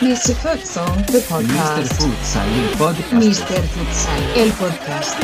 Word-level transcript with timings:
Mr. 0.00 0.34
Futsal, 0.36 0.86
the 1.06 1.18
Mr. 1.18 1.28
podcast. 1.28 1.92
Futsal, 1.94 2.46
el 2.54 2.68
podcast. 2.78 3.12
Mr. 3.12 3.60
Futsal, 3.74 4.22
el 4.36 4.50
podcast. 4.52 5.16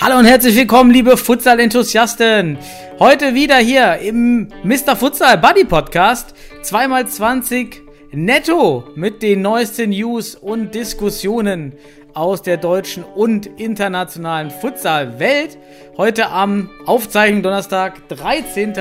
Hallo 0.00 0.18
und 0.18 0.26
herzlich 0.26 0.54
willkommen, 0.54 0.92
liebe 0.92 1.16
Futsal-Enthusiasten. 1.16 2.58
Heute 3.00 3.34
wieder 3.34 3.56
hier 3.56 3.96
im 3.98 4.52
Mr. 4.62 4.94
Futsal 4.94 5.38
Buddy 5.38 5.64
Podcast. 5.64 6.34
2x20 6.64 7.82
netto 8.12 8.84
mit 8.94 9.22
den 9.22 9.42
neuesten 9.42 9.90
News 9.90 10.34
und 10.34 10.74
Diskussionen 10.74 11.74
aus 12.14 12.40
der 12.40 12.56
deutschen 12.56 13.04
und 13.04 13.44
internationalen 13.60 14.50
Futsal-Welt. 14.50 15.58
Heute 15.98 16.30
am 16.30 16.70
Aufzeichnung 16.86 17.42
Donnerstag, 17.42 18.08
13. 18.08 18.72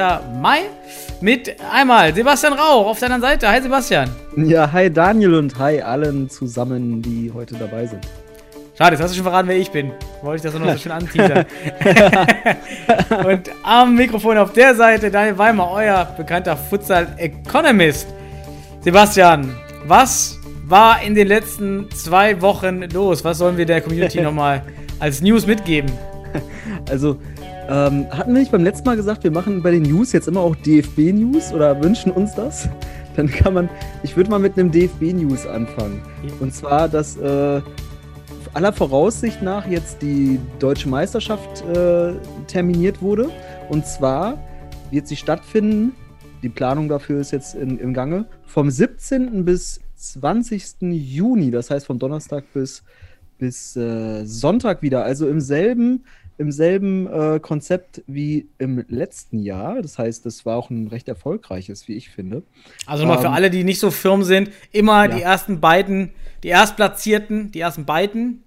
Mai. 0.42 0.60
Mit 1.20 1.58
einmal 1.74 2.14
Sebastian 2.16 2.54
Rauch 2.54 2.88
auf 2.88 3.00
deiner 3.00 3.20
Seite. 3.20 3.50
Hi 3.50 3.62
Sebastian. 3.62 4.10
Ja, 4.38 4.72
hi 4.72 4.90
Daniel 4.90 5.34
und 5.34 5.60
hi 5.60 5.82
allen 5.82 6.30
zusammen, 6.30 7.02
die 7.02 7.32
heute 7.34 7.56
dabei 7.56 7.88
sind. 7.88 8.08
Schade, 8.76 8.96
jetzt 8.96 9.04
hast 9.04 9.12
du 9.12 9.18
schon 9.18 9.26
verraten, 9.26 9.48
wer 9.48 9.58
ich 9.58 9.70
bin. 9.70 9.92
Wollte 10.24 10.48
ich 10.48 10.52
das 10.52 10.60
noch 10.60 10.72
so 10.72 10.78
schön 10.80 10.92
anteasern. 10.92 11.46
und 13.28 13.52
am 13.62 13.94
Mikrofon 13.94 14.36
auf 14.40 14.52
der 14.52 14.74
Seite 14.74 15.12
Daniel 15.12 15.38
Weimer, 15.38 15.70
euer 15.70 16.06
bekannter 16.18 16.58
Futsal-Economist. 16.58 18.08
Sebastian, 18.82 19.56
was 19.86 20.40
war 20.66 21.04
in 21.04 21.14
den 21.14 21.28
letzten 21.28 21.88
zwei 21.92 22.42
Wochen 22.42 22.82
los? 22.92 23.24
Was 23.24 23.38
sollen 23.38 23.58
wir 23.58 23.68
der 23.68 23.80
Community 23.80 24.22
nochmal 24.22 24.64
als 25.00 25.22
News 25.22 25.46
mitgeben? 25.46 25.92
Also, 26.90 27.18
ähm, 27.70 28.08
hatten 28.10 28.34
wir 28.34 28.40
nicht 28.40 28.52
beim 28.52 28.64
letzten 28.64 28.86
Mal 28.86 28.98
gesagt, 28.98 29.24
wir 29.24 29.32
machen 29.32 29.62
bei 29.62 29.72
den 29.72 29.84
News 29.84 30.12
jetzt 30.12 30.28
immer 30.28 30.42
auch 30.42 30.56
DFB-News 30.56 31.54
oder 31.54 31.82
wünschen 31.82 32.12
uns 32.12 32.34
das? 32.36 32.68
Dann 33.16 33.30
kann 33.30 33.54
man, 33.54 33.70
ich 34.02 34.18
würde 34.18 34.32
mal 34.32 34.40
mit 34.40 34.58
einem 34.58 34.72
DFB-News 34.72 35.46
anfangen. 35.46 36.02
Und 36.40 36.54
zwar, 36.54 36.90
dass 36.90 37.16
äh, 37.18 37.62
aller 38.54 38.72
Voraussicht 38.72 39.42
nach 39.42 39.68
jetzt 39.68 40.02
die 40.02 40.40
deutsche 40.60 40.88
Meisterschaft 40.88 41.64
äh, 41.66 42.14
terminiert 42.48 43.02
wurde. 43.02 43.30
Und 43.70 43.86
zwar 43.86 44.38
wird 44.92 45.08
sie 45.08 45.16
stattfinden, 45.16 45.94
die 46.44 46.50
Planung 46.50 46.88
dafür 46.88 47.20
ist 47.20 47.32
jetzt 47.32 47.56
in, 47.56 47.80
im 47.80 47.94
Gange, 47.94 48.26
vom 48.46 48.70
17. 48.70 49.46
bis 49.46 49.82
20. 49.96 50.82
Juni, 50.82 51.52
das 51.52 51.72
heißt 51.72 51.86
vom 51.86 51.98
Donnerstag 51.98 52.46
bis, 52.54 52.84
bis 53.38 53.76
äh, 53.76 54.26
Sonntag 54.26 54.82
wieder, 54.82 55.04
also 55.04 55.28
im 55.28 55.40
selben, 55.40 56.04
im 56.38 56.52
selben 56.52 57.08
äh, 57.08 57.40
Konzept 57.40 58.04
wie 58.08 58.48
im 58.58 58.84
letzten 58.88 59.40
Jahr. 59.40 59.82
Das 59.82 59.98
heißt, 59.98 60.26
das 60.26 60.46
war 60.46 60.58
auch 60.58 60.70
ein 60.70 60.88
recht 60.88 61.08
erfolgreiches, 61.08 61.88
wie 61.88 61.96
ich 61.96 62.10
finde. 62.10 62.44
Also 62.86 63.04
nochmal 63.04 63.20
für 63.20 63.28
Ähm, 63.28 63.34
alle, 63.34 63.50
die 63.50 63.64
nicht 63.64 63.80
so 63.80 63.92
firm 63.92 64.24
sind, 64.24 64.52
immer 64.72 65.06
ja. 65.06 65.16
die 65.16 65.22
ersten 65.22 65.60
beiden, 65.60 66.12
die 66.44 66.50
Erstplatzierten, 66.50 67.52
die 67.52 67.60
ersten 67.60 67.86
beiden 67.86 68.44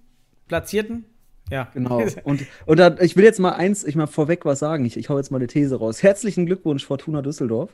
Platzierten. 0.47 1.05
Ja, 1.49 1.69
Genau. 1.73 2.03
Und, 2.23 2.45
und 2.65 2.79
da, 2.79 2.95
ich 2.99 3.15
will 3.15 3.23
jetzt 3.23 3.39
mal 3.39 3.51
eins, 3.51 3.85
ich 3.85 3.95
mal 3.95 4.07
vorweg 4.07 4.43
was 4.43 4.59
sagen. 4.59 4.85
Ich, 4.85 4.97
ich 4.97 5.07
hau 5.09 5.17
jetzt 5.17 5.31
mal 5.31 5.37
eine 5.37 5.47
These 5.47 5.77
raus. 5.77 6.03
Herzlichen 6.03 6.45
Glückwunsch, 6.45 6.85
Fortuna 6.85 7.21
Düsseldorf. 7.21 7.69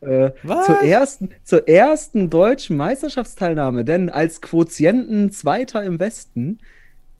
Äh, 0.00 0.30
Was? 0.42 0.66
zur, 0.66 0.82
ersten, 0.82 1.30
zur 1.44 1.68
ersten 1.68 2.30
deutschen 2.30 2.76
Meisterschaftsteilnahme. 2.76 3.84
Denn 3.84 4.10
als 4.10 4.40
Quotienten 4.40 5.30
Zweiter 5.30 5.84
im 5.84 6.00
Westen 6.00 6.58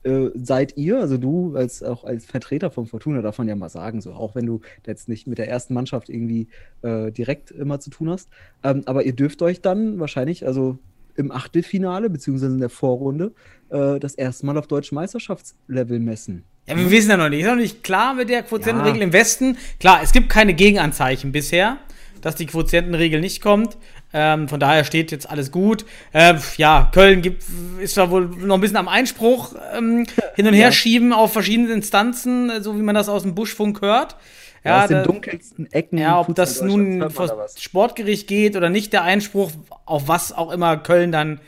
äh, 0.05 0.31
seid 0.35 0.77
ihr, 0.77 0.99
also 1.01 1.17
du 1.17 1.55
als 1.57 1.83
auch 1.83 2.05
als 2.05 2.25
Vertreter 2.27 2.71
von 2.71 2.87
Fortuna, 2.87 3.23
darf 3.23 3.39
man 3.39 3.49
ja 3.49 3.57
mal 3.57 3.69
sagen, 3.69 4.01
so 4.01 4.13
auch 4.13 4.35
wenn 4.35 4.47
du 4.47 4.61
jetzt 4.87 5.09
nicht 5.09 5.27
mit 5.27 5.39
der 5.39 5.49
ersten 5.49 5.75
Mannschaft 5.75 6.09
irgendwie 6.09 6.49
äh, 6.83 7.11
direkt 7.13 7.51
immer 7.51 7.81
zu 7.81 7.91
tun 7.91 8.11
hast. 8.11 8.29
Ähm, 8.65 8.83
aber 8.87 9.05
ihr 9.05 9.15
dürft 9.15 9.43
euch 9.43 9.61
dann 9.61 9.99
wahrscheinlich, 10.01 10.47
also 10.47 10.79
im 11.15 11.31
Achtelfinale, 11.31 12.09
beziehungsweise 12.11 12.55
in 12.55 12.61
der 12.61 12.71
Vorrunde, 12.71 13.33
äh, 13.69 14.01
das 14.01 14.15
erste 14.15 14.47
Mal 14.47 14.57
auf 14.59 14.67
deutschem 14.67 14.97
Meisterschaftslevel 14.97 15.99
messen. 16.01 16.45
Ja, 16.67 16.77
wir 16.77 16.91
wissen 16.91 17.11
ja 17.11 17.17
noch 17.17 17.29
nicht. 17.29 17.41
Ist 17.41 17.47
noch 17.49 17.57
nicht 17.57 17.83
klar 17.83 18.15
mit 18.15 18.29
der 18.29 18.43
Quotientenregel 18.45 19.01
Ja. 19.01 19.05
im 19.07 19.13
Westen. 19.13 19.57
Klar, 19.81 20.01
es 20.03 20.13
gibt 20.13 20.29
keine 20.29 20.55
Gegenanzeichen 20.55 21.33
bisher, 21.33 21.79
dass 22.21 22.37
die 22.37 22.47
Quotientenregel 22.47 23.21
nicht 23.21 23.43
kommt. 23.43 23.77
Ähm, 24.15 24.49
von 24.49 24.61
daher 24.61 24.85
steht 24.85 25.11
jetzt 25.11 25.29
alles 25.31 25.51
gut. 25.51 25.85
Ähm, 26.13 26.39
ja, 26.59 26.91
Köln 26.93 27.23
gibt, 27.23 27.45
ist 27.81 27.97
da 27.97 28.11
wohl 28.11 28.27
noch 28.27 28.57
ein 28.57 28.61
bisschen 28.61 28.77
am 28.77 28.89
Einspruch 28.89 29.55
ähm, 29.77 30.07
hin 30.35 30.47
und 30.47 30.53
her 30.55 30.67
Ja. 30.67 30.73
schieben 30.73 31.13
auf 31.13 31.33
verschiedene 31.33 31.73
Instanzen, 31.73 32.51
äh, 32.51 32.61
so 32.61 32.77
wie 32.77 32.83
man 32.83 32.95
das 32.95 33.09
aus 33.09 33.23
dem 33.23 33.35
Buschfunk 33.35 33.81
hört. 33.81 34.17
Ja, 34.65 34.83
aus 34.83 34.89
den 34.89 35.03
dunkelsten 35.03 35.73
Ecken. 35.73 35.99
ja, 35.99 36.21
ob 36.21 36.35
das 36.37 36.61
nun 36.63 37.11
vor 37.11 37.27
da 37.27 37.37
was. 37.37 37.61
Sportgericht 37.61 38.29
geht 38.29 38.55
oder 38.57 38.71
nicht, 38.71 38.93
der 38.93 39.03
Einspruch, 39.03 39.51
auf 39.87 40.07
was 40.07 40.33
auch 40.33 40.53
immer 40.53 40.77
Köln 40.77 41.11
dann 41.11 41.41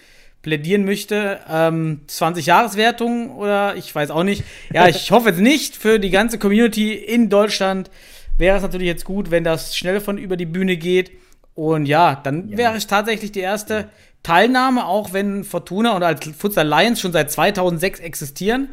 plädieren 0.43 0.85
möchte. 0.85 1.39
Ähm, 1.49 2.01
20-Jahres-Wertung 2.09 3.31
oder 3.37 3.77
ich 3.77 3.95
weiß 3.95 4.11
auch 4.11 4.25
nicht. 4.25 4.43
Ja, 4.73 4.89
ich 4.89 5.11
hoffe 5.11 5.31
es 5.31 5.39
nicht. 5.39 5.77
Für 5.77 5.99
die 5.99 6.11
ganze 6.11 6.39
Community 6.39 6.93
in 6.95 7.29
Deutschland 7.31 7.91
wäre 8.37 8.57
es 8.57 8.63
natürlich 8.63 8.87
jetzt 8.89 9.05
gut, 9.05 9.31
wenn 9.31 9.45
das 9.45 9.77
schnell 9.77 10.01
von 10.01 10.19
über 10.19 10.37
die 10.37 10.47
Bühne 10.47 10.77
geht. 10.77 11.13
Und 11.55 11.87
ja, 11.87 12.17
dann 12.17 12.57
wäre 12.57 12.77
es 12.77 12.87
tatsächlich 12.87 13.33
die 13.33 13.41
erste 13.41 13.89
Teilnahme, 14.23 14.87
auch 14.87 15.13
wenn 15.13 15.45
Fortuna 15.45 15.95
und 15.95 16.03
als 16.03 16.27
Futsal 16.37 16.67
Lions 16.67 17.01
schon 17.01 17.13
seit 17.13 17.31
2006 17.31 18.01
existieren. 18.01 18.71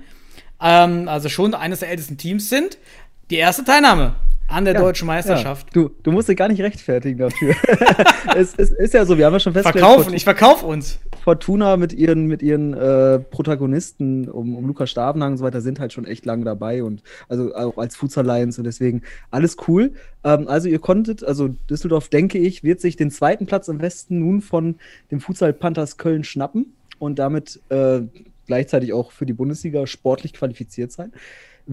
Ähm, 0.62 1.08
also 1.08 1.30
schon 1.30 1.54
eines 1.54 1.80
der 1.80 1.90
ältesten 1.90 2.18
Teams 2.18 2.50
sind. 2.50 2.78
Die 3.30 3.38
erste 3.38 3.64
Teilnahme 3.64 4.16
an 4.52 4.66
der 4.66 4.74
Ja, 4.76 4.82
deutschen 4.82 5.08
Meisterschaft. 5.08 5.68
Ja. 5.68 5.82
Du, 5.82 5.92
du 6.04 6.12
musst 6.12 6.30
dich 6.30 6.38
gar 6.38 6.48
nicht 6.48 6.62
rechtfertigen 6.62 7.18
dafür. 7.18 7.56
es, 8.36 8.54
es 8.58 8.72
ist 8.72 8.94
ja 8.94 9.06
so, 9.06 9.18
wir 9.18 9.26
haben 9.26 9.34
ja 9.34 9.40
schon 9.40 9.54
festgestellt, 9.54 9.86
Verkaufen, 9.86 10.14
ich 10.14 10.24
verkaufe 10.24 10.66
uns. 10.66 11.00
Fortuna 11.24 11.78
mit 11.78 11.94
ihren, 11.94 12.26
mit 12.26 12.42
ihren 12.42 12.74
äh, 12.74 13.20
Protagonisten 13.20 14.28
um, 14.28 14.56
um 14.56 14.66
Lukas 14.66 14.90
Stavenhagen 14.90 15.34
und 15.34 15.38
so 15.38 15.46
weiter 15.46 15.62
sind 15.62 15.80
halt 15.80 15.94
schon 15.94 16.06
echt 16.06 16.26
lange 16.26 16.46
dabei 16.46 16.84
und 16.84 17.04
also 17.30 17.54
auch 17.54 17.78
als 17.78 17.96
Futsal 17.96 18.26
Lions 18.26 18.58
und 18.58 18.66
deswegen 18.66 19.04
alles 19.30 19.58
cool. 19.68 19.94
Ähm, 20.24 20.48
also 20.48 20.68
ihr 20.68 20.80
konntet, 20.80 21.24
also 21.24 21.50
Düsseldorf, 21.70 22.10
denke 22.10 22.38
ich, 22.38 22.64
wird 22.64 22.82
sich 22.82 22.96
den 22.96 23.12
zweiten 23.12 23.46
Platz 23.46 23.68
im 23.68 23.82
Westen 23.82 24.20
nun 24.20 24.42
von 24.42 24.76
dem 25.12 25.20
Futsal 25.20 25.54
Panthers 25.54 25.98
Köln 25.98 26.24
schnappen 26.24 26.74
und 27.00 27.20
damit 27.20 27.60
äh, 27.70 28.02
gleichzeitig 28.48 28.94
auch 28.94 29.12
für 29.12 29.26
die 29.26 29.34
Bundesliga 29.34 29.88
sportlich 29.88 30.34
qualifiziert 30.34 30.92
sein. 30.92 31.14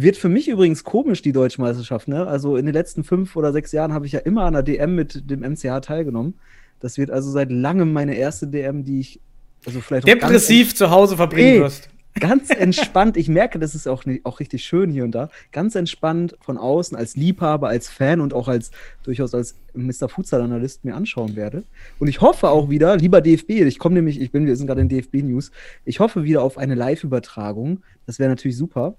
Wird 0.01 0.17
für 0.17 0.29
mich 0.29 0.47
übrigens 0.47 0.85
komisch, 0.85 1.23
die 1.23 1.33
deutsche 1.33 1.61
Meisterschaft. 1.61 2.07
Ne? 2.07 2.25
Also 2.25 2.57
in 2.57 2.67
den 2.67 2.73
letzten 2.73 3.03
fünf 3.03 3.35
oder 3.35 3.53
sechs 3.53 3.73
Jahren 3.73 3.93
habe 3.93 4.07
ich 4.07 4.13
ja 4.13 4.21
immer 4.21 4.45
an 4.45 4.53
der 4.53 4.63
DM 4.63 4.95
mit 4.95 5.29
dem 5.29 5.41
MCH 5.41 5.81
teilgenommen. 5.83 6.35
Das 6.79 6.99
wird 6.99 7.11
also 7.11 7.33
seit 7.33 7.51
langem 7.51 7.93
meine 7.93 8.15
erste 8.15 8.47
DM, 8.47 8.85
die 8.85 9.01
ich 9.01 9.21
also 9.67 9.81
vielleicht 9.81 10.07
Depressiv 10.07 10.77
zu 10.77 10.93
Hause 10.93 11.17
verbringen 11.17 11.57
Ey. 11.57 11.61
wirst. 11.63 11.89
Ganz, 12.15 12.51
entspannt. 12.57 13.17
Ich 13.17 13.29
merke, 13.29 13.59
das 13.59 13.75
ist 13.75 13.89
auch, 13.89 14.05
auch 14.23 14.39
richtig 14.39 14.63
schön 14.63 14.89
hier 14.93 15.03
und 15.03 15.11
da. 15.17 15.31
Ganz 15.51 15.75
entspannt 15.75 16.37
von 16.43 16.59
außen 16.59 16.97
als 16.97 17.17
Liebhaber, 17.17 17.67
als 17.67 17.89
Fan 17.89 18.21
und 18.21 18.35
auch 18.35 18.47
als 18.47 18.71
durchaus 19.03 19.35
als 19.35 19.57
Mr. 19.75 20.09
Futsal 20.09 20.43
Analyst 20.43 20.85
mir 20.85 20.95
anschauen 20.95 21.35
werde. 21.35 21.65
Und 21.99 22.07
ich 22.07 22.21
hoffe 22.21 22.51
auch 22.51 22.71
wieder, 22.71 22.97
lieber 22.97 23.21
DFB, 23.21 23.51
ich 23.51 23.81
komme 23.81 23.97
nämlich, 23.97 24.21
ich 24.21 24.31
bin, 24.31 24.47
wir 24.47 24.55
sind 24.55 24.69
gerade 24.69 24.81
in 24.81 24.89
DFB 24.89 25.25
News. 25.25 25.51
Ich 25.85 25.99
hoffe 25.99 26.23
wieder 26.23 26.43
auf 26.43 26.57
eine 26.57 26.77
Live-Übertragung. 26.77 27.83
Das 28.07 28.21
wäre 28.21 28.31
natürlich 28.31 28.57
super. 28.57 28.97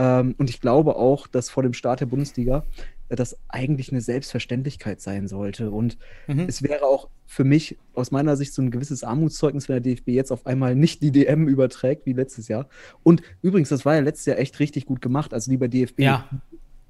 Ähm, 0.00 0.34
und 0.38 0.48
ich 0.48 0.60
glaube 0.62 0.96
auch, 0.96 1.26
dass 1.26 1.50
vor 1.50 1.62
dem 1.62 1.74
Start 1.74 2.00
der 2.00 2.06
Bundesliga 2.06 2.64
äh, 3.10 3.16
das 3.16 3.36
eigentlich 3.48 3.90
eine 3.92 4.00
Selbstverständlichkeit 4.00 5.00
sein 5.02 5.28
sollte. 5.28 5.70
Und 5.70 5.98
Mhm. 6.26 6.46
es 6.48 6.62
wäre 6.62 6.84
auch 6.84 7.08
für 7.26 7.44
mich 7.44 7.76
aus 7.94 8.10
meiner 8.10 8.36
Sicht 8.36 8.54
so 8.54 8.62
ein 8.62 8.70
gewisses 8.70 9.04
Armutszeugnis, 9.04 9.68
wenn 9.68 9.74
der 9.82 9.92
DFB 9.92 10.08
jetzt 10.08 10.32
auf 10.32 10.46
einmal 10.46 10.74
nicht 10.74 11.02
die 11.02 11.10
DM 11.10 11.46
überträgt 11.48 12.06
wie 12.06 12.14
letztes 12.14 12.48
Jahr. 12.48 12.66
Und 13.02 13.20
übrigens, 13.42 13.68
das 13.68 13.84
war 13.84 13.94
ja 13.94 14.00
letztes 14.00 14.26
Jahr 14.26 14.38
echt 14.38 14.58
richtig 14.58 14.86
gut 14.86 15.02
gemacht. 15.02 15.34
Also 15.34 15.50
lieber 15.50 15.68
DFB, 15.68 16.00
Ja. 16.00 16.28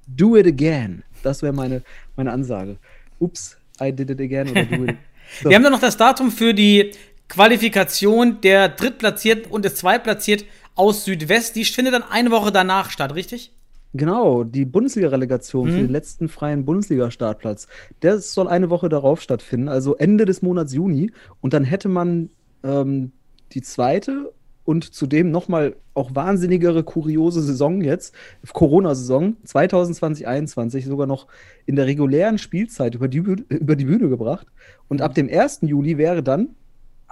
do 0.07 0.37
it 0.37 0.47
again. 0.47 1.03
Das 1.23 1.41
wäre 1.43 1.53
meine, 1.53 1.81
meine 2.15 2.31
Ansage. 2.31 2.77
Ups, 3.19 3.57
I 3.81 3.91
did 3.91 4.09
it 4.09 4.21
again 4.21 4.49
oder 4.49 4.63
do 4.65 4.85
it. 4.85 4.95
So. 5.43 5.49
Wir 5.49 5.55
haben 5.57 5.63
dann 5.63 5.73
noch 5.73 5.81
das 5.81 5.97
Datum 5.97 6.31
für 6.31 6.53
die 6.53 6.91
Qualifikation 7.27 8.39
der 8.41 8.69
Drittplatzierten 8.69 9.51
und 9.51 9.65
des 9.65 9.75
Zweitplatzierten 9.75 10.45
aus 10.75 11.05
Südwest. 11.05 11.55
Die 11.55 11.65
findet 11.65 11.93
dann 11.93 12.03
eine 12.03 12.31
Woche 12.31 12.51
danach 12.51 12.89
statt, 12.89 13.15
richtig? 13.15 13.53
Genau, 13.93 14.45
die 14.45 14.63
Bundesliga-Relegation 14.65 15.67
Mhm. 15.67 15.71
für 15.73 15.81
den 15.81 15.89
letzten 15.89 16.29
freien 16.29 16.63
Bundesliga-Startplatz. 16.63 17.67
Der 18.01 18.19
soll 18.19 18.47
eine 18.47 18.69
Woche 18.69 18.87
darauf 18.87 19.21
stattfinden, 19.21 19.67
also 19.67 19.95
Ende 19.97 20.25
des 20.25 20.41
Monats 20.41 20.73
Juni. 20.73 21.11
Und 21.41 21.53
dann 21.53 21.65
hätte 21.65 21.89
man 21.89 22.29
ähm, 22.63 23.11
die 23.51 23.61
zweite 23.61 24.31
und 24.63 24.93
zudem 24.93 25.29
nochmal 25.31 25.75
auch 25.93 26.15
wahnsinnigere, 26.15 26.83
kuriose 26.83 27.41
Saison 27.41 27.81
jetzt, 27.81 28.15
Corona-Saison 28.53 29.35
2020-21, 29.45 30.85
sogar 30.87 31.07
noch 31.07 31.27
in 31.65 31.75
der 31.75 31.85
regulären 31.87 32.37
Spielzeit 32.37 32.95
über 32.95 33.07
die, 33.07 33.21
Bühne, 33.21 33.43
über 33.49 33.75
die 33.75 33.85
Bühne 33.85 34.07
gebracht. 34.07 34.47
Und 34.87 35.01
ab 35.01 35.15
dem 35.15 35.27
1. 35.29 35.59
Juli 35.63 35.97
wäre 35.97 36.23
dann 36.23 36.49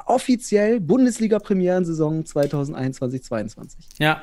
offiziell 0.06 0.80
Bundesliga-Premierensaison 0.80 2.24
2021-22. 2.24 3.76
Ja. 3.98 4.22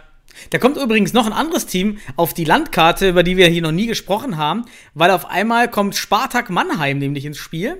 Da 0.50 0.58
kommt 0.58 0.76
übrigens 0.76 1.12
noch 1.12 1.26
ein 1.26 1.32
anderes 1.32 1.66
Team 1.66 1.98
auf 2.16 2.34
die 2.34 2.44
Landkarte, 2.44 3.08
über 3.08 3.22
die 3.22 3.36
wir 3.36 3.48
hier 3.48 3.62
noch 3.62 3.72
nie 3.72 3.86
gesprochen 3.86 4.36
haben, 4.36 4.66
weil 4.92 5.10
auf 5.10 5.30
einmal 5.30 5.70
kommt 5.70 5.96
Spartak 5.96 6.50
Mannheim 6.50 6.98
nämlich 6.98 7.24
ins 7.24 7.38
Spiel, 7.38 7.78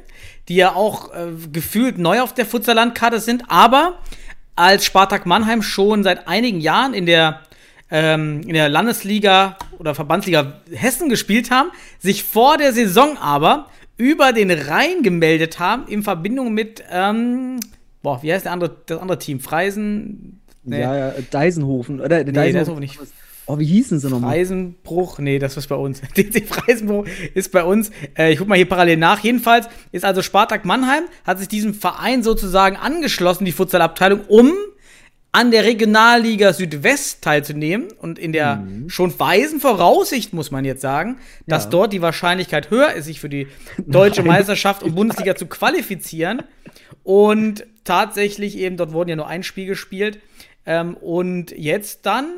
die 0.49 0.57
ja 0.57 0.75
auch 0.75 1.13
äh, 1.13 1.33
gefühlt 1.53 1.99
neu 1.99 2.21
auf 2.23 2.35
der 2.35 2.47
Futsal-Landkarte 2.47 3.21
sind, 3.21 3.45
aber 3.49 3.99
als 4.55 4.85
Spartak 4.87 5.27
Mannheim 5.27 5.63
schon 5.63 6.03
seit 6.03 6.29
einigen 6.29 6.61
Jahren 6.61 6.95
in 6.95 7.05
der, 7.05 7.43
ähm, 7.91 8.41
in 8.43 8.55
der 8.55 8.69
Landesliga 8.69 9.59
oder 9.79 9.95
Verbandsliga 9.95 10.61
Hessen 10.73 11.09
gespielt 11.09 11.51
haben, 11.51 11.71
sich 11.99 12.25
vor 12.25 12.57
der 12.57 12.73
Saison 12.73 13.19
aber 13.19 13.69
über 13.99 14.33
den 14.33 14.51
Rhein 14.51 15.03
gemeldet 15.03 15.59
haben 15.59 15.87
in 15.89 16.03
Verbindung 16.03 16.53
mit, 16.53 16.83
ähm, 16.91 17.61
boah, 18.07 18.23
wie 18.23 18.33
heißt 18.33 18.45
der 18.45 18.53
andere, 18.53 18.71
das 18.87 19.01
andere 19.01 19.19
Team? 19.19 19.41
Freisen? 19.41 20.41
Nee. 20.63 20.81
Ja, 20.81 20.97
ja, 20.97 21.15
Deisenhofen. 21.29 22.01
Oder, 22.01 22.23
nee, 22.23 22.31
Deisenhofen 22.31 22.79
nicht. 22.79 23.01
Oh, 23.47 23.59
wie 23.59 23.65
hießen 23.65 23.99
sie 23.99 24.09
nochmal? 24.09 24.31
Freisenbruch, 24.31 25.19
nee, 25.19 25.41
das 25.41 25.57
ist 25.57 25.67
bei 25.67 25.75
uns. 25.75 26.03
DC 26.17 26.47
Freisenbruch 26.47 27.05
ist 27.35 27.51
bei 27.51 27.65
uns. 27.65 27.91
Äh, 28.17 28.31
ich 28.33 28.39
guck 28.39 28.47
mal 28.47 28.55
hier 28.55 28.69
parallel 28.69 28.97
nach. 28.97 29.25
Jedenfalls 29.25 29.69
ist 29.91 30.05
also 30.05 30.23
Spartak 30.23 30.65
Mannheim, 30.65 31.03
hat 31.25 31.41
sich 31.41 31.49
diesem 31.49 31.75
Verein 31.75 32.23
sozusagen 32.23 32.77
angeschlossen, 32.77 33.45
die 33.45 33.51
Futsalabteilung, 33.51 34.21
um 34.29 34.53
an 35.37 35.51
der 35.51 35.65
Regionalliga 35.65 36.55
Südwest 36.55 37.21
teilzunehmen 37.21 37.89
und 37.99 38.19
in 38.19 38.33
der 38.33 38.57
mhm. 38.57 38.89
schon 38.89 39.21
weisen 39.21 39.61
Voraussicht, 39.61 40.33
muss 40.33 40.51
man 40.51 40.65
jetzt 40.65 40.81
sagen, 40.81 41.19
dass 41.47 41.65
ja. 41.65 41.71
dort 41.71 41.93
die 41.93 42.01
Wahrscheinlichkeit 42.01 42.71
höher 42.71 42.95
ist, 42.95 43.05
sich 43.05 43.21
für 43.21 43.29
die 43.29 43.47
deutsche 43.87 44.23
Nein. 44.23 44.39
Meisterschaft 44.39 44.83
und 44.83 44.95
Bundesliga 44.97 45.37
zu 45.37 45.45
qualifizieren. 45.45 46.43
Und 47.03 47.67
tatsächlich 47.85 48.57
eben, 48.57 48.79
dort 48.79 48.95
wurden 48.95 49.11
ja 49.11 49.17
nur 49.17 49.27
ein 49.27 49.43
Spiel 49.43 49.67
gespielt. 49.67 50.21
Ähm, 50.65 50.97
und 50.97 51.51
jetzt 51.51 52.07
dann 52.07 52.29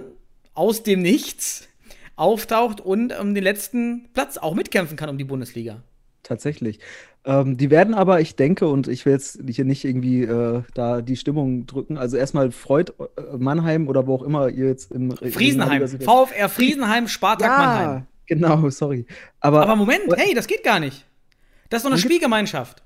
aus 0.54 0.82
dem 0.82 1.00
Nichts 1.00 1.68
auftaucht 2.16 2.80
und 2.80 3.16
um 3.16 3.32
den 3.32 3.44
letzten 3.44 4.08
Platz 4.12 4.38
auch 4.38 4.56
mitkämpfen 4.56 4.96
kann 4.96 5.08
um 5.08 5.18
die 5.18 5.24
Bundesliga. 5.24 5.84
Tatsächlich. 6.28 6.78
Ähm, 7.24 7.56
die 7.56 7.70
werden 7.70 7.94
aber, 7.94 8.20
ich 8.20 8.36
denke, 8.36 8.68
und 8.68 8.86
ich 8.86 9.06
will 9.06 9.14
jetzt 9.14 9.40
hier 9.48 9.64
nicht 9.64 9.86
irgendwie 9.86 10.24
äh, 10.24 10.62
da 10.74 11.00
die 11.00 11.16
Stimmung 11.16 11.66
drücken. 11.66 11.96
Also 11.96 12.18
erstmal 12.18 12.50
freut 12.50 12.90
äh, 12.90 13.36
Mannheim 13.38 13.88
oder 13.88 14.06
wo 14.06 14.16
auch 14.16 14.22
immer 14.22 14.50
ihr 14.50 14.66
jetzt 14.66 14.92
im 14.92 15.16
Friesenheim, 15.16 15.88
VfR 15.88 16.50
Friesenheim, 16.50 17.08
Spartak 17.08 17.48
ja, 17.48 17.58
Mannheim. 17.58 18.06
Genau, 18.26 18.68
sorry. 18.68 19.06
Aber, 19.40 19.62
aber 19.62 19.74
Moment, 19.74 20.02
hey, 20.16 20.34
das 20.34 20.46
geht 20.46 20.62
gar 20.62 20.80
nicht. 20.80 21.06
Das 21.70 21.78
ist 21.78 21.84
doch 21.84 21.92
eine 21.92 21.98
Spielgemeinschaft. 21.98 22.82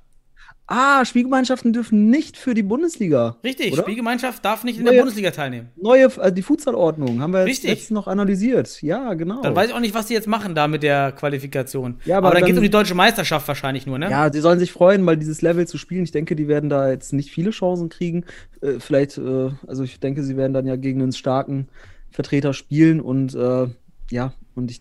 Ah, 0.68 1.04
Spielgemeinschaften 1.04 1.72
dürfen 1.72 2.08
nicht 2.08 2.36
für 2.36 2.54
die 2.54 2.62
Bundesliga. 2.62 3.36
Richtig, 3.42 3.72
oder? 3.72 3.82
Spielgemeinschaft 3.82 4.44
darf 4.44 4.64
nicht 4.64 4.78
in 4.78 4.84
neue, 4.84 4.94
der 4.94 5.00
Bundesliga 5.00 5.30
teilnehmen. 5.32 5.70
Neue, 5.76 6.04
also 6.04 6.34
die 6.34 6.42
Futsalordnung 6.42 7.20
haben 7.20 7.32
wir 7.32 7.44
Richtig. 7.44 7.70
jetzt 7.70 7.90
noch 7.90 8.06
analysiert. 8.06 8.80
Ja, 8.80 9.14
genau. 9.14 9.42
Dann 9.42 9.56
weiß 9.56 9.68
ich 9.68 9.74
auch 9.74 9.80
nicht, 9.80 9.94
was 9.94 10.06
die 10.06 10.14
jetzt 10.14 10.28
machen 10.28 10.54
da 10.54 10.68
mit 10.68 10.82
der 10.82 11.12
Qualifikation. 11.12 12.00
Ja, 12.04 12.18
aber, 12.18 12.28
aber 12.28 12.36
dann, 12.36 12.46
geht 12.46 12.52
es 12.52 12.58
um 12.58 12.62
die 12.62 12.70
deutsche 12.70 12.94
Meisterschaft 12.94 13.48
wahrscheinlich 13.48 13.86
nur, 13.86 13.98
ne? 13.98 14.08
Ja, 14.08 14.30
die 14.30 14.38
sollen 14.38 14.58
sich 14.58 14.72
freuen, 14.72 15.02
mal 15.02 15.16
dieses 15.16 15.42
Level 15.42 15.66
zu 15.66 15.78
spielen. 15.78 16.04
Ich 16.04 16.12
denke, 16.12 16.36
die 16.36 16.48
werden 16.48 16.70
da 16.70 16.88
jetzt 16.88 17.12
nicht 17.12 17.30
viele 17.30 17.50
Chancen 17.50 17.88
kriegen. 17.88 18.24
Äh, 18.60 18.78
vielleicht, 18.78 19.18
äh, 19.18 19.50
also 19.66 19.82
ich 19.82 19.98
denke, 19.98 20.22
sie 20.22 20.36
werden 20.36 20.52
dann 20.52 20.66
ja 20.66 20.76
gegen 20.76 21.02
einen 21.02 21.12
starken 21.12 21.68
Vertreter 22.10 22.54
spielen 22.54 23.00
und 23.00 23.34
äh, 23.34 23.66
ja, 24.10 24.32
und 24.54 24.70
ich 24.70 24.80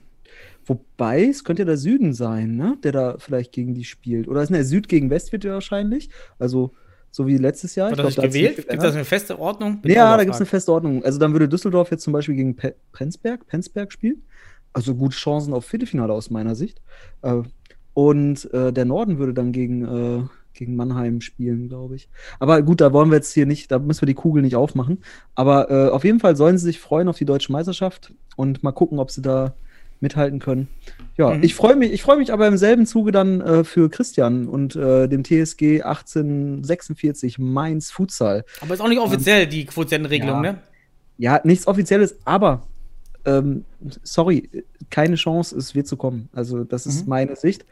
Wobei, 0.65 1.25
es 1.25 1.43
könnte 1.43 1.63
ja 1.63 1.65
der 1.65 1.77
Süden 1.77 2.13
sein, 2.13 2.55
ne? 2.55 2.77
der 2.83 2.91
da 2.91 3.15
vielleicht 3.17 3.51
gegen 3.51 3.73
die 3.73 3.83
spielt. 3.83 4.27
Oder 4.27 4.43
ist 4.43 4.51
der 4.51 4.63
Süd 4.63 4.87
gegen 4.87 5.09
West 5.09 5.31
wird 5.31 5.43
ja 5.43 5.53
wahrscheinlich. 5.53 6.09
Also 6.39 6.71
so 7.11 7.27
wie 7.27 7.37
letztes 7.37 7.75
Jahr. 7.75 7.91
Hat 7.91 7.99
er 7.99 8.05
sich 8.05 8.15
gewählt? 8.15 8.55
Gibt 8.55 8.83
es 8.83 8.95
eine 8.95 9.05
feste 9.05 9.37
Ordnung? 9.37 9.81
Bin 9.81 9.91
ja, 9.91 10.15
da 10.15 10.23
gibt 10.23 10.35
es 10.35 10.41
eine 10.41 10.45
feste 10.45 10.71
Ordnung. 10.71 11.03
Also 11.03 11.19
dann 11.19 11.33
würde 11.33 11.49
Düsseldorf 11.49 11.91
jetzt 11.91 12.03
zum 12.03 12.13
Beispiel 12.13 12.35
gegen 12.35 12.55
Pe 12.55 12.75
Penzberg, 12.93 13.45
Penzberg 13.47 13.91
spielen. 13.91 14.23
Also 14.73 14.95
gute 14.95 15.17
Chancen 15.17 15.53
auf 15.53 15.65
Viertelfinale 15.65 16.13
aus 16.13 16.29
meiner 16.29 16.55
Sicht. 16.55 16.81
Äh, 17.21 17.41
und 17.93 18.51
äh, 18.53 18.71
der 18.71 18.85
Norden 18.85 19.17
würde 19.17 19.33
dann 19.33 19.51
gegen, 19.51 19.83
äh, 19.83 20.23
gegen 20.53 20.77
Mannheim 20.77 21.19
spielen, 21.19 21.67
glaube 21.67 21.95
ich. 21.95 22.09
Aber 22.39 22.61
gut, 22.61 22.79
da 22.79 22.93
wollen 22.93 23.09
wir 23.09 23.17
jetzt 23.17 23.33
hier 23.33 23.45
nicht, 23.45 23.69
da 23.71 23.79
müssen 23.79 24.03
wir 24.03 24.07
die 24.07 24.13
Kugel 24.13 24.41
nicht 24.41 24.55
aufmachen. 24.55 25.03
Aber 25.35 25.93
auf 25.93 26.05
jeden 26.05 26.19
Fall 26.21 26.37
sollen 26.37 26.57
sie 26.57 26.65
sich 26.65 26.79
freuen 26.79 27.09
auf 27.09 27.17
die 27.17 27.25
deutsche 27.25 27.51
Meisterschaft 27.51 28.13
und 28.37 28.63
mal 28.63 28.71
gucken, 28.71 28.99
ob 28.99 29.11
sie 29.11 29.21
da 29.21 29.55
mithalten 30.01 30.39
können. 30.39 30.67
Ja, 31.17 31.31
mhm. 31.31 31.43
ich 31.43 31.55
freue 31.55 31.75
mich, 31.75 31.91
ich 31.91 32.01
freue 32.01 32.17
mich 32.17 32.33
aber 32.33 32.47
im 32.47 32.57
selben 32.57 32.85
Zuge 32.85 33.11
dann 33.11 33.41
äh, 33.41 33.63
für 33.63 33.89
Christian 33.89 34.47
und 34.47 34.75
äh, 34.75 35.07
dem 35.07 35.23
TSG 35.23 35.83
1846 35.83 37.39
Mainz 37.39 37.91
Futsal. 37.91 38.43
Aber 38.61 38.73
ist 38.73 38.81
auch 38.81 38.87
nicht 38.87 38.99
offiziell 38.99 39.43
ähm, 39.43 39.49
die 39.49 39.65
Quotientenregelung, 39.65 40.43
ja. 40.43 40.53
ne? 40.53 40.59
Ja, 41.17 41.41
nichts 41.43 41.67
Offizielles, 41.67 42.15
aber 42.25 42.63
ähm, 43.25 43.65
sorry, 44.03 44.49
keine 44.89 45.15
Chance, 45.15 45.55
es 45.55 45.75
wird 45.75 45.87
zu 45.87 45.97
kommen. 45.97 46.29
Also, 46.33 46.63
das 46.63 46.85
ist 46.85 47.03
mhm. 47.03 47.09
meine 47.09 47.35
Sicht. 47.35 47.65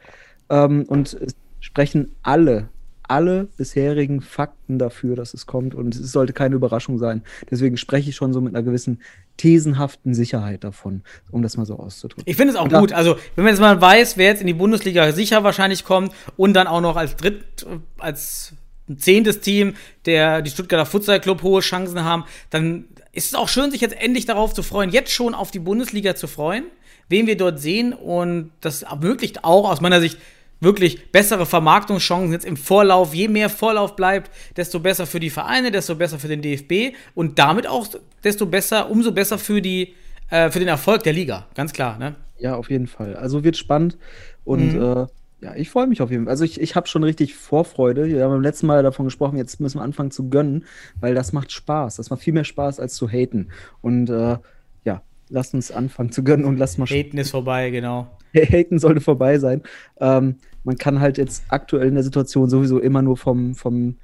Ähm, 0.48 0.84
und 0.88 1.14
es 1.14 1.34
sprechen 1.60 2.12
alle 2.22 2.68
alle 3.10 3.48
bisherigen 3.56 4.20
Fakten 4.20 4.78
dafür, 4.78 5.16
dass 5.16 5.34
es 5.34 5.46
kommt 5.46 5.74
und 5.74 5.94
es 5.94 6.12
sollte 6.12 6.32
keine 6.32 6.54
Überraschung 6.54 6.98
sein. 6.98 7.22
Deswegen 7.50 7.76
spreche 7.76 8.10
ich 8.10 8.16
schon 8.16 8.32
so 8.32 8.40
mit 8.40 8.54
einer 8.54 8.62
gewissen 8.62 9.00
thesenhaften 9.36 10.14
Sicherheit 10.14 10.62
davon, 10.62 11.02
um 11.30 11.42
das 11.42 11.56
mal 11.56 11.66
so 11.66 11.76
auszudrücken. 11.76 12.22
Ich 12.26 12.36
finde 12.36 12.52
es 12.52 12.58
auch 12.58 12.64
und 12.64 12.72
gut. 12.72 12.92
Also, 12.92 13.16
wenn 13.34 13.44
man 13.44 13.52
jetzt 13.52 13.60
mal 13.60 13.80
weiß, 13.80 14.16
wer 14.16 14.28
jetzt 14.28 14.40
in 14.40 14.46
die 14.46 14.54
Bundesliga 14.54 15.10
sicher 15.12 15.42
wahrscheinlich 15.42 15.84
kommt 15.84 16.12
und 16.36 16.54
dann 16.54 16.68
auch 16.68 16.80
noch 16.80 16.96
als 16.96 17.16
dritt, 17.16 17.66
als 17.98 18.52
zehntes 18.96 19.40
Team, 19.40 19.74
der 20.06 20.42
die 20.42 20.50
Stuttgarter 20.50 20.86
Futsal 20.86 21.20
Club 21.20 21.42
hohe 21.42 21.60
Chancen 21.62 22.04
haben, 22.04 22.24
dann 22.50 22.84
ist 23.12 23.26
es 23.26 23.34
auch 23.34 23.48
schön, 23.48 23.72
sich 23.72 23.80
jetzt 23.80 24.00
endlich 24.00 24.26
darauf 24.26 24.54
zu 24.54 24.62
freuen, 24.62 24.90
jetzt 24.90 25.10
schon 25.10 25.34
auf 25.34 25.50
die 25.50 25.58
Bundesliga 25.58 26.14
zu 26.14 26.28
freuen, 26.28 26.64
wen 27.08 27.26
wir 27.26 27.36
dort 27.36 27.60
sehen 27.60 27.92
und 27.92 28.52
das 28.60 28.82
ermöglicht 28.82 29.44
auch 29.44 29.68
aus 29.68 29.80
meiner 29.80 30.00
Sicht 30.00 30.18
wirklich 30.60 31.10
bessere 31.10 31.46
Vermarktungschancen 31.46 32.32
jetzt 32.32 32.44
im 32.44 32.56
Vorlauf. 32.56 33.14
Je 33.14 33.28
mehr 33.28 33.48
Vorlauf 33.48 33.96
bleibt, 33.96 34.30
desto 34.56 34.80
besser 34.80 35.06
für 35.06 35.20
die 35.20 35.30
Vereine, 35.30 35.70
desto 35.70 35.94
besser 35.94 36.18
für 36.18 36.28
den 36.28 36.42
DFB 36.42 36.96
und 37.14 37.38
damit 37.38 37.66
auch 37.66 37.88
desto 38.22 38.46
besser, 38.46 38.90
umso 38.90 39.12
besser 39.12 39.38
für 39.38 39.60
die 39.62 39.94
äh, 40.30 40.50
für 40.50 40.58
den 40.58 40.68
Erfolg 40.68 41.02
der 41.02 41.12
Liga. 41.12 41.46
Ganz 41.54 41.72
klar, 41.72 41.98
ne? 41.98 42.14
Ja, 42.38 42.56
auf 42.56 42.70
jeden 42.70 42.86
Fall. 42.86 43.16
Also 43.16 43.44
wird 43.44 43.56
spannend 43.56 43.98
und 44.44 44.74
mhm. 44.74 44.82
äh, 44.82 45.06
ja, 45.42 45.54
ich 45.56 45.70
freue 45.70 45.86
mich 45.86 46.02
auf 46.02 46.10
jeden 46.10 46.24
Fall. 46.24 46.30
Also 46.30 46.44
ich, 46.44 46.60
ich 46.60 46.76
habe 46.76 46.86
schon 46.86 47.02
richtig 47.02 47.34
Vorfreude. 47.34 48.06
Wir 48.08 48.24
haben 48.24 48.32
beim 48.32 48.42
letzten 48.42 48.66
Mal 48.66 48.82
davon 48.82 49.06
gesprochen, 49.06 49.38
jetzt 49.38 49.58
müssen 49.60 49.78
wir 49.78 49.82
anfangen 49.82 50.10
zu 50.10 50.28
gönnen, 50.28 50.64
weil 51.00 51.14
das 51.14 51.32
macht 51.32 51.50
Spaß. 51.50 51.96
Das 51.96 52.10
macht 52.10 52.20
viel 52.20 52.34
mehr 52.34 52.44
Spaß 52.44 52.78
als 52.78 52.94
zu 52.94 53.08
haten. 53.08 53.48
Und 53.80 54.10
äh, 54.10 54.36
ja, 54.84 55.02
lasst 55.30 55.54
uns 55.54 55.70
anfangen 55.70 56.12
zu 56.12 56.24
gönnen 56.24 56.44
und 56.44 56.58
lasst 56.58 56.78
mal 56.78 56.86
Haten 56.86 57.16
ist 57.16 57.30
vorbei, 57.30 57.70
genau. 57.70 58.18
Haten 58.34 58.78
sollte 58.78 59.00
vorbei 59.00 59.38
sein. 59.38 59.62
Ähm, 59.98 60.36
man 60.64 60.76
kann 60.76 61.00
halt 61.00 61.18
jetzt 61.18 61.44
aktuell 61.48 61.88
in 61.88 61.94
der 61.94 62.04
Situation 62.04 62.48
sowieso 62.48 62.78
immer 62.78 63.02
nur 63.02 63.16
vom, 63.16 63.54
vom, 63.54 63.96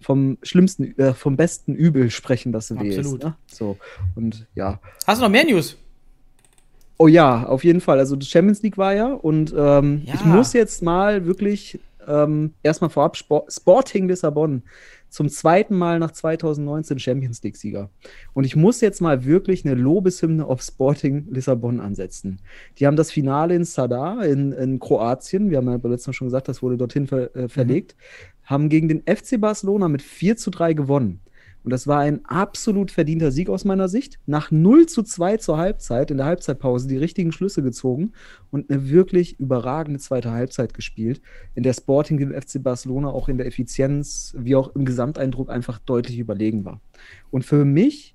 vom 0.00 0.38
schlimmsten, 0.42 0.98
äh, 0.98 1.14
vom 1.14 1.36
besten 1.36 1.74
Übel 1.74 2.10
sprechen, 2.10 2.52
das 2.52 2.70
weh 2.70 2.98
Absolut. 2.98 3.20
ist. 3.20 3.24
Ne? 3.24 3.36
So, 3.46 3.76
und 4.14 4.46
ja. 4.54 4.80
Hast 5.06 5.20
du 5.20 5.24
noch 5.24 5.30
mehr 5.30 5.44
News? 5.44 5.76
Oh 6.98 7.08
ja, 7.08 7.44
auf 7.44 7.64
jeden 7.64 7.80
Fall. 7.80 7.98
Also, 7.98 8.16
die 8.16 8.26
Champions 8.26 8.62
League 8.62 8.78
war 8.78 8.94
ja 8.94 9.12
und 9.12 9.52
ähm, 9.56 10.02
ja. 10.04 10.14
ich 10.14 10.24
muss 10.24 10.52
jetzt 10.52 10.82
mal 10.82 11.26
wirklich 11.26 11.80
ähm, 12.06 12.54
erstmal 12.62 12.90
vorab 12.90 13.16
Sport 13.16 13.52
Sporting 13.52 14.08
Lissabon 14.08 14.62
zum 15.12 15.28
zweiten 15.28 15.76
Mal 15.76 15.98
nach 15.98 16.10
2019 16.10 16.98
Champions 16.98 17.42
League-Sieger. 17.42 17.90
Und 18.32 18.44
ich 18.44 18.56
muss 18.56 18.80
jetzt 18.80 19.02
mal 19.02 19.26
wirklich 19.26 19.64
eine 19.64 19.74
Lobeshymne 19.74 20.46
auf 20.46 20.62
Sporting 20.62 21.26
Lissabon 21.30 21.80
ansetzen. 21.80 22.40
Die 22.78 22.86
haben 22.86 22.96
das 22.96 23.10
Finale 23.12 23.54
in 23.54 23.64
Sadar 23.64 24.24
in, 24.24 24.52
in 24.52 24.80
Kroatien, 24.80 25.50
wir 25.50 25.58
haben 25.58 25.68
ja 25.68 25.74
letztes 25.74 26.06
Mal 26.06 26.12
schon 26.14 26.28
gesagt, 26.28 26.48
das 26.48 26.62
wurde 26.62 26.78
dorthin 26.78 27.06
ver, 27.06 27.36
äh, 27.36 27.48
verlegt, 27.48 27.94
mhm. 27.94 28.46
haben 28.46 28.68
gegen 28.70 28.88
den 28.88 29.02
FC 29.02 29.38
Barcelona 29.38 29.88
mit 29.88 30.00
4 30.00 30.38
zu 30.38 30.50
3 30.50 30.72
gewonnen. 30.72 31.20
Und 31.64 31.70
das 31.70 31.86
war 31.86 32.00
ein 32.00 32.24
absolut 32.24 32.90
verdienter 32.90 33.30
Sieg 33.30 33.48
aus 33.48 33.64
meiner 33.64 33.88
Sicht. 33.88 34.18
Nach 34.26 34.50
0 34.50 34.86
zu 34.86 35.02
2 35.02 35.36
zur 35.36 35.58
Halbzeit, 35.58 36.10
in 36.10 36.16
der 36.16 36.26
Halbzeitpause, 36.26 36.88
die 36.88 36.96
richtigen 36.96 37.32
Schlüsse 37.32 37.62
gezogen 37.62 38.12
und 38.50 38.70
eine 38.70 38.90
wirklich 38.90 39.38
überragende 39.38 40.00
zweite 40.00 40.32
Halbzeit 40.32 40.74
gespielt, 40.74 41.20
in 41.54 41.62
der 41.62 41.72
Sporting 41.72 42.18
dem 42.18 42.32
FC 42.32 42.62
Barcelona 42.62 43.08
auch 43.08 43.28
in 43.28 43.38
der 43.38 43.46
Effizienz 43.46 44.34
wie 44.38 44.56
auch 44.56 44.74
im 44.74 44.84
Gesamteindruck 44.84 45.50
einfach 45.50 45.78
deutlich 45.78 46.18
überlegen 46.18 46.64
war. 46.64 46.80
Und 47.30 47.44
für 47.44 47.64
mich 47.64 48.11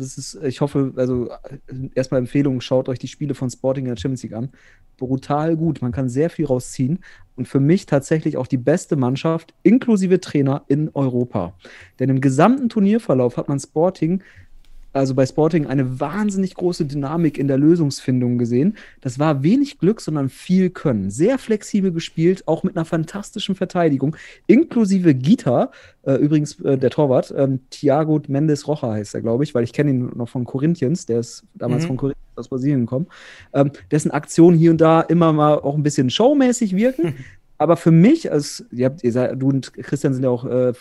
das 0.00 0.18
ist, 0.18 0.34
ich 0.42 0.60
hoffe, 0.60 0.92
also 0.96 1.30
erstmal 1.94 2.18
Empfehlung, 2.18 2.60
schaut 2.60 2.88
euch 2.88 2.98
die 2.98 3.08
Spiele 3.08 3.34
von 3.34 3.50
Sporting 3.50 3.84
in 3.84 3.94
der 3.94 4.00
Champions 4.00 4.22
League 4.22 4.34
an. 4.34 4.50
Brutal 4.96 5.56
gut, 5.56 5.80
man 5.82 5.92
kann 5.92 6.08
sehr 6.08 6.30
viel 6.30 6.46
rausziehen. 6.46 6.98
Und 7.36 7.46
für 7.46 7.60
mich 7.60 7.86
tatsächlich 7.86 8.36
auch 8.36 8.46
die 8.46 8.58
beste 8.58 8.96
Mannschaft, 8.96 9.54
inklusive 9.62 10.20
Trainer 10.20 10.64
in 10.68 10.90
Europa. 10.94 11.54
Denn 11.98 12.10
im 12.10 12.20
gesamten 12.20 12.68
Turnierverlauf 12.68 13.36
hat 13.36 13.48
man 13.48 13.60
Sporting 13.60 14.22
also 14.92 15.14
bei 15.14 15.24
Sporting, 15.26 15.66
eine 15.66 16.00
wahnsinnig 16.00 16.54
große 16.54 16.84
Dynamik 16.84 17.38
in 17.38 17.48
der 17.48 17.58
Lösungsfindung 17.58 18.38
gesehen. 18.38 18.76
Das 19.00 19.18
war 19.18 19.42
wenig 19.42 19.78
Glück, 19.78 20.00
sondern 20.00 20.28
viel 20.28 20.70
Können. 20.70 21.10
Sehr 21.10 21.38
flexibel 21.38 21.92
gespielt, 21.92 22.46
auch 22.46 22.62
mit 22.62 22.76
einer 22.76 22.84
fantastischen 22.84 23.54
Verteidigung, 23.54 24.16
inklusive 24.46 25.14
Gita, 25.14 25.70
äh, 26.02 26.14
übrigens 26.14 26.60
äh, 26.60 26.76
der 26.78 26.90
Torwart, 26.90 27.32
ähm, 27.36 27.60
Thiago 27.70 28.20
Mendes 28.28 28.66
Rocha 28.66 28.92
heißt 28.92 29.14
er, 29.14 29.20
glaube 29.20 29.44
ich, 29.44 29.54
weil 29.54 29.64
ich 29.64 29.72
kenne 29.72 29.90
ihn 29.90 30.10
noch 30.14 30.28
von 30.28 30.44
Corinthians, 30.44 31.06
der 31.06 31.20
ist 31.20 31.44
damals 31.54 31.84
Mhm. 31.84 31.88
von 31.88 31.96
Corinthians 31.96 32.36
aus 32.36 32.48
Brasilien 32.48 32.80
gekommen, 32.80 33.06
ähm, 33.52 33.70
dessen 33.90 34.10
Aktionen 34.10 34.56
hier 34.58 34.70
und 34.70 34.80
da 34.80 35.00
immer 35.02 35.32
mal 35.32 35.54
auch 35.54 35.74
ein 35.74 35.82
bisschen 35.82 36.10
showmäßig 36.10 36.74
wirken. 36.74 37.14
Aber 37.60 37.76
für 37.76 37.90
mich, 37.90 38.32
als 38.32 38.64
ihr 38.72 38.86
habt, 38.86 39.04
ihr 39.04 39.12
seid, 39.12 39.34
du 39.40 39.50
und 39.50 39.74
Christian 39.74 40.14
sind 40.14 40.22
ja 40.22 40.30
auch 40.30 40.46
äh, 40.46 40.72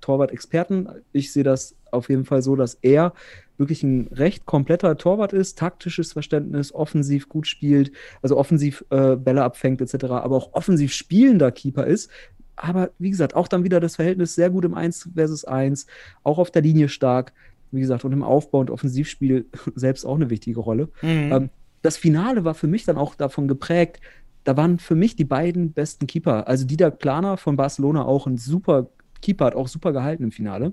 Torwart-Experten. 0.00 0.88
Ich 1.12 1.30
sehe 1.30 1.42
das 1.42 1.76
auf 1.90 2.08
jeden 2.08 2.24
Fall 2.24 2.40
so, 2.40 2.56
dass 2.56 2.78
er 2.80 3.12
wirklich 3.58 3.82
ein 3.82 4.08
recht 4.10 4.46
kompletter 4.46 4.96
Torwart 4.96 5.34
ist, 5.34 5.58
taktisches 5.58 6.14
Verständnis, 6.14 6.74
offensiv 6.74 7.28
gut 7.28 7.46
spielt, 7.46 7.92
also 8.22 8.38
offensiv 8.38 8.86
äh, 8.88 9.16
Bälle 9.16 9.42
abfängt 9.42 9.82
etc., 9.82 10.04
aber 10.04 10.34
auch 10.34 10.54
offensiv 10.54 10.94
spielender 10.94 11.52
Keeper 11.52 11.86
ist. 11.86 12.10
Aber 12.56 12.88
wie 12.98 13.10
gesagt, 13.10 13.36
auch 13.36 13.46
dann 13.46 13.62
wieder 13.62 13.78
das 13.78 13.96
Verhältnis 13.96 14.34
sehr 14.34 14.48
gut 14.48 14.64
im 14.64 14.72
1 14.72 15.10
versus 15.14 15.44
1, 15.44 15.86
auch 16.22 16.38
auf 16.38 16.50
der 16.50 16.62
Linie 16.62 16.88
stark, 16.88 17.34
wie 17.70 17.80
gesagt, 17.80 18.02
und 18.02 18.14
im 18.14 18.22
Aufbau 18.22 18.60
und 18.60 18.70
Offensivspiel 18.70 19.44
selbst 19.74 20.06
auch 20.06 20.14
eine 20.14 20.30
wichtige 20.30 20.60
Rolle. 20.60 20.88
Mhm. 21.02 21.32
Ähm, 21.32 21.50
das 21.82 21.98
Finale 21.98 22.46
war 22.46 22.54
für 22.54 22.66
mich 22.66 22.86
dann 22.86 22.96
auch 22.96 23.14
davon 23.14 23.46
geprägt, 23.46 24.00
da 24.44 24.56
waren 24.56 24.78
für 24.78 24.94
mich 24.94 25.16
die 25.16 25.24
beiden 25.24 25.72
besten 25.72 26.06
Keeper. 26.06 26.46
Also 26.48 26.66
Didac 26.66 26.98
Plana 26.98 27.36
von 27.36 27.56
Barcelona 27.56 28.04
auch 28.04 28.26
ein 28.26 28.38
super 28.38 28.88
Keeper, 29.22 29.46
hat 29.46 29.54
auch 29.54 29.68
super 29.68 29.92
gehalten 29.92 30.22
im 30.22 30.32
Finale. 30.32 30.72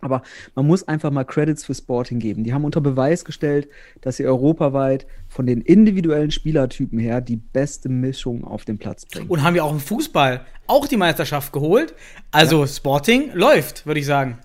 Aber 0.00 0.22
man 0.54 0.66
muss 0.66 0.86
einfach 0.86 1.10
mal 1.10 1.24
Credits 1.24 1.64
für 1.64 1.74
Sporting 1.74 2.18
geben. 2.18 2.44
Die 2.44 2.52
haben 2.52 2.64
unter 2.64 2.80
Beweis 2.82 3.24
gestellt, 3.24 3.68
dass 4.02 4.16
sie 4.16 4.26
europaweit 4.26 5.06
von 5.28 5.46
den 5.46 5.62
individuellen 5.62 6.30
Spielertypen 6.30 6.98
her 6.98 7.22
die 7.22 7.36
beste 7.36 7.88
Mischung 7.88 8.44
auf 8.44 8.64
den 8.66 8.76
Platz 8.78 9.06
bringen. 9.06 9.28
Und 9.30 9.42
haben 9.42 9.56
ja 9.56 9.62
auch 9.62 9.72
im 9.72 9.80
Fußball 9.80 10.44
auch 10.66 10.86
die 10.86 10.98
Meisterschaft 10.98 11.52
geholt. 11.52 11.94
Also 12.32 12.66
Sporting 12.66 13.32
läuft, 13.32 13.86
würde 13.86 14.00
ich 14.00 14.06
sagen. 14.06 14.38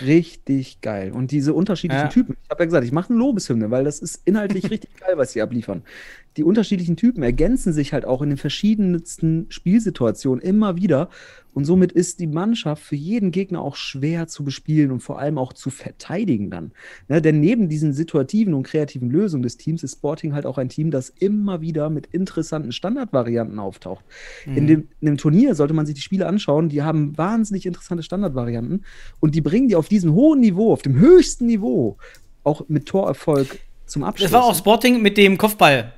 Richtig 0.00 0.80
geil. 0.80 1.12
Und 1.12 1.30
diese 1.30 1.54
unterschiedlichen 1.54 2.06
Ja. 2.06 2.08
Typen, 2.08 2.36
ich 2.42 2.50
habe 2.50 2.62
ja 2.62 2.66
gesagt, 2.66 2.84
ich 2.84 2.92
mache 2.92 3.10
eine 3.10 3.18
Lobeshymne, 3.20 3.70
weil 3.70 3.84
das 3.84 4.00
ist 4.00 4.22
inhaltlich 4.24 4.64
richtig 4.70 4.90
geil, 4.98 5.16
was 5.16 5.32
sie 5.32 5.42
abliefern. 5.42 5.82
Die 6.36 6.44
unterschiedlichen 6.44 6.96
Typen 6.96 7.22
ergänzen 7.22 7.72
sich 7.72 7.92
halt 7.92 8.04
auch 8.04 8.20
in 8.20 8.28
den 8.28 8.38
verschiedensten 8.38 9.46
Spielsituationen 9.48 10.44
immer 10.44 10.76
wieder. 10.76 11.08
Und 11.54 11.64
somit 11.64 11.92
ist 11.92 12.20
die 12.20 12.26
Mannschaft 12.26 12.82
für 12.82 12.96
jeden 12.96 13.30
Gegner 13.30 13.62
auch 13.62 13.76
schwer 13.76 14.26
zu 14.28 14.44
bespielen 14.44 14.90
und 14.90 15.00
vor 15.00 15.18
allem 15.18 15.38
auch 15.38 15.54
zu 15.54 15.70
verteidigen 15.70 16.50
dann. 16.50 16.72
Ne, 17.08 17.22
denn 17.22 17.40
neben 17.40 17.70
diesen 17.70 17.94
situativen 17.94 18.52
und 18.52 18.64
kreativen 18.64 19.08
Lösungen 19.08 19.42
des 19.42 19.56
Teams 19.56 19.82
ist 19.82 19.92
Sporting 19.94 20.34
halt 20.34 20.44
auch 20.44 20.58
ein 20.58 20.68
Team, 20.68 20.90
das 20.90 21.08
immer 21.08 21.62
wieder 21.62 21.88
mit 21.88 22.08
interessanten 22.08 22.72
Standardvarianten 22.72 23.58
auftaucht. 23.58 24.04
In, 24.44 24.66
dem, 24.66 24.88
in 25.00 25.06
dem 25.06 25.16
Turnier 25.16 25.54
sollte 25.54 25.72
man 25.72 25.86
sich 25.86 25.94
die 25.94 26.02
Spiele 26.02 26.26
anschauen, 26.26 26.68
die 26.68 26.82
haben 26.82 27.16
wahnsinnig 27.16 27.64
interessante 27.64 28.02
Standardvarianten 28.02 28.84
und 29.20 29.34
die 29.34 29.40
bringen 29.40 29.68
die 29.68 29.76
auf 29.76 29.88
diesem 29.88 30.12
hohen 30.12 30.40
Niveau, 30.40 30.74
auf 30.74 30.82
dem 30.82 30.98
höchsten 30.98 31.46
Niveau, 31.46 31.96
auch 32.44 32.68
mit 32.68 32.84
Torerfolg 32.84 33.60
zum 33.86 34.04
Abschluss. 34.04 34.30
Das 34.30 34.38
war 34.38 34.44
auch 34.44 34.54
Sporting 34.54 35.00
mit 35.00 35.16
dem 35.16 35.38
Kopfball. 35.38 35.95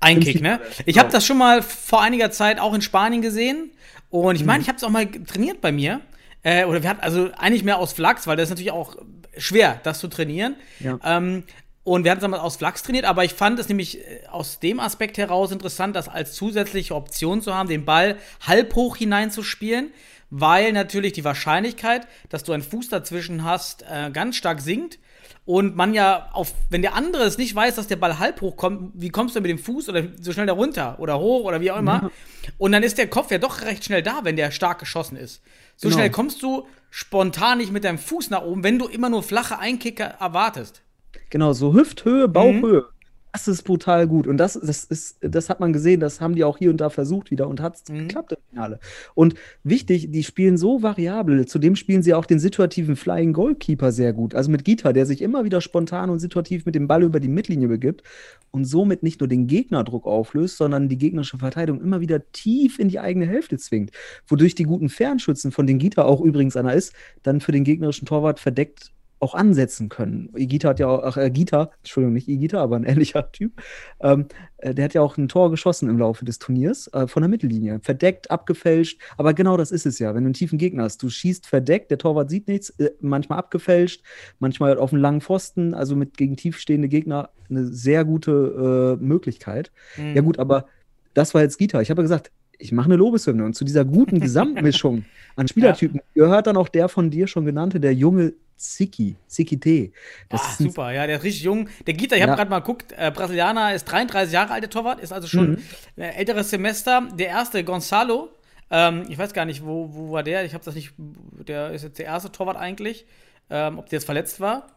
Einkick, 0.00 0.40
ne? 0.40 0.60
Ich 0.86 0.98
habe 0.98 1.10
das 1.10 1.24
schon 1.24 1.38
mal 1.38 1.62
vor 1.62 2.02
einiger 2.02 2.30
Zeit 2.30 2.60
auch 2.60 2.74
in 2.74 2.82
Spanien 2.82 3.22
gesehen. 3.22 3.70
Und 4.10 4.36
ich 4.36 4.44
meine, 4.44 4.62
ich 4.62 4.68
habe 4.68 4.76
es 4.76 4.84
auch 4.84 4.90
mal 4.90 5.06
trainiert 5.06 5.60
bei 5.60 5.72
mir. 5.72 6.00
Äh, 6.42 6.64
oder 6.66 6.82
wir 6.82 6.90
hatten 6.90 7.00
also 7.00 7.30
eigentlich 7.36 7.64
mehr 7.64 7.78
aus 7.78 7.92
Flachs, 7.94 8.26
weil 8.26 8.36
das 8.36 8.44
ist 8.44 8.50
natürlich 8.50 8.72
auch 8.72 8.96
schwer, 9.36 9.80
das 9.82 9.98
zu 9.98 10.08
trainieren. 10.08 10.56
Ja. 10.78 10.98
Ähm, 11.02 11.44
und 11.84 12.04
wir 12.04 12.10
hatten 12.10 12.20
es 12.20 12.22
damals 12.22 12.42
aus 12.42 12.56
Flachs 12.56 12.82
trainiert, 12.82 13.04
aber 13.04 13.24
ich 13.24 13.34
fand 13.34 13.58
es 13.58 13.68
nämlich 13.68 13.98
äh, 13.98 14.26
aus 14.30 14.58
dem 14.60 14.80
Aspekt 14.80 15.18
heraus 15.18 15.52
interessant, 15.52 15.96
das 15.96 16.08
als 16.08 16.32
zusätzliche 16.32 16.94
Option 16.94 17.42
zu 17.42 17.54
haben, 17.54 17.68
den 17.68 17.84
Ball 17.84 18.16
halb 18.46 18.74
hoch 18.74 18.96
hineinzuspielen, 18.96 19.92
weil 20.30 20.72
natürlich 20.72 21.12
die 21.12 21.24
Wahrscheinlichkeit, 21.24 22.06
dass 22.28 22.44
du 22.44 22.52
einen 22.52 22.62
Fuß 22.62 22.88
dazwischen 22.88 23.44
hast, 23.44 23.82
äh, 23.82 24.10
ganz 24.10 24.36
stark 24.36 24.60
sinkt. 24.60 24.98
Und 25.46 25.76
man 25.76 25.92
ja 25.92 26.30
auf, 26.32 26.54
wenn 26.70 26.80
der 26.80 26.94
andere 26.94 27.24
es 27.24 27.36
nicht 27.36 27.54
weiß, 27.54 27.74
dass 27.74 27.86
der 27.86 27.96
Ball 27.96 28.18
halb 28.18 28.40
hoch 28.40 28.56
kommt, 28.56 28.92
wie 28.94 29.10
kommst 29.10 29.36
du 29.36 29.40
mit 29.42 29.50
dem 29.50 29.58
Fuß 29.58 29.90
oder 29.90 30.04
so 30.18 30.32
schnell 30.32 30.46
da 30.46 30.54
runter 30.54 30.96
oder 30.98 31.18
hoch 31.18 31.44
oder 31.44 31.60
wie 31.60 31.70
auch 31.70 31.78
immer? 31.78 32.10
Und 32.56 32.72
dann 32.72 32.82
ist 32.82 32.96
der 32.96 33.08
Kopf 33.08 33.30
ja 33.30 33.38
doch 33.38 33.60
recht 33.62 33.84
schnell 33.84 34.02
da, 34.02 34.20
wenn 34.22 34.36
der 34.36 34.50
stark 34.50 34.78
geschossen 34.78 35.16
ist. 35.16 35.42
So 35.76 35.88
Genau. 35.88 35.98
schnell 35.98 36.10
kommst 36.10 36.42
du 36.42 36.66
spontan 36.88 37.58
nicht 37.58 37.72
mit 37.72 37.84
deinem 37.84 37.98
Fuß 37.98 38.30
nach 38.30 38.42
oben, 38.42 38.62
wenn 38.64 38.78
du 38.78 38.86
immer 38.86 39.10
nur 39.10 39.22
flache 39.22 39.58
Einkicker 39.58 40.04
erwartest. 40.18 40.80
Genau, 41.28 41.52
so 41.52 41.74
Hüfthöhe, 41.74 42.28
Bauchhöhe. 42.28 42.86
Das 43.34 43.48
ist 43.48 43.64
brutal 43.64 44.06
gut. 44.06 44.28
Und 44.28 44.36
das, 44.36 44.52
das, 44.52 44.84
ist, 44.84 45.18
das 45.20 45.50
hat 45.50 45.58
man 45.58 45.72
gesehen, 45.72 45.98
das 45.98 46.20
haben 46.20 46.36
die 46.36 46.44
auch 46.44 46.56
hier 46.56 46.70
und 46.70 46.76
da 46.80 46.88
versucht 46.88 47.32
wieder 47.32 47.48
und 47.48 47.60
hat 47.60 47.74
es 47.74 47.84
geklappt 47.84 48.30
im 48.30 48.38
Finale. 48.48 48.78
Und 49.16 49.34
wichtig, 49.64 50.12
die 50.12 50.22
spielen 50.22 50.56
so 50.56 50.84
variabel. 50.84 51.44
Zudem 51.44 51.74
spielen 51.74 52.04
sie 52.04 52.14
auch 52.14 52.26
den 52.26 52.38
situativen 52.38 52.94
Flying 52.94 53.32
Goalkeeper 53.32 53.90
sehr 53.90 54.12
gut. 54.12 54.36
Also 54.36 54.52
mit 54.52 54.64
Gita, 54.64 54.92
der 54.92 55.04
sich 55.04 55.20
immer 55.20 55.44
wieder 55.44 55.60
spontan 55.60 56.10
und 56.10 56.20
situativ 56.20 56.64
mit 56.64 56.76
dem 56.76 56.86
Ball 56.86 57.02
über 57.02 57.18
die 57.18 57.26
Mittellinie 57.26 57.66
begibt 57.66 58.04
und 58.52 58.66
somit 58.66 59.02
nicht 59.02 59.18
nur 59.18 59.26
den 59.26 59.48
Gegnerdruck 59.48 60.06
auflöst, 60.06 60.56
sondern 60.56 60.88
die 60.88 60.96
gegnerische 60.96 61.38
Verteidigung 61.38 61.82
immer 61.82 62.00
wieder 62.00 62.30
tief 62.30 62.78
in 62.78 62.88
die 62.88 63.00
eigene 63.00 63.26
Hälfte 63.26 63.58
zwingt. 63.58 63.90
Wodurch 64.28 64.54
die 64.54 64.62
guten 64.62 64.88
Fernschützen, 64.88 65.50
von 65.50 65.66
denen 65.66 65.80
Gita 65.80 66.04
auch 66.04 66.20
übrigens 66.20 66.56
einer 66.56 66.74
ist, 66.74 66.92
dann 67.24 67.40
für 67.40 67.50
den 67.50 67.64
gegnerischen 67.64 68.06
Torwart 68.06 68.38
verdeckt 68.38 68.92
auch 69.24 69.34
ansetzen 69.34 69.88
können. 69.88 70.30
Igita 70.36 70.68
hat 70.68 70.78
ja 70.78 70.86
auch, 70.86 71.02
ach, 71.02 71.16
äh, 71.16 71.30
Gita, 71.30 71.70
Entschuldigung, 71.78 72.14
nicht 72.14 72.28
Igita, 72.28 72.60
aber 72.62 72.76
ein 72.76 72.84
ähnlicher 72.84 73.32
Typ, 73.32 73.60
ähm, 74.00 74.26
äh, 74.58 74.74
der 74.74 74.84
hat 74.84 74.94
ja 74.94 75.00
auch 75.00 75.16
ein 75.16 75.28
Tor 75.28 75.50
geschossen 75.50 75.88
im 75.88 75.98
Laufe 75.98 76.24
des 76.24 76.38
Turniers 76.38 76.88
äh, 76.92 77.06
von 77.06 77.22
der 77.22 77.28
Mittellinie. 77.28 77.80
Verdeckt, 77.82 78.30
abgefälscht, 78.30 79.00
aber 79.16 79.34
genau 79.34 79.56
das 79.56 79.70
ist 79.70 79.86
es 79.86 79.98
ja, 79.98 80.14
wenn 80.14 80.24
du 80.24 80.28
einen 80.28 80.34
tiefen 80.34 80.58
Gegner 80.58 80.84
hast. 80.84 81.02
Du 81.02 81.08
schießt 81.08 81.46
verdeckt, 81.46 81.90
der 81.90 81.98
Torwart 81.98 82.30
sieht 82.30 82.46
nichts, 82.46 82.70
äh, 82.78 82.90
manchmal 83.00 83.38
abgefälscht, 83.38 84.02
manchmal 84.38 84.78
auf 84.78 84.92
einen 84.92 85.02
langen 85.02 85.20
Pfosten, 85.20 85.74
also 85.74 85.96
mit 85.96 86.16
gegen 86.16 86.36
tiefstehende 86.36 86.88
Gegner 86.88 87.30
eine 87.48 87.64
sehr 87.64 88.04
gute 88.04 88.98
äh, 89.00 89.04
Möglichkeit. 89.04 89.72
Ja 90.14 90.22
gut, 90.22 90.38
aber 90.38 90.66
das 91.14 91.34
war 91.34 91.42
jetzt 91.42 91.58
Gita. 91.58 91.80
Ich 91.80 91.90
habe 91.90 92.00
ja 92.00 92.04
gesagt, 92.04 92.30
ich 92.58 92.72
mache 92.72 92.86
eine 92.86 92.96
Lobeshymne 92.96 93.44
und 93.44 93.54
zu 93.54 93.64
dieser 93.64 93.84
guten 93.84 94.20
Gesamtmischung 94.20 95.04
an 95.36 95.48
Spielertypen 95.48 96.00
gehört 96.14 96.46
dann 96.46 96.56
auch 96.56 96.68
der 96.68 96.88
von 96.88 97.10
dir 97.10 97.26
schon 97.26 97.44
genannte, 97.44 97.80
der 97.80 97.94
junge 97.94 98.34
Ziki, 98.56 99.16
Ziki 99.26 99.58
T. 99.60 99.92
Das 100.28 100.42
ist 100.48 100.60
ein 100.60 100.68
super, 100.70 100.92
ja, 100.92 101.06
der 101.06 101.16
ist 101.16 101.22
richtig 101.24 101.42
jung. 101.42 101.68
Der 101.86 101.94
Gita, 101.94 102.16
ich 102.16 102.22
habe 102.22 102.30
Ja. 102.30 102.36
gerade 102.36 102.50
mal 102.50 102.60
geguckt, 102.60 102.92
äh, 102.96 103.10
Brasilianer 103.14 103.74
ist 103.74 103.84
33 103.84 104.32
Jahre 104.32 104.52
alt, 104.52 104.62
der 104.62 104.70
Torwart, 104.70 105.00
ist 105.00 105.12
also 105.12 105.28
schon 105.28 105.50
Mhm. 105.52 105.58
ein 105.96 106.02
älteres 106.12 106.50
Semester. 106.50 107.08
Der 107.14 107.28
erste, 107.28 107.62
Gonzalo, 107.64 108.30
ähm, 108.70 109.04
ich 109.08 109.18
weiß 109.18 109.32
gar 109.34 109.44
nicht, 109.44 109.64
wo, 109.64 109.90
wo 109.92 110.12
war 110.12 110.22
der? 110.22 110.44
Ich 110.44 110.54
habe 110.54 110.64
das 110.64 110.74
nicht, 110.74 110.92
der 110.98 111.72
ist 111.72 111.82
jetzt 111.82 111.98
der 111.98 112.06
erste 112.06 112.30
Torwart 112.32 112.56
eigentlich. 112.56 113.06
Ähm, 113.50 113.78
ob 113.78 113.88
der 113.90 113.98
jetzt 113.98 114.06
verletzt 114.06 114.40
war? 114.40 114.68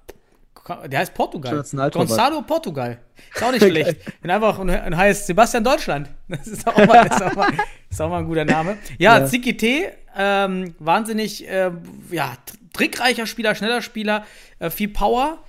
Der 0.88 1.00
heißt 1.00 1.14
Portugal. 1.14 1.64
Gonzalo 2.08 2.42
Portugal. 2.42 3.00
Ist 3.34 3.44
auch 3.44 3.52
nicht 3.52 3.64
schlecht. 3.66 3.98
Und 4.24 4.30
einfach 4.30 4.60
und, 4.60 4.70
und 4.70 4.98
heißt 4.98 5.28
Sebastian 5.28 5.64
Deutschland. 5.64 6.10
Das 6.28 6.48
ist 6.48 6.68
auch 6.68 6.78
mal, 6.86 7.06
ist 7.08 7.22
auch 7.24 7.36
mal, 7.36 7.52
ist 7.90 8.02
auch 8.02 8.10
mal 8.10 8.20
ein 8.20 8.26
guter 8.28 8.46
Name. 8.46 8.78
Ja, 8.98 9.20
Ja. 9.20 9.26
Ziki 9.26 9.56
T, 9.58 9.90
ähm, 10.18 10.76
wahnsinnig, 10.80 11.48
äh, 11.48 11.72
ja, 12.12 12.34
tr- 12.48 12.56
trickreicher 12.74 13.26
Spieler, 13.28 13.56
schneller 13.56 13.82
Spieler, 13.82 14.26
äh, 14.60 14.70
viel 14.70 14.90
Power. 14.90 15.40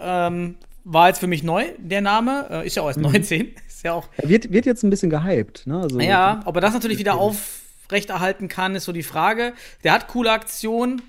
Ähm, 0.00 0.56
war 0.84 1.08
jetzt 1.08 1.18
für 1.18 1.26
mich 1.26 1.42
neu, 1.42 1.66
der 1.78 2.00
Name. 2.00 2.46
Äh, 2.50 2.66
ist 2.66 2.76
ja 2.76 2.82
auch 2.82 2.86
erst 2.88 3.00
19. 3.00 3.54
Ist 3.68 3.84
ja 3.84 3.92
auch. 3.92 4.08
Er 4.16 4.28
wird, 4.28 4.52
wird 4.52 4.66
jetzt 4.66 4.82
ein 4.82 4.90
bisschen 4.90 5.10
gehypt. 5.10 5.66
Ne? 5.66 5.80
Also, 5.82 6.00
Ja, 6.00 6.40
ob 6.46 6.56
er 6.56 6.60
das 6.60 6.72
natürlich 6.74 6.98
wieder 6.98 7.14
aufrechterhalten 7.14 8.48
kann, 8.48 8.74
ist 8.74 8.84
so 8.84 8.92
die 8.92 9.02
Frage. 9.02 9.52
Der 9.84 9.92
hat 9.92 10.08
coole 10.08 10.30
Aktionen. 10.32 11.02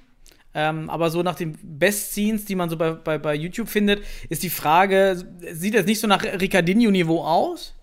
Ähm, 0.62 0.90
aber 0.90 1.10
so 1.10 1.24
nach 1.24 1.36
den 1.36 1.58
Best-Scenes, 1.64 2.44
die 2.44 2.56
man 2.56 2.70
so 2.70 2.76
bei, 2.76 2.92
bei, 2.92 3.18
bei 3.18 3.34
YouTube 3.34 3.70
findet, 3.70 4.02
ist 4.28 4.44
die 4.44 4.50
Frage, 4.50 5.16
sieht 5.54 5.74
das 5.74 5.86
nicht 5.86 6.02
so 6.02 6.08
nach 6.08 6.22
Ricardinho-Niveau 6.22 7.24
aus? 7.24 7.76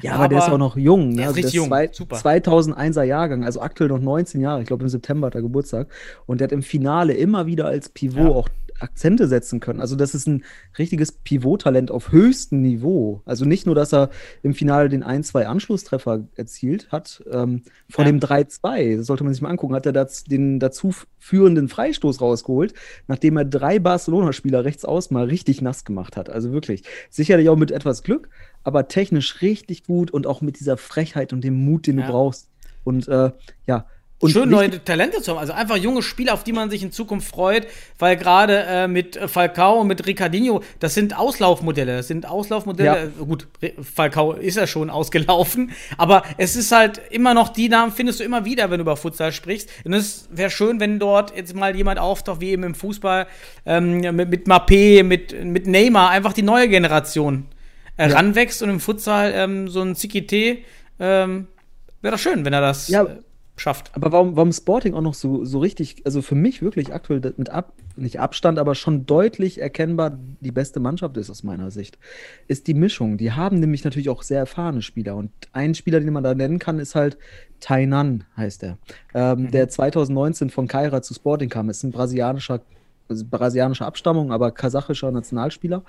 Ja, 0.00 0.12
aber, 0.14 0.28
der 0.28 0.38
ist 0.38 0.48
auch 0.48 0.58
noch 0.58 0.76
jung. 0.76 1.10
Ne? 1.10 1.16
Der 1.16 1.22
ist 1.24 1.28
Also 1.28 1.36
richtig 1.36 1.54
jung, 1.54 1.68
Zwei, 1.68 1.88
super. 1.92 2.16
2001er 2.16 3.02
Jahrgang, 3.02 3.44
also 3.44 3.60
aktuell 3.60 3.90
noch 3.90 4.00
19 4.00 4.40
Jahre. 4.40 4.62
Ich 4.62 4.66
glaube, 4.66 4.82
im 4.84 4.88
September 4.88 5.26
hat 5.26 5.34
er 5.34 5.42
Geburtstag. 5.42 5.88
Und 6.26 6.40
der 6.40 6.46
hat 6.46 6.52
im 6.52 6.62
Finale 6.62 7.12
immer 7.12 7.46
wieder 7.46 7.66
als 7.66 7.90
Pivot 7.90 8.24
Ja. 8.24 8.28
auch 8.30 8.48
Akzente 8.80 9.28
setzen 9.28 9.60
können. 9.60 9.80
Also, 9.80 9.96
das 9.96 10.14
ist 10.14 10.26
ein 10.26 10.44
richtiges 10.78 11.12
Pivot-Talent 11.12 11.90
auf 11.90 12.10
höchstem 12.12 12.60
Niveau. 12.62 13.22
Also 13.24 13.44
nicht 13.44 13.66
nur, 13.66 13.74
dass 13.74 13.92
er 13.94 14.10
im 14.42 14.54
Finale 14.54 14.88
den 14.88 15.04
1-2 15.04 15.44
Anschlusstreffer 15.44 16.24
erzielt 16.36 16.90
hat, 16.92 17.22
ähm, 17.30 17.62
von 17.88 18.04
Ja. 18.04 18.10
dem 18.12 18.20
3-2, 18.20 18.96
das 18.96 19.06
sollte 19.06 19.24
man 19.24 19.32
sich 19.32 19.42
mal 19.42 19.50
angucken, 19.50 19.74
hat 19.74 19.86
er 19.86 19.92
das, 19.92 20.24
den 20.24 20.58
dazu 20.58 20.92
führenden 21.18 21.68
Freistoß 21.68 22.20
rausgeholt, 22.20 22.74
nachdem 23.06 23.36
er 23.36 23.44
drei 23.44 23.78
Barcelona-Spieler 23.78 24.64
rechts 24.64 24.84
aus 24.84 25.10
mal 25.10 25.24
richtig 25.24 25.62
nass 25.62 25.84
gemacht 25.84 26.16
hat. 26.16 26.28
Also 26.28 26.52
wirklich. 26.52 26.82
Sicherlich 27.10 27.48
auch 27.48 27.56
mit 27.56 27.70
etwas 27.70 28.02
Glück, 28.02 28.28
aber 28.62 28.88
technisch 28.88 29.40
richtig 29.40 29.84
gut 29.84 30.10
und 30.10 30.26
auch 30.26 30.40
mit 30.40 30.58
dieser 30.58 30.76
Frechheit 30.76 31.32
und 31.32 31.42
dem 31.44 31.64
Mut, 31.64 31.86
den 31.86 31.98
Ja. 31.98 32.06
du 32.06 32.12
brauchst. 32.12 32.48
Und 32.82 33.08
äh, 33.08 33.30
ja, 33.66 33.86
Und 34.20 34.30
Schön 34.30 34.48
neue 34.48 34.82
Talente 34.82 35.20
zu 35.20 35.32
haben. 35.32 35.38
Also 35.38 35.52
einfach 35.52 35.76
junge 35.76 36.00
Spieler, 36.00 36.32
auf 36.34 36.44
die 36.44 36.52
man 36.52 36.70
sich 36.70 36.82
in 36.82 36.92
Zukunft 36.92 37.28
freut, 37.28 37.66
weil 37.98 38.16
gerade 38.16 38.64
äh, 38.66 38.88
mit 38.88 39.18
Falcao 39.26 39.80
und 39.80 39.88
mit 39.88 40.06
Ricardinho, 40.06 40.62
das 40.78 40.94
sind 40.94 41.18
Auslaufmodelle. 41.18 41.96
Das 41.96 42.08
sind 42.08 42.24
Auslaufmodelle. 42.26 43.12
Äh, 43.20 43.24
Gut, 43.24 43.48
Falcao 43.82 44.32
ist 44.32 44.56
ja 44.56 44.66
schon 44.66 44.88
ausgelaufen, 44.88 45.72
aber 45.98 46.22
es 46.38 46.56
ist 46.56 46.72
halt 46.72 47.02
immer 47.10 47.34
noch 47.34 47.48
die 47.50 47.68
Namen, 47.68 47.92
findest 47.92 48.20
du 48.20 48.24
immer 48.24 48.44
wieder, 48.46 48.70
wenn 48.70 48.78
du 48.78 48.82
über 48.82 48.96
Futsal 48.96 49.32
sprichst. 49.32 49.68
Und 49.84 49.92
es 49.92 50.28
wäre 50.30 50.48
schön, 50.48 50.80
wenn 50.80 50.98
dort 50.98 51.36
jetzt 51.36 51.54
mal 51.54 51.76
jemand 51.76 51.98
auftaucht, 51.98 52.40
wie 52.40 52.50
eben 52.50 52.62
im 52.62 52.74
Fußball, 52.74 53.26
ähm, 53.66 53.98
mit, 54.00 54.30
mit 54.30 54.46
Mappé, 54.46 55.02
mit, 55.02 55.44
mit 55.44 55.66
Neymar, 55.66 56.10
einfach 56.10 56.32
die 56.32 56.42
neue 56.42 56.68
Generation 56.68 57.46
äh, 57.98 58.08
Ja. 58.08 58.14
ranwächst 58.16 58.62
und 58.62 58.70
im 58.70 58.80
Futsal 58.80 59.32
ähm, 59.34 59.68
so 59.68 59.82
ein 59.82 59.96
Zikite, 59.96 60.58
ähm, 60.98 61.48
wäre 62.00 62.12
doch 62.14 62.22
schön, 62.22 62.44
wenn 62.44 62.52
er 62.52 62.60
das 62.62 62.88
Ja. 62.88 63.02
äh, 63.02 63.16
schafft. 63.56 63.92
Aber 63.94 64.12
warum, 64.12 64.36
warum 64.36 64.52
Sporting 64.52 64.94
auch 64.94 65.00
noch 65.00 65.14
so, 65.14 65.44
so 65.44 65.58
richtig, 65.60 66.02
also 66.04 66.22
für 66.22 66.34
mich 66.34 66.62
wirklich 66.62 66.92
aktuell 66.92 67.20
mit 67.36 67.50
ab, 67.50 67.72
nicht 67.96 68.18
Abstand, 68.18 68.58
aber 68.58 68.74
schon 68.74 69.06
deutlich 69.06 69.60
erkennbar 69.60 70.18
die 70.40 70.50
beste 70.50 70.80
Mannschaft 70.80 71.16
ist 71.16 71.30
aus 71.30 71.44
meiner 71.44 71.70
Sicht, 71.70 71.98
ist 72.48 72.66
die 72.66 72.74
Mischung. 72.74 73.16
Die 73.16 73.32
haben 73.32 73.60
nämlich 73.60 73.84
natürlich 73.84 74.08
auch 74.08 74.22
sehr 74.22 74.40
erfahrene 74.40 74.82
Spieler. 74.82 75.14
Und 75.16 75.30
ein 75.52 75.74
Spieler, 75.74 76.00
den 76.00 76.12
man 76.12 76.24
da 76.24 76.34
nennen 76.34 76.58
kann, 76.58 76.80
ist 76.80 76.94
halt 76.94 77.16
Tainan, 77.60 78.24
heißt 78.36 78.64
er. 78.64 78.78
Ähm, 79.14 79.50
Der 79.50 79.68
2019 79.68 80.50
von 80.50 80.66
Kaira 80.66 81.02
zu 81.02 81.14
Sporting 81.14 81.48
kam. 81.48 81.70
Ist 81.70 81.84
ein 81.84 81.92
brasilianischer, 81.92 82.60
brasilianischer 83.08 83.86
Abstammung, 83.86 84.32
aber 84.32 84.50
kasachischer 84.50 85.10
Nationalspieler, 85.10 85.82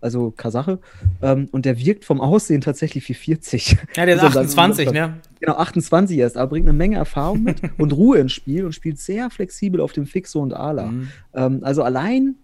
also 0.00 0.30
Kasache. 0.30 0.78
Ähm, 1.20 1.48
und 1.52 1.64
der 1.64 1.78
wirkt 1.78 2.04
vom 2.04 2.20
Aussehen 2.20 2.60
tatsächlich 2.60 3.08
wie 3.08 3.14
40. 3.14 3.76
Ja, 3.96 4.06
der 4.06 4.16
ist 4.16 4.22
Muss 4.22 4.34
man 4.34 4.48
sagen. 4.48 4.88
28, 4.88 4.92
ne? 4.92 5.16
Genau, 5.40 5.54
28 5.54 6.18
erst, 6.18 6.36
aber 6.36 6.50
bringt 6.50 6.66
eine 6.66 6.76
Menge 6.76 6.96
Erfahrung 6.96 7.42
mit 7.42 7.60
und 7.78 7.92
Ruhe 7.92 8.18
ins 8.18 8.32
Spiel 8.32 8.64
und 8.64 8.72
spielt 8.72 8.98
sehr 8.98 9.30
flexibel 9.30 9.80
auf 9.80 9.92
dem 9.92 10.06
Fixo 10.06 10.40
und 10.40 10.54
Ala. 10.54 10.86
Mhm. 10.86 11.08
Ähm, 11.34 11.60
also 11.62 11.82
allein 11.82 12.36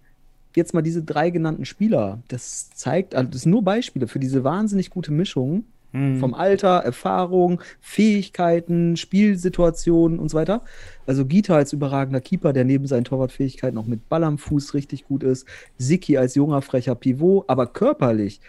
jetzt 0.55 0.73
mal 0.73 0.81
diese 0.81 1.03
drei 1.03 1.29
genannten 1.29 1.65
Spieler, 1.65 2.19
das 2.27 2.69
zeigt, 2.71 3.15
also 3.15 3.29
das 3.29 3.41
sind 3.41 3.51
nur 3.51 3.63
Beispiele 3.63 4.07
für 4.07 4.19
diese 4.19 4.43
wahnsinnig 4.43 4.89
gute 4.89 5.11
Mischung 5.11 5.63
Mhm. 5.91 6.19
vom 6.19 6.33
Alter, 6.33 6.77
Erfahrung, 6.77 7.61
Fähigkeiten, 7.79 8.95
Spielsituationen 8.97 10.19
und 10.19 10.29
so 10.29 10.37
weiter. 10.37 10.61
Also 11.07 11.25
Gita 11.25 11.55
als 11.55 11.73
überragender 11.73 12.21
Keeper, 12.21 12.53
der 12.53 12.65
neben 12.65 12.85
seinen 12.85 13.05
Torwartfähigkeiten 13.05 13.77
auch 13.77 13.85
mit 13.85 14.07
Ball 14.09 14.23
am 14.23 14.37
Fuß 14.37 14.73
richtig 14.73 15.05
gut 15.05 15.23
ist. 15.23 15.47
Siki 15.77 16.17
als 16.17 16.35
junger, 16.35 16.61
frecher 16.61 16.95
Pivot, 16.95 17.45
aber 17.47 17.67
körperlich 17.67 18.39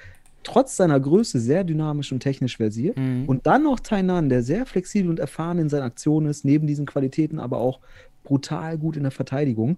trotz 0.43 0.77
seiner 0.77 0.99
Größe 0.99 1.39
sehr 1.39 1.65
dynamisch 1.65 2.13
und 2.13 2.21
technisch 2.21 2.57
versiert. 2.57 2.97
Mhm. 2.97 3.25
Und 3.27 3.47
dann 3.47 3.63
noch 3.63 3.81
Tainan, 3.81 4.29
der 4.29 4.43
sehr 4.43 4.67
flexibel 4.67 5.11
und 5.11 5.19
erfahren 5.19 5.59
in 5.59 5.69
seinen 5.69 5.83
Aktionen 5.83 6.29
ist, 6.29 6.45
neben 6.45 6.67
diesen 6.67 6.87
Qualitäten 6.87 7.39
aber 7.39 7.59
auch 7.59 7.81
brutal 8.25 8.79
gut 8.79 8.97
in 8.97 9.03
der 9.03 9.13
Verteidigung. 9.13 9.77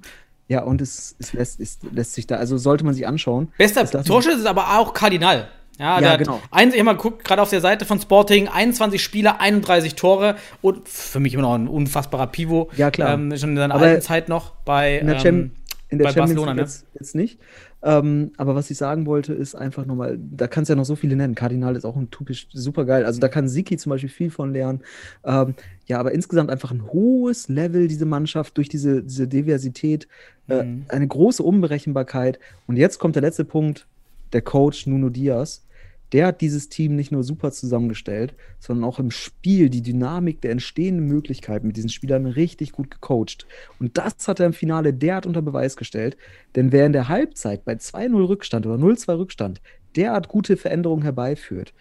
Ja, 0.49 0.64
und 0.64 0.81
es, 0.81 1.16
es, 1.19 1.33
lässt, 1.33 1.61
es 1.61 1.78
lässt 1.92 2.14
sich 2.14 2.26
da, 2.26 2.37
also 2.37 2.59
sollte 2.59 2.85
man 2.85 2.95
sich 2.95 3.07
anschauen. 3.07 3.49
Bester 3.59 3.87
Torschütze 4.04 4.38
ist 4.38 4.47
aber 4.47 4.78
auch 4.78 4.92
Kardinal. 4.92 5.49
Ja, 5.79 6.00
der 6.00 6.19
genau. 6.19 6.41
Ein, 6.50 6.73
ich 6.73 6.83
mal 6.83 6.93
geguckt, 6.93 7.25
gerade 7.25 7.41
auf 7.43 7.50
der 7.50 7.61
Seite 7.61 7.85
von 7.85 7.99
Sporting, 8.00 8.49
21 8.49 9.02
Spieler, 9.02 9.41
31 9.41 9.95
Tore 9.95 10.37
und 10.61 10.88
für 10.88 11.19
mich 11.19 11.35
immer 11.35 11.43
noch 11.43 11.55
ein 11.55 11.67
unfassbarer 11.69 12.26
Pivot. 12.26 12.76
Ja, 12.76 12.91
klar. 12.91 13.14
Ähm, 13.14 13.37
schon 13.37 13.50
in 13.50 13.57
seiner 13.57 13.75
Aber 13.75 13.87
alten 13.87 14.02
Zeit 14.02 14.29
noch 14.29 14.52
bei, 14.64 14.99
In 14.99 15.07
der, 15.07 15.25
ähm, 15.25 15.52
in 15.88 15.99
der 15.99 16.05
bei 16.05 16.11
Champions 16.12 16.35
Barcelona, 16.35 16.52
League 16.52 16.57
ne? 16.57 16.62
jetzt, 16.62 16.87
jetzt 16.99 17.14
nicht. 17.14 17.38
Ähm, 17.85 18.31
aber 18.37 18.55
was 18.55 18.71
ich 18.71 18.79
sagen 18.79 19.07
wollte, 19.07 19.33
ist 19.33 19.57
einfach 19.57 19.87
nochmal, 19.87 20.17
da 20.21 20.47
kannst 20.47 20.69
du 20.69 20.75
ja 20.75 20.76
noch 20.76 20.85
so 20.85 20.95
viele 20.95 21.17
nennen. 21.17 21.35
Kardinal 21.35 21.75
ist 21.75 21.85
auch 21.85 21.97
ein 21.97 22.11
typisch 22.12 22.47
super 22.52 22.85
geil. 22.85 23.05
Also 23.05 23.19
da 23.19 23.26
kann 23.29 23.49
Siki 23.49 23.76
zum 23.76 23.91
Beispiel 23.91 24.09
viel 24.11 24.31
von 24.31 24.52
lernen. 24.52 24.83
Ähm, 25.25 25.55
ja, 25.87 25.99
aber 25.99 26.12
insgesamt 26.12 26.50
einfach 26.50 26.71
ein 26.71 26.85
hohes 26.93 27.49
Level, 27.49 27.88
diese 27.88 28.07
Mannschaft, 28.07 28.57
durch 28.57 28.69
diese, 28.69 29.02
diese 29.02 29.26
Diversität, 29.26 30.07
äh, 30.49 30.62
Mhm. 30.62 30.85
eine 30.88 31.09
große 31.09 31.43
Unberechenbarkeit. 31.43 32.38
Und 32.69 32.76
jetzt 32.76 32.99
kommt 33.00 33.17
der 33.17 33.23
letzte 33.23 33.45
Punkt, 33.45 33.87
der 34.33 34.43
Coach 34.43 34.87
Nuno 34.87 35.09
Diaz. 35.09 35.67
Der 36.12 36.27
hat 36.27 36.43
dieses 36.43 36.69
Team 36.69 36.95
nicht 36.95 37.11
nur 37.11 37.25
super 37.25 37.53
zusammengestellt, 37.53 38.35
sondern 38.59 38.85
auch 38.85 38.99
im 38.99 39.11
Spiel 39.11 39.71
die 39.71 39.81
Dynamik 39.81 40.43
der 40.43 40.51
entstehenden 40.51 41.07
Möglichkeiten 41.07 41.67
mit 41.67 41.77
diesen 41.77 41.89
Spielern 41.89 42.27
richtig 42.27 42.73
gut 42.73 42.91
gecoacht. 42.91 43.47
Und 43.79 43.97
das 43.97 44.29
hat 44.29 44.39
er 44.39 44.47
im 44.47 44.53
Finale 44.53 44.93
derart 44.93 45.25
unter 45.25 45.41
Beweis 45.41 45.77
gestellt. 45.77 46.19
Denn 46.55 46.71
wer 46.71 46.85
in 46.85 46.93
der 46.93 47.09
Halbzeit 47.09 47.65
bei 47.65 47.73
2-0 47.73 48.28
Rückstand 48.28 48.67
oder 48.67 48.76
0-2 48.76 49.19
Rückstand 49.19 49.63
derart 49.97 50.28
gute 50.28 50.59
Veränderungen 50.59 51.02
herbeiführt, 51.02 51.73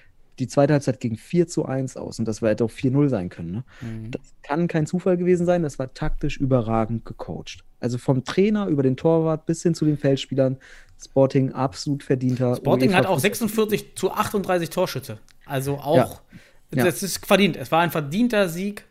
die 0.42 0.48
zweite 0.48 0.74
Halbzeit 0.74 1.00
ging 1.00 1.16
4 1.16 1.48
zu 1.48 1.66
1 1.66 1.96
aus 1.98 2.20
und 2.20 2.26
das 2.28 2.42
hätte 2.42 2.64
auch 2.66 2.72
4-0 2.72 3.10
sein 3.10 3.30
können. 3.30 3.52
Ne? 3.52 3.64
Mhm. 3.82 4.12
Das 4.12 4.22
kann 4.44 4.68
kein 4.68 4.86
Zufall 4.88 5.18
gewesen 5.18 5.46
sein, 5.46 5.62
das 5.64 5.78
war 5.80 5.94
taktisch 5.94 6.38
überragend 6.38 7.06
gecoacht. 7.06 7.64
Also 7.80 7.98
vom 7.98 8.24
Trainer 8.24 8.68
über 8.68 8.84
den 8.84 8.98
Torwart 8.98 9.46
bis 9.46 9.64
hin 9.64 9.74
zu 9.74 9.86
den 9.86 9.98
Feldspielern, 9.98 10.58
Sporting 11.04 11.52
absolut 11.52 12.04
verdienter. 12.04 12.56
Sporting 12.56 12.90
UEFA 12.90 12.98
hat 13.00 13.06
auch 13.08 13.18
Fußball- 13.18 13.22
46 13.22 13.96
zu 13.96 14.12
38 14.12 14.70
Torschütze. 14.70 15.20
Also 15.46 15.78
auch, 15.78 15.96
Ja. 15.96 16.78
Ja. 16.80 16.86
das 16.86 17.04
ist 17.04 17.26
verdient. 17.26 17.58
Es 17.58 17.72
war 17.72 17.82
ein 17.82 17.92
verdienter 17.92 18.50
Sieg, 18.50 18.86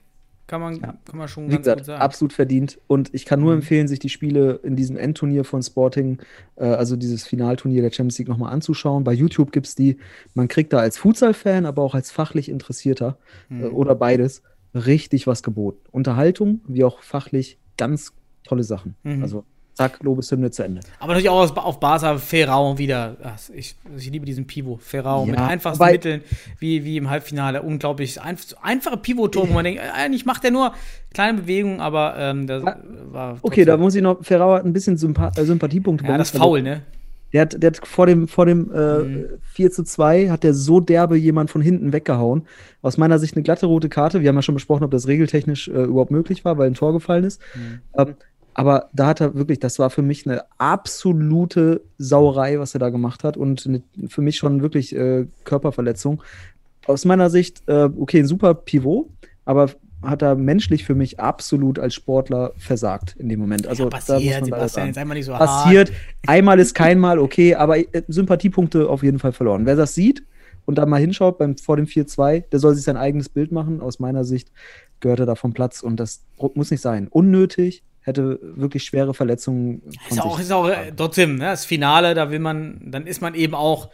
kann 0.51 0.61
man, 0.61 0.75
Ja. 0.81 0.99
kann 1.05 1.17
man 1.19 1.29
schon 1.29 1.45
Wie 1.47 1.53
ganz 1.53 1.59
gut 1.67 1.75
gesagt, 1.75 1.85
sagen. 1.87 2.03
absolut 2.03 2.33
verdient. 2.33 2.79
Und 2.89 3.15
ich 3.15 3.25
kann 3.25 3.39
nur 3.41 3.53
Mhm. 3.53 3.59
empfehlen, 3.59 3.87
sich 3.89 4.01
die 4.01 4.09
Spiele 4.09 4.61
in 4.65 4.75
diesem 4.75 4.97
Endturnier 4.97 5.45
von 5.45 5.63
Sporting, 5.63 6.19
äh, 6.57 6.65
also 6.65 6.97
dieses 6.97 7.25
Finalturnier 7.27 7.83
der 7.83 7.91
Champions 7.93 8.19
League, 8.19 8.29
nochmal 8.29 8.53
anzuschauen. 8.53 9.05
Bei 9.05 9.13
YouTube 9.13 9.53
gibt 9.53 9.67
es 9.69 9.75
die. 9.77 9.99
Man 10.35 10.49
kriegt 10.49 10.73
da 10.73 10.79
als 10.81 10.99
Futsal-Fan, 10.99 11.67
aber 11.67 11.83
auch 11.83 11.95
als 11.95 12.11
fachlich 12.11 12.49
Interessierter 12.49 13.17
äh, 13.49 13.55
Mhm. 13.55 13.75
oder 13.75 13.95
beides 13.95 14.43
richtig 14.75 15.27
was 15.27 15.43
geboten. 15.43 15.79
Unterhaltung 15.93 16.61
wie 16.67 16.85
auch 16.85 17.01
fachlich 17.03 17.59
ganz 17.77 18.13
tolle 18.45 18.65
Sachen. 18.65 18.97
Mhm. 19.05 19.23
Also 19.23 19.45
zack, 19.81 19.99
Lobeshymne 20.03 20.51
zu 20.51 20.63
Ende. 20.63 20.81
Aber 20.99 21.09
natürlich 21.15 21.31
auch 21.31 21.57
auf 21.57 21.81
Barca 21.81 22.19
Ferrao 22.19 22.77
wieder. 22.79 23.17
Ich, 23.55 23.75
ich 23.97 24.11
liebe 24.11 24.27
diesen 24.27 24.47
Pivot. 24.47 24.83
Ferrao 24.83 25.25
Ja, 25.25 25.31
mit 25.31 25.41
einfachsten 25.41 25.85
Mitteln, 25.87 26.21
wie, 26.59 26.85
wie 26.85 26.97
im 26.97 27.09
Halbfinale. 27.09 27.63
Unglaublich 27.63 28.21
einf 28.21 28.55
einfache 28.63 28.97
Pivot-Tor, 28.99 29.49
wo 29.49 29.55
man 29.55 29.65
denkt, 29.65 29.81
äh, 29.81 29.89
eigentlich 29.95 30.27
macht 30.27 30.45
er 30.45 30.51
nur 30.51 30.73
kleine 31.15 31.41
Bewegungen, 31.43 31.81
aber 31.81 32.15
ähm, 32.19 32.47
das 32.47 32.65
Ah, 32.65 32.77
war. 33.11 33.39
Okay, 33.43 33.65
da 33.65 33.77
muss 33.77 33.95
ich 33.95 34.03
noch, 34.03 34.23
Ferrao 34.25 34.55
hat 34.55 34.65
ein 34.65 34.73
bisschen 34.73 34.97
Sympa 34.97 35.33
äh, 35.37 35.45
Sympathiepunkte 35.45 36.07
Ja, 36.07 36.19
das 36.19 36.31
Foul, 36.31 36.63
ne? 36.63 36.83
Der 37.33 37.43
hat, 37.43 37.63
der 37.63 37.69
hat 37.71 37.87
vor 37.87 38.07
dem, 38.07 38.27
vor 38.27 38.45
dem 38.45 38.73
äh, 38.75 38.99
Mhm. 38.99 39.25
4 39.53 39.71
zu 39.71 39.85
2 39.85 40.31
hat 40.31 40.43
der 40.43 40.53
so 40.53 40.81
derbe 40.81 41.17
jemand 41.17 41.49
von 41.49 41.63
hinten 41.63 41.93
weggehauen. 41.93 42.43
Aus 42.83 42.99
meiner 42.99 43.21
Sicht 43.21 43.37
eine 43.37 43.45
glatte 43.45 43.67
rote 43.67 43.89
Karte. 43.89 44.21
Wir 44.21 44.29
haben 44.31 44.37
ja 44.37 44.43
schon 44.43 44.57
besprochen, 44.57 44.83
ob 44.83 44.91
das 44.91 45.07
regeltechnisch 45.07 45.69
äh, 45.69 45.83
überhaupt 45.85 46.11
möglich 46.11 46.45
war, 46.45 46.59
weil 46.59 46.67
ein 46.67 46.75
Tor 46.75 46.93
gefallen 46.93 47.23
ist. 47.25 47.41
Mhm. 47.55 47.81
Ähm, 47.97 48.15
aber 48.55 48.89
da 48.93 49.07
hat 49.07 49.21
er 49.21 49.35
wirklich, 49.35 49.61
das 49.61 49.79
war 49.79 49.91
für 49.91 50.03
mich 50.03 50.27
eine 50.27 50.45
absolute 50.59 51.83
Sauerei, 51.99 52.59
was 52.59 52.75
er 52.75 52.81
da 52.81 52.91
gemacht 52.91 53.25
hat 53.25 53.37
und 53.37 53.67
eine, 53.67 53.83
für 54.09 54.23
mich 54.23 54.37
schon 54.37 54.63
wirklich 54.63 54.95
äh, 54.95 55.27
Körperverletzung. 55.45 56.23
Aus 56.87 57.05
meiner 57.05 57.31
Sicht, 57.31 57.63
äh, 57.67 57.89
okay, 57.99 58.21
ein 58.21 58.27
super 58.27 58.55
Pivot, 58.55 59.09
aber 59.45 59.71
hat 60.03 60.23
er 60.23 60.35
menschlich 60.35 60.85
für 60.85 60.95
mich 60.95 61.21
absolut 61.21 61.79
als 61.79 61.95
Sportler 61.95 62.53
versagt 62.57 63.17
in 63.19 63.29
dem 63.29 63.39
Moment. 63.39 63.67
Also 63.67 63.85
ja, 63.85 63.91
da 63.91 63.97
muss 63.97 64.07
passiert, 64.07 64.51
man 64.51 64.61
jetzt 64.61 64.99
einmal 64.99 65.17
nicht 65.17 65.27
so 65.27 65.33
passiert. 65.33 65.93
Einmal 66.27 66.59
ist 66.59 66.75
kein 66.75 66.99
Mal 66.99 67.19
okay, 67.19 67.55
aber 67.55 67.79
äh, 67.79 68.03
Sympathiepunkte 68.09 68.89
auf 68.89 69.03
jeden 69.03 69.19
Fall 69.19 69.33
verloren. 69.33 69.67
Wer 69.67 69.77
das 69.77 69.95
sieht 69.95 70.25
und 70.65 70.77
da 70.77 70.87
mal 70.87 71.01
hinschaut 71.01 71.39
beim, 71.39 71.57
vor 71.57 71.77
dem 71.77 71.87
4-2, 71.87 72.45
der 72.51 72.59
soll 72.59 72.75
sich 72.75 72.85
sein 72.85 72.97
eigenes 72.97 73.29
Bild 73.29 73.53
machen. 73.53 73.81
Aus 73.81 73.99
meiner 73.99 74.25
Sicht 74.25 74.51
gehört 75.01 75.21
er 75.21 75.27
da 75.27 75.35
vom 75.35 75.53
Platz 75.53 75.83
und 75.83 75.99
das 75.99 76.23
muss 76.55 76.71
nicht 76.71 76.81
sein. 76.81 77.09
Unnötig, 77.09 77.83
hätte 78.03 78.39
wirklich 78.43 78.85
schwere 78.85 79.15
Verletzungen. 79.15 79.83
Ist 80.09 80.21
auch, 80.21 80.41
ist 80.41 80.53
auch 80.53 80.69
äh, 80.69 80.93
trotzdem, 80.97 81.37
ne, 81.37 81.47
das 81.47 81.65
Finale, 81.65 82.15
da 82.15 82.31
will 82.31 82.39
man, 82.39 82.81
dann 82.85 83.07
ist 83.07 83.21
man 83.21 83.35
eben 83.35 83.55
auch 83.55 83.91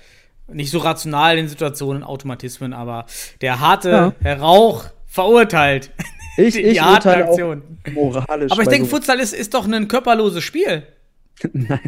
nicht 0.52 0.70
so 0.70 0.78
rational 0.78 1.38
in 1.38 1.48
Situationen, 1.48 2.02
Automatismen, 2.02 2.72
aber 2.72 3.06
der 3.40 3.60
harte 3.60 3.90
Ja. 3.90 4.12
Herr 4.20 4.40
Rauch 4.40 4.86
verurteilt. 5.06 5.90
Ich, 6.38 6.52
die 6.52 6.60
ich 6.60 6.82
urteile 6.82 7.24
auch 7.24 7.28
Aktionen. 7.30 7.78
moralisch. 7.94 8.52
Aber 8.52 8.60
ich 8.60 8.68
denke, 8.68 8.86
Futsal 8.86 9.20
ist, 9.20 9.32
ist 9.32 9.54
doch 9.54 9.66
ein 9.66 9.88
körperloses 9.88 10.44
Spiel. 10.44 10.82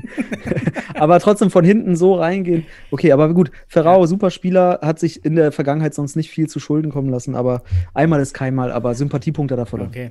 aber 0.94 1.20
trotzdem 1.20 1.50
von 1.50 1.66
hinten 1.66 1.96
so 1.96 2.14
reingehen. 2.14 2.66
Okay, 2.90 3.12
aber 3.12 3.32
gut, 3.34 3.50
Ferrao, 3.66 4.06
super 4.06 4.30
Spieler, 4.30 4.78
hat 4.82 4.98
sich 4.98 5.22
in 5.24 5.36
der 5.36 5.52
Vergangenheit 5.52 5.92
sonst 5.92 6.16
nicht 6.16 6.30
viel 6.30 6.48
zu 6.48 6.60
Schulden 6.60 6.90
kommen 6.90 7.10
lassen, 7.10 7.34
aber 7.34 7.62
einmal 7.92 8.20
ist 8.20 8.32
keinmal, 8.32 8.72
aber 8.72 8.94
Sympathiepunkte 8.94 9.54
da 9.54 9.66
verloren. 9.66 9.90
Okay. 9.90 10.10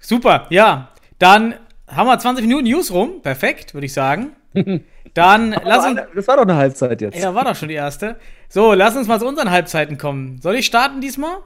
Super, 0.00 0.46
ja. 0.50 0.91
Dann 1.22 1.54
haben 1.86 2.08
wir 2.08 2.18
20 2.18 2.44
Minuten 2.44 2.64
News 2.64 2.90
rum. 2.90 3.22
Perfekt, 3.22 3.74
würde 3.74 3.86
ich 3.86 3.92
sagen. 3.92 4.32
Dann 5.14 5.52
lass 5.52 5.86
uns. 5.86 6.00
Das 6.16 6.26
war 6.26 6.36
doch 6.36 6.42
eine 6.42 6.56
Halbzeit 6.56 7.00
jetzt. 7.00 7.16
Ja, 7.16 7.32
war 7.32 7.44
doch 7.44 7.54
schon 7.54 7.68
die 7.68 7.76
erste. 7.76 8.16
So, 8.48 8.72
lass 8.72 8.96
uns 8.96 9.06
mal 9.06 9.20
zu 9.20 9.28
unseren 9.28 9.52
Halbzeiten 9.52 9.98
kommen. 9.98 10.40
Soll 10.42 10.56
ich 10.56 10.66
starten 10.66 11.00
diesmal? 11.00 11.36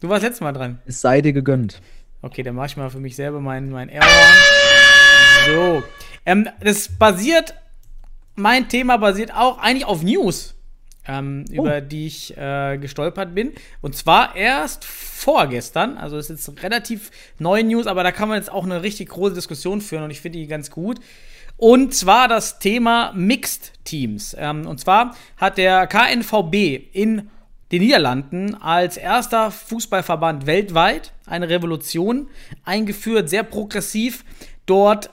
Du 0.00 0.08
warst 0.08 0.22
letztes 0.22 0.40
Mal 0.40 0.52
dran. 0.52 0.78
Es 0.86 1.02
sei 1.02 1.20
dir 1.20 1.34
gegönnt. 1.34 1.82
Okay, 2.22 2.42
dann 2.42 2.54
mach 2.54 2.64
ich 2.64 2.78
mal 2.78 2.88
für 2.88 2.98
mich 2.98 3.14
selber 3.14 3.40
mein, 3.40 3.68
mein 3.68 3.90
Airhorn. 3.90 4.10
So. 5.44 5.82
Ähm, 6.24 6.48
das 6.60 6.88
basiert, 6.88 7.52
mein 8.36 8.70
Thema 8.70 8.96
basiert 8.96 9.34
auch 9.34 9.58
eigentlich 9.58 9.84
auf 9.84 10.02
News. 10.02 10.54
Ähm, 11.08 11.44
oh. 11.50 11.54
über 11.54 11.80
die 11.80 12.06
ich 12.06 12.36
äh, 12.36 12.78
gestolpert 12.78 13.34
bin. 13.34 13.52
Und 13.80 13.96
zwar 13.96 14.36
erst 14.36 14.84
vorgestern, 14.84 15.98
also 15.98 16.18
ist 16.18 16.30
jetzt 16.30 16.62
relativ 16.62 17.10
neue 17.38 17.64
News, 17.64 17.86
aber 17.86 18.04
da 18.04 18.12
kann 18.12 18.28
man 18.28 18.38
jetzt 18.38 18.52
auch 18.52 18.64
eine 18.64 18.82
richtig 18.82 19.08
große 19.08 19.34
Diskussion 19.34 19.80
führen 19.80 20.04
und 20.04 20.10
ich 20.10 20.20
finde 20.20 20.38
die 20.38 20.46
ganz 20.46 20.70
gut. 20.70 21.00
Und 21.56 21.92
zwar 21.92 22.28
das 22.28 22.60
Thema 22.60 23.12
Mixed 23.16 23.72
Teams. 23.84 24.36
Ähm, 24.38 24.66
und 24.66 24.78
zwar 24.78 25.16
hat 25.36 25.58
der 25.58 25.88
KNVB 25.88 26.54
in 26.92 27.30
den 27.72 27.82
Niederlanden 27.82 28.54
als 28.54 28.96
erster 28.96 29.50
Fußballverband 29.50 30.46
weltweit 30.46 31.12
eine 31.26 31.48
Revolution 31.48 32.28
eingeführt, 32.64 33.28
sehr 33.28 33.42
progressiv, 33.42 34.24
dort 34.66 35.10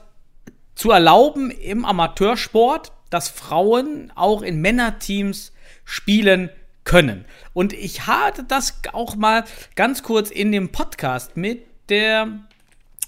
zu 0.74 0.90
erlauben 0.90 1.50
im 1.50 1.84
Amateursport, 1.84 2.92
dass 3.10 3.28
Frauen 3.28 4.12
auch 4.14 4.42
in 4.42 4.60
Männerteams 4.60 5.52
spielen 5.86 6.50
können. 6.84 7.24
Und 7.54 7.72
ich 7.72 8.06
hatte 8.06 8.44
das 8.44 8.80
auch 8.92 9.16
mal 9.16 9.44
ganz 9.74 10.02
kurz 10.02 10.30
in 10.30 10.52
dem 10.52 10.70
Podcast 10.70 11.38
mit 11.38 11.64
der 11.88 12.40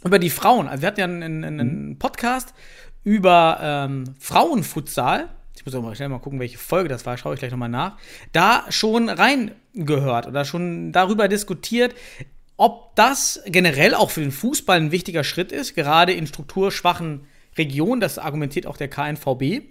über 0.04 0.18
die 0.18 0.30
Frauen. 0.30 0.68
Also 0.68 0.82
wir 0.82 0.86
hatten 0.86 1.00
ja 1.00 1.04
einen, 1.04 1.44
einen 1.44 1.88
mhm. 1.88 1.98
Podcast 1.98 2.54
über 3.04 3.58
ähm, 3.60 4.04
Frauenfutsal. 4.18 5.28
Ich 5.56 5.66
muss 5.66 5.74
auch 5.74 5.82
mal 5.82 5.94
schnell 5.94 6.08
mal 6.08 6.20
gucken, 6.20 6.38
welche 6.38 6.58
Folge 6.58 6.88
das 6.88 7.04
war, 7.04 7.18
schaue 7.18 7.34
ich 7.34 7.40
gleich 7.40 7.50
nochmal 7.50 7.68
nach. 7.68 7.96
Da 8.32 8.64
schon 8.68 9.08
reingehört 9.08 10.26
oder 10.26 10.44
schon 10.44 10.92
darüber 10.92 11.26
diskutiert, 11.26 11.94
ob 12.56 12.94
das 12.96 13.42
generell 13.46 13.94
auch 13.94 14.10
für 14.10 14.20
den 14.20 14.32
Fußball 14.32 14.78
ein 14.78 14.92
wichtiger 14.92 15.24
Schritt 15.24 15.52
ist, 15.52 15.74
gerade 15.74 16.12
in 16.12 16.26
strukturschwachen 16.26 17.26
Regionen. 17.56 18.00
Das 18.00 18.18
argumentiert 18.18 18.66
auch 18.66 18.76
der 18.76 18.88
KNVB. 18.88 19.62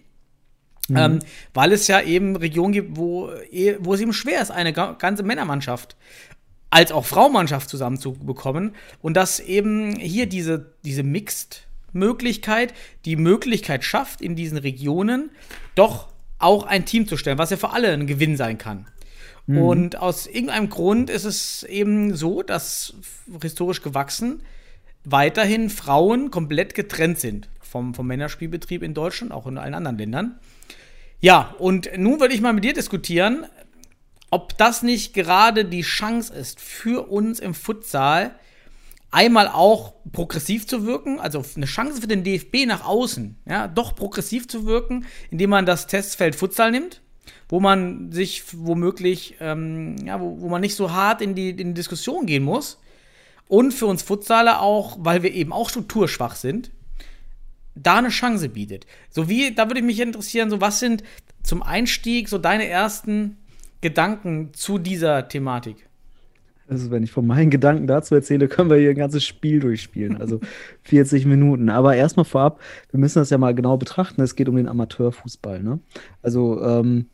Mhm. 0.90 0.98
Ähm, 0.98 1.20
weil 1.54 1.74
es 1.74 1.88
ja 1.88 2.02
eben 2.02 2.36
Regionen 2.36 2.74
gibt, 2.74 2.98
wo, 2.98 3.30
eh, 3.52 3.76
wo 3.80 3.94
es 3.94 4.02
eben 4.02 4.14
schwer 4.14 4.42
ist, 4.42 4.52
eine 4.52 4.74
ganze 4.74 5.24
Männermannschaft 5.24 5.96
als 6.70 6.92
auch 6.92 7.06
Frauenmannschaft 7.06 7.70
zusammenzubekommen. 7.70 8.76
Und 9.02 9.16
dass 9.16 9.40
eben 9.40 9.96
hier 9.96 10.28
diese, 10.28 10.74
diese 10.84 11.04
Mixed-Möglichkeit 11.04 12.74
die 13.06 13.16
Möglichkeit 13.16 13.84
schafft, 13.84 14.22
in 14.22 14.36
diesen 14.36 14.58
Regionen 14.58 15.32
doch 15.76 16.10
auch 16.40 16.66
ein 16.66 16.86
Team 16.86 17.08
zu 17.08 17.18
stellen, 17.18 17.38
was 17.38 17.50
ja 17.50 17.58
für 17.58 17.72
alle 17.72 17.92
ein 17.92 18.08
Gewinn 18.08 18.38
sein 18.38 18.58
kann. 18.58 18.88
Mhm. 19.48 19.58
Und 19.62 19.96
aus 19.98 20.28
irgendeinem 20.28 20.70
Grund 20.70 21.10
ist 21.10 21.24
es 21.24 21.64
eben 21.64 22.16
so, 22.16 22.44
dass 22.44 22.94
historisch 23.42 23.82
gewachsen 23.82 24.44
weiterhin 25.04 25.70
Frauen 25.70 26.32
komplett 26.32 26.76
getrennt 26.76 27.20
sind 27.20 27.50
vom, 27.62 27.94
vom 27.94 28.08
Männerspielbetrieb 28.08 28.84
in 28.84 28.94
Deutschland, 28.94 29.32
auch 29.32 29.48
in 29.48 29.58
allen 29.58 29.74
anderen 29.74 29.98
Ländern. 29.98 30.40
Ja, 31.20 31.56
und 31.58 31.90
nun 31.98 32.20
würde 32.20 32.34
ich 32.34 32.42
mal 32.42 32.54
mit 32.54 32.64
dir 32.64 32.74
diskutieren, 32.74 33.46
ob 34.30 34.58
das 34.58 34.84
nicht 34.84 35.14
gerade 35.14 35.66
die 35.66 35.82
Chance 35.82 36.34
ist 36.34 36.60
für 36.60 37.10
uns 37.10 37.40
im 37.40 37.54
Futsal, 37.54 38.36
einmal 39.10 39.48
auch 39.48 39.94
progressiv 40.12 40.68
zu 40.68 40.86
wirken, 40.86 41.20
also 41.20 41.44
eine 41.56 41.66
Chance 41.66 42.02
für 42.02 42.08
den 42.08 42.24
DFB 42.24 42.66
nach 42.68 42.86
außen, 42.86 43.38
ja, 43.46 43.68
doch 43.68 43.96
progressiv 43.96 44.48
zu 44.48 44.66
wirken, 44.66 45.06
indem 45.32 45.50
man 45.50 45.66
das 45.66 45.88
Testfeld 45.88 46.36
Futsal 46.36 46.72
nimmt 46.72 47.02
wo 47.50 47.60
man 47.60 48.12
sich 48.12 48.44
womöglich, 48.54 49.36
ähm, 49.40 49.96
ja, 50.06 50.20
wo, 50.20 50.42
wo 50.42 50.50
man 50.50 50.62
nicht 50.62 50.76
so 50.76 50.92
hart 50.92 51.22
in 51.22 51.36
die, 51.36 51.50
in 51.50 51.70
die 51.70 51.74
Diskussion 51.74 52.26
gehen 52.26 52.44
muss. 52.44 52.80
Und 53.48 53.74
für 53.74 53.86
uns 53.86 54.04
Futsaler 54.04 54.62
auch, 54.62 54.98
weil 55.00 55.24
wir 55.24 55.34
eben 55.34 55.54
auch 55.54 55.70
strukturschwach 55.70 56.36
sind, 56.36 56.72
da 57.82 57.98
eine 57.98 58.10
Chance 58.10 58.50
bietet. 58.50 58.86
So 59.10 59.30
wie, 59.30 59.54
da 59.54 59.68
würde 59.70 59.82
mich 59.82 60.00
interessieren, 60.00 60.50
so 60.50 60.62
was 60.62 60.80
sind 60.80 61.04
zum 61.44 61.64
Einstieg 61.64 62.30
so 62.30 62.38
deine 62.38 62.68
ersten 62.68 63.38
Gedanken 63.82 64.54
zu 64.54 64.78
dieser 64.78 65.28
Thematik? 65.28 65.88
Also, 66.70 66.92
wenn 66.92 67.04
ich 67.04 67.12
von 67.12 67.26
meinen 67.26 67.50
Gedanken 67.50 67.88
dazu 67.88 68.14
erzähle, 68.14 68.50
können 68.50 68.70
wir 68.70 68.78
hier 68.78 68.90
ein 68.90 68.98
ganzes 68.98 69.24
Spiel 69.24 69.60
durchspielen. 69.60 70.20
Also 70.20 70.42
40 70.84 71.26
Minuten. 71.26 71.70
Aber 71.70 71.96
erstmal 71.96 72.26
vorab, 72.26 72.60
wir 72.92 73.00
müssen 73.00 73.20
das 73.20 73.30
ja 73.30 73.38
mal 73.38 73.56
genau 73.56 73.78
betrachten. 73.78 74.22
Es 74.22 74.36
geht 74.36 74.50
um 74.50 74.58
den 74.58 74.68
Amateurfußball. 74.68 75.64
Ne? 75.64 75.80
Also 76.22 76.62
ähm, 76.62 77.06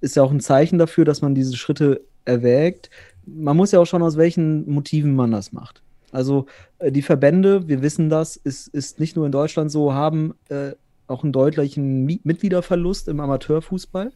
ist 0.00 0.16
ja 0.16 0.22
auch 0.22 0.30
ein 0.30 0.40
Zeichen 0.40 0.78
dafür, 0.78 1.04
dass 1.04 1.22
man 1.22 1.34
diese 1.34 1.56
Schritte 1.56 2.02
erwägt. 2.24 2.90
Man 3.24 3.56
muss 3.56 3.72
ja 3.72 3.80
auch 3.80 3.86
schauen, 3.86 4.02
aus 4.02 4.16
welchen 4.16 4.70
Motiven 4.70 5.14
man 5.14 5.30
das 5.30 5.52
macht. 5.52 5.81
Also 6.12 6.46
äh, 6.78 6.92
die 6.92 7.02
Verbände, 7.02 7.66
wir 7.66 7.82
wissen 7.82 8.08
das, 8.08 8.36
ist, 8.36 8.68
ist 8.68 9.00
nicht 9.00 9.16
nur 9.16 9.26
in 9.26 9.32
Deutschland 9.32 9.72
so, 9.72 9.92
haben 9.92 10.34
äh, 10.48 10.72
auch 11.08 11.22
einen 11.22 11.32
deutlichen 11.32 12.04
Mitgliederverlust 12.04 13.08
im 13.08 13.20
Amateurfußball. 13.20 14.12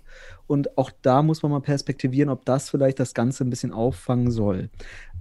Und 0.46 0.78
auch 0.78 0.90
da 1.02 1.22
muss 1.22 1.42
man 1.42 1.52
mal 1.52 1.60
perspektivieren, 1.60 2.30
ob 2.30 2.44
das 2.44 2.70
vielleicht 2.70 2.98
das 2.98 3.14
Ganze 3.14 3.44
ein 3.44 3.50
bisschen 3.50 3.72
auffangen 3.72 4.30
soll. 4.30 4.70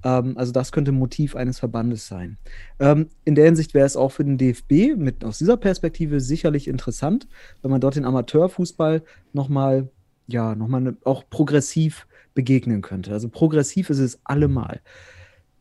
Ähm, 0.04 0.38
also 0.38 0.52
das 0.52 0.72
könnte 0.72 0.92
Motiv 0.92 1.36
eines 1.36 1.60
Verbandes 1.60 2.08
sein. 2.08 2.38
Ähm, 2.80 3.08
in 3.26 3.36
der 3.36 3.46
Hinsicht 3.46 3.74
wäre 3.74 3.86
es 3.86 3.98
auch 3.98 4.12
für 4.12 4.24
den 4.24 4.38
DFB 4.38 4.96
mit 4.96 5.26
aus 5.26 5.38
dieser 5.38 5.58
Perspektive 5.58 6.20
sicherlich 6.20 6.68
interessant, 6.68 7.28
wenn 7.62 7.72
man 7.72 7.82
dort 7.82 7.96
den 7.96 8.06
Amateurfußball 8.06 9.04
nochmal, 9.34 9.90
ja, 10.28 10.56
nochmal 10.56 10.82
ne, 10.82 10.98
auch 11.04 11.24
progressiv 11.30 12.08
begegnen 12.34 12.82
könnte. 12.82 13.12
Also 13.12 13.30
progressiv 13.30 13.90
ist 13.90 14.00
es 14.00 14.20
allemal. 14.24 14.82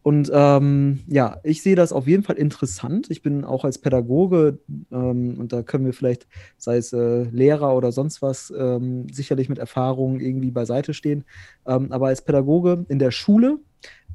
Und 0.05 0.31
ähm, 0.35 1.01
ja, 1.07 1.39
ich 1.45 1.63
sehe 1.63 1.77
das 1.77 1.91
auf 1.91 2.07
jeden 2.07 2.25
Fall 2.25 2.37
interessant. 2.37 3.07
Ich 3.09 3.23
bin 3.23 3.43
auch 3.43 3.65
als 3.65 3.79
Pädagoge, 3.79 4.59
ähm, 4.93 5.37
und 5.39 5.51
da 5.51 5.63
können 5.63 5.87
wir 5.87 5.95
vielleicht, 5.95 6.27
sei 6.59 6.77
es 6.77 6.93
äh, 6.93 7.23
Lehrer 7.23 7.75
oder 7.75 7.91
sonst 7.91 8.21
was, 8.21 8.53
ähm, 8.55 9.07
sicherlich 9.11 9.49
mit 9.49 9.59
Erfahrungen 9.59 10.21
irgendwie 10.21 10.51
beiseite 10.51 10.93
stehen. 10.93 11.25
Ähm, 11.67 11.91
aber 11.91 12.09
als 12.09 12.21
Pädagoge 12.21 12.85
in 12.91 12.99
der 12.99 13.13
Schule 13.13 13.61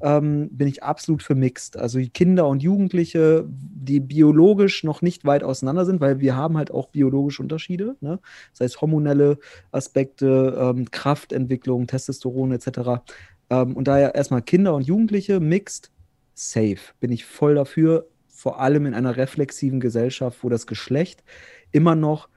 ähm, 0.01 0.49
bin 0.51 0.67
ich 0.67 0.83
absolut 0.83 1.23
für 1.23 1.33
Mixed. 1.33 1.75
Also 1.75 1.99
Kinder 2.13 2.47
und 2.47 2.61
Jugendliche, 2.61 3.45
die 3.49 3.99
biologisch 3.99 4.83
noch 4.83 5.01
nicht 5.01 5.25
weit 5.25 5.43
auseinander 5.43 5.85
sind, 5.85 6.01
weil 6.01 6.19
wir 6.19 6.35
haben 6.35 6.55
halt 6.55 6.69
auch 6.69 6.89
biologische 6.89 7.41
Unterschiede, 7.41 7.95
ne? 7.99 8.19
sei 8.53 8.65
es 8.65 8.79
hormonelle 8.79 9.39
Aspekte, 9.71 10.55
ähm, 10.55 10.91
Kraftentwicklung, 10.91 11.87
Testosteron 11.87 12.51
etc. 12.51 13.01
Ähm, 13.49 13.75
und 13.75 13.87
daher 13.87 14.15
erstmal 14.15 14.41
Kinder 14.41 14.73
und 14.75 14.83
Jugendliche, 14.83 15.39
mixed, 15.39 15.91
safe. 16.33 16.79
Bin 16.99 17.11
ich 17.11 17.25
voll 17.25 17.55
dafür, 17.55 18.07
vor 18.27 18.59
allem 18.59 18.85
in 18.85 18.93
einer 18.93 19.17
reflexiven 19.17 19.79
Gesellschaft, 19.79 20.39
wo 20.43 20.49
das 20.49 20.67
Geschlecht 20.67 21.23
immer 21.71 21.95
noch, 21.95 22.29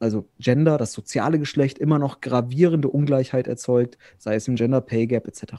also 0.00 0.26
Gender, 0.40 0.78
das 0.78 0.92
soziale 0.92 1.38
Geschlecht, 1.38 1.78
immer 1.78 1.98
noch 1.98 2.20
gravierende 2.20 2.88
Ungleichheit 2.88 3.46
erzeugt, 3.46 3.98
sei 4.18 4.34
es 4.34 4.48
im 4.48 4.56
Gender 4.56 4.80
Pay 4.80 5.06
Gap 5.06 5.28
etc. 5.28 5.54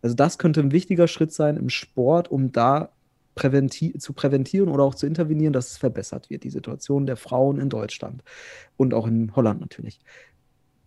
Also 0.00 0.14
das 0.14 0.38
könnte 0.38 0.60
ein 0.60 0.72
wichtiger 0.72 1.06
Schritt 1.06 1.32
sein 1.32 1.58
im 1.58 1.68
Sport, 1.68 2.30
um 2.30 2.50
da 2.50 2.90
präventi 3.34 3.98
zu 3.98 4.12
präventieren 4.12 4.68
oder 4.68 4.84
auch 4.84 4.94
zu 4.94 5.06
intervenieren, 5.06 5.52
dass 5.52 5.72
es 5.72 5.76
verbessert 5.76 6.30
wird, 6.30 6.44
die 6.44 6.50
Situation 6.50 7.04
der 7.04 7.16
Frauen 7.16 7.58
in 7.58 7.68
Deutschland 7.68 8.22
und 8.76 8.94
auch 8.94 9.06
in 9.06 9.34
Holland 9.34 9.60
natürlich. 9.60 10.00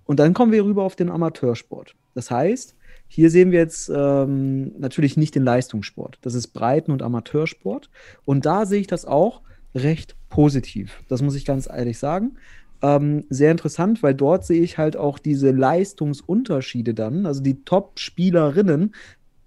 Und 0.05 0.19
dann 0.19 0.33
kommen 0.33 0.53
wir 0.53 0.63
rüber 0.63 0.83
auf 0.83 0.95
den 0.95 1.11
Amateursport. 1.11 1.93
Das 2.15 2.31
heißt, 2.31 2.76
hier 3.07 3.29
sehen 3.29 3.51
wir 3.51 3.59
jetzt 3.59 3.89
ähm, 3.93 4.73
natürlich 4.79 5.17
nicht 5.17 5.35
den 5.35 5.43
Leistungssport. 5.43 6.19
Das 6.21 6.33
ist 6.33 6.47
Breiten- 6.49 6.91
und 6.91 7.01
Amateursport. 7.01 7.89
Und 8.25 8.45
da 8.45 8.65
sehe 8.65 8.81
ich 8.81 8.87
das 8.87 9.05
auch 9.05 9.41
recht 9.73 10.15
positiv. 10.29 11.03
Das 11.07 11.21
muss 11.21 11.35
ich 11.35 11.45
ganz 11.45 11.67
ehrlich 11.67 11.99
sagen. 11.99 12.37
Ähm, 12.81 13.25
sehr 13.29 13.51
interessant, 13.51 14.03
weil 14.03 14.13
dort 14.13 14.45
sehe 14.45 14.61
ich 14.61 14.77
halt 14.77 14.97
auch 14.97 15.19
diese 15.19 15.51
Leistungsunterschiede 15.51 16.93
dann. 16.93 17.25
Also 17.25 17.41
die 17.41 17.63
Top-Spielerinnen 17.63 18.93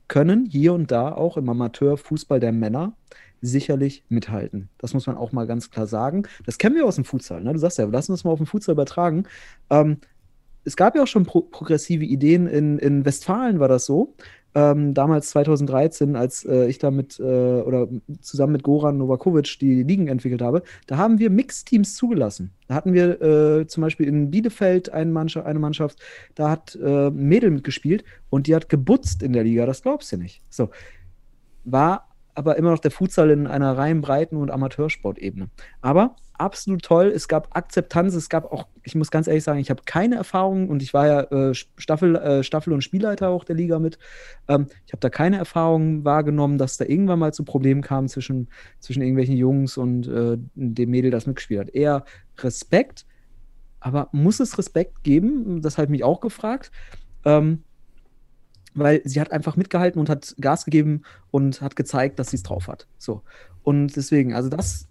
können 0.08 0.46
hier 0.46 0.72
und 0.72 0.90
da 0.90 1.12
auch 1.12 1.36
im 1.36 1.48
Amateurfußball 1.48 2.40
der 2.40 2.52
Männer 2.52 2.94
sicherlich 3.42 4.04
mithalten. 4.08 4.68
Das 4.78 4.92
muss 4.94 5.06
man 5.06 5.16
auch 5.16 5.32
mal 5.32 5.46
ganz 5.46 5.70
klar 5.70 5.86
sagen. 5.86 6.24
Das 6.44 6.58
kennen 6.58 6.74
wir 6.74 6.84
aus 6.84 6.96
dem 6.96 7.04
Futsal. 7.04 7.42
Ne? 7.42 7.52
Du 7.52 7.58
sagst 7.58 7.78
ja, 7.78 7.84
lass 7.84 8.08
uns 8.08 8.20
das 8.20 8.24
mal 8.24 8.32
auf 8.32 8.38
den 8.40 8.46
Futsal 8.46 8.72
übertragen. 8.72 9.24
Ähm, 9.70 9.98
es 10.70 10.76
gab 10.76 10.94
ja 10.94 11.02
auch 11.02 11.09
schon 11.09 11.26
pro 11.26 11.40
progressive 11.40 12.04
Ideen. 12.04 12.46
In, 12.46 12.78
in 12.78 13.04
Westfalen 13.04 13.59
war 13.59 13.66
das 13.66 13.87
so. 13.87 14.14
Ähm, 14.54 14.94
damals 14.94 15.30
2013, 15.30 16.14
als 16.14 16.44
äh, 16.44 16.66
ich 16.66 16.78
da 16.78 16.92
mit 16.92 17.18
äh, 17.18 17.22
oder 17.22 17.88
zusammen 18.20 18.52
mit 18.52 18.62
Goran 18.62 18.98
Novakovic 18.98 19.59
die 19.61 19.83
Ligen 19.83 20.06
entwickelt 20.06 20.42
habe, 20.42 20.62
da 20.87 20.96
haben 20.96 21.18
wir 21.18 21.28
Mixteams 21.28 21.96
zugelassen. 21.96 22.52
Da 22.68 22.74
hatten 22.74 22.92
wir 22.92 23.20
äh, 23.20 23.66
zum 23.66 23.80
Beispiel 23.83 24.06
in 24.06 24.30
Bielefeld 24.30 24.92
eine 24.92 25.11
Mannschaft, 25.11 25.46
eine 25.46 25.59
Mannschaft 25.59 25.98
da 26.37 26.50
hat 26.50 26.78
äh, 26.80 27.11
Mädel 27.11 27.50
mitgespielt 27.50 28.04
und 28.28 28.46
die 28.46 28.54
hat 28.54 28.68
gebutzt 28.68 29.24
in 29.24 29.33
der 29.33 29.42
Liga, 29.42 29.66
das 29.66 29.83
glaubst 29.83 30.12
du 30.12 30.18
nicht. 30.18 30.42
So. 30.50 30.70
War 31.64 32.09
aber 32.35 32.56
immer 32.56 32.70
noch 32.70 32.78
der 32.78 32.92
Futsal 32.92 33.30
in 33.30 33.46
einer 33.48 33.76
rein 33.76 34.00
breiten 34.00 34.37
und 34.37 34.50
Amateursportebene. 34.50 35.48
Aber 35.80 36.16
absolut 36.40 36.83
toll. 36.83 37.12
Es 37.14 37.29
gab 37.29 37.57
Akzeptanz. 37.57 38.14
Es 38.14 38.29
gab 38.29 38.53
auch, 38.53 38.66
ich 38.83 38.94
muss 38.94 39.11
ganz 39.11 39.26
ehrlich 39.26 39.44
sagen, 39.44 39.61
ich 39.61 39.70
habe 39.70 39.83
keine 39.85 40.16
Erfahrung 40.16 40.68
und 40.68 40.83
ich 40.83 40.94
war 40.94 41.07
ja 41.07 41.20
äh, 41.22 41.55
Staffel, 41.55 42.16
äh, 42.16 42.42
Staffel- 42.42 42.72
und 42.72 42.83
Spielleiter 42.83 43.29
auch 43.29 43.44
der 43.44 43.57
Liga 43.57 43.79
mit. 43.79 43.98
Ähm, 44.48 44.66
ich 44.87 44.92
habe 44.92 45.00
da 45.00 45.11
keine 45.11 45.38
Erfahrung 45.38 46.05
wahrgenommen, 46.05 46.59
dass 46.59 46.76
da 46.76 46.85
irgendwann 46.85 47.18
mal 47.18 47.33
zu 47.33 47.44
Problemen 47.44 47.83
kam 47.83 48.09
zwischen, 48.09 48.48
zwischen 48.81 49.03
irgendwelchen 49.03 49.37
Jungs 49.37 49.76
und 49.76 50.09
äh, 50.09 50.37
dem 50.55 50.90
Mädel, 50.90 51.11
das 51.11 51.26
mitgespielt 51.26 51.61
hat. 51.61 51.70
Eher 51.70 52.05
Respekt 52.38 53.07
aber 53.81 54.09
muss 54.12 54.40
es 54.40 54.59
Respekt 54.59 55.03
geben? 55.03 55.62
Das 55.62 55.79
ich 55.79 55.88
mich 55.88 56.05
auch 56.05 56.20
gefragt. 56.20 56.70
Ähm, 57.24 57.64
weil 58.72 59.03
sie 59.05 59.20
hat 59.20 59.33
einfach 59.33 59.57
mitgehalten 59.57 59.98
und 59.98 60.09
hat 60.09 60.37
Gas 60.40 60.64
gegeben 60.64 61.03
und 61.33 61.61
hat 61.61 61.74
gezeigt, 61.74 62.18
dass 62.18 62.31
sie 62.31 62.37
es 62.37 62.44
drauf 62.44 62.68
hat. 62.68 62.87
So. 62.98 63.22
Und 63.62 63.96
deswegen, 63.96 64.33
also 64.33 64.48
das, 64.48 64.87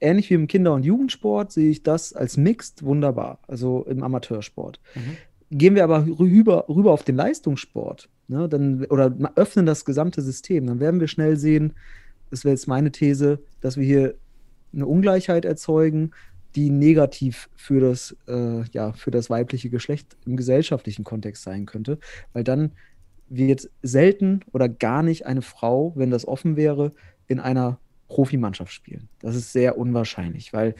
ähnlich 0.00 0.30
wie 0.30 0.34
im 0.34 0.46
Kinder- 0.46 0.74
und 0.74 0.84
Jugendsport, 0.84 1.52
sehe 1.52 1.70
ich 1.70 1.82
das 1.82 2.12
als 2.12 2.36
Mixed 2.36 2.82
wunderbar, 2.82 3.38
also 3.46 3.84
im 3.88 4.02
Amateursport. 4.02 4.80
Mhm. 4.94 5.58
Gehen 5.58 5.74
wir 5.74 5.84
aber 5.84 6.06
rüber, 6.06 6.66
rüber 6.68 6.92
auf 6.92 7.02
den 7.02 7.16
Leistungssport, 7.16 8.08
ne, 8.28 8.48
dann, 8.48 8.84
oder 8.86 9.14
öffnen 9.34 9.66
das 9.66 9.84
gesamte 9.84 10.22
System, 10.22 10.66
dann 10.66 10.80
werden 10.80 11.00
wir 11.00 11.08
schnell 11.08 11.36
sehen, 11.36 11.74
das 12.30 12.44
wäre 12.44 12.54
jetzt 12.54 12.68
meine 12.68 12.92
These, 12.92 13.40
dass 13.60 13.76
wir 13.76 13.84
hier 13.84 14.14
eine 14.72 14.86
Ungleichheit 14.86 15.44
erzeugen, 15.44 16.12
die 16.54 16.70
negativ 16.70 17.48
für 17.54 17.80
das, 17.80 18.16
äh, 18.28 18.62
ja, 18.72 18.92
für 18.92 19.10
das 19.10 19.30
weibliche 19.30 19.70
Geschlecht 19.70 20.16
im 20.26 20.36
gesellschaftlichen 20.36 21.04
Kontext 21.04 21.42
sein 21.42 21.66
könnte, 21.66 21.98
weil 22.32 22.44
dann 22.44 22.72
wird 23.28 23.70
selten 23.82 24.40
oder 24.52 24.68
gar 24.68 25.02
nicht 25.02 25.26
eine 25.26 25.42
Frau, 25.42 25.92
wenn 25.96 26.10
das 26.10 26.26
offen 26.26 26.56
wäre, 26.56 26.92
in 27.28 27.38
einer 27.38 27.78
Profimannschaft 28.10 28.72
spielen. 28.72 29.08
Das 29.20 29.36
ist 29.36 29.52
sehr 29.52 29.78
unwahrscheinlich, 29.78 30.52
weil 30.52 30.74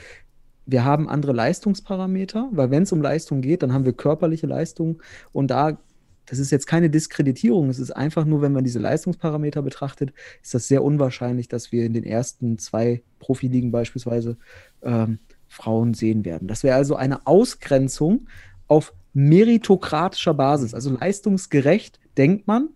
wir 0.66 0.84
haben 0.84 1.08
andere 1.08 1.32
Leistungsparameter, 1.32 2.48
weil 2.52 2.70
wenn 2.70 2.82
es 2.82 2.92
um 2.92 3.00
Leistung 3.00 3.40
geht, 3.40 3.62
dann 3.62 3.72
haben 3.72 3.84
wir 3.84 3.92
körperliche 3.92 4.46
Leistung 4.46 5.00
und 5.32 5.50
da, 5.50 5.78
das 6.26 6.38
ist 6.38 6.50
jetzt 6.50 6.66
keine 6.66 6.90
Diskreditierung, 6.90 7.70
es 7.70 7.78
ist 7.78 7.92
einfach 7.92 8.24
nur, 8.24 8.42
wenn 8.42 8.52
man 8.52 8.64
diese 8.64 8.78
Leistungsparameter 8.78 9.62
betrachtet, 9.62 10.12
ist 10.42 10.54
das 10.54 10.68
sehr 10.68 10.84
unwahrscheinlich, 10.84 11.48
dass 11.48 11.72
wir 11.72 11.84
in 11.84 11.94
den 11.94 12.04
ersten 12.04 12.58
zwei 12.58 13.02
Profiligen 13.20 13.70
beispielsweise 13.70 14.36
ähm, 14.82 15.18
Frauen 15.48 15.94
sehen 15.94 16.24
werden. 16.24 16.46
Das 16.46 16.62
wäre 16.62 16.76
also 16.76 16.96
eine 16.96 17.26
Ausgrenzung 17.26 18.26
auf 18.66 18.92
meritokratischer 19.12 20.34
Basis, 20.34 20.74
also 20.74 20.90
leistungsgerecht, 20.90 21.98
denkt 22.16 22.46
man. 22.46 22.70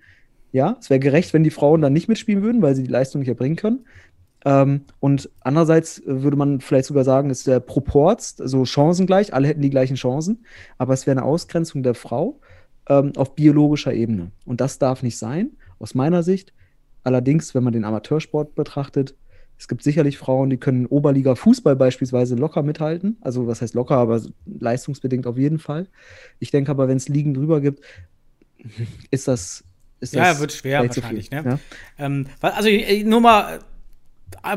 Ja, 0.52 0.76
es 0.80 0.88
wäre 0.88 1.00
gerecht, 1.00 1.32
wenn 1.32 1.42
die 1.42 1.50
Frauen 1.50 1.80
dann 1.80 1.92
nicht 1.92 2.08
mitspielen 2.08 2.42
würden, 2.42 2.62
weil 2.62 2.76
sie 2.76 2.84
die 2.84 2.90
Leistung 2.90 3.20
nicht 3.20 3.28
erbringen 3.28 3.56
können. 3.56 3.86
Ähm, 4.44 4.82
und 5.00 5.30
andererseits 5.40 6.02
würde 6.04 6.36
man 6.36 6.60
vielleicht 6.60 6.86
sogar 6.86 7.04
sagen, 7.04 7.30
es 7.30 7.46
wäre 7.46 7.60
Proports, 7.60 8.40
also 8.40 8.64
chancengleich, 8.64 9.32
alle 9.32 9.48
hätten 9.48 9.62
die 9.62 9.70
gleichen 9.70 9.96
Chancen, 9.96 10.44
aber 10.78 10.92
es 10.92 11.06
wäre 11.06 11.18
eine 11.18 11.26
Ausgrenzung 11.26 11.82
der 11.82 11.94
Frau 11.94 12.40
ähm, 12.88 13.12
auf 13.16 13.34
biologischer 13.34 13.94
Ebene. 13.94 14.32
Und 14.44 14.60
das 14.60 14.78
darf 14.78 15.02
nicht 15.02 15.18
sein, 15.18 15.50
aus 15.78 15.94
meiner 15.94 16.22
Sicht. 16.22 16.52
Allerdings, 17.02 17.54
wenn 17.54 17.64
man 17.64 17.72
den 17.72 17.84
Amateursport 17.84 18.54
betrachtet, 18.54 19.14
es 19.56 19.68
gibt 19.68 19.82
sicherlich 19.82 20.18
Frauen, 20.18 20.50
die 20.50 20.56
können 20.56 20.86
Oberliga 20.86 21.36
Fußball 21.36 21.76
beispielsweise 21.76 22.34
locker 22.34 22.62
mithalten. 22.62 23.18
Also 23.20 23.46
was 23.46 23.62
heißt 23.62 23.74
locker, 23.74 23.96
aber 23.96 24.20
leistungsbedingt 24.46 25.26
auf 25.26 25.38
jeden 25.38 25.58
Fall. 25.58 25.86
Ich 26.38 26.50
denke 26.50 26.70
aber, 26.70 26.88
wenn 26.88 26.96
es 26.96 27.08
Ligen 27.08 27.34
drüber 27.34 27.60
gibt, 27.60 27.80
ist 29.10 29.28
das. 29.28 29.64
Ist 30.00 30.14
ja, 30.14 30.38
wird 30.38 30.52
schwer 30.52 30.82
wahrscheinlich. 30.82 31.30
Ne? 31.30 31.42
Ja? 31.44 31.58
Ähm, 32.04 32.26
also 32.40 32.68
nur 33.04 33.20
mal 33.20 33.56
äh, 33.56 33.58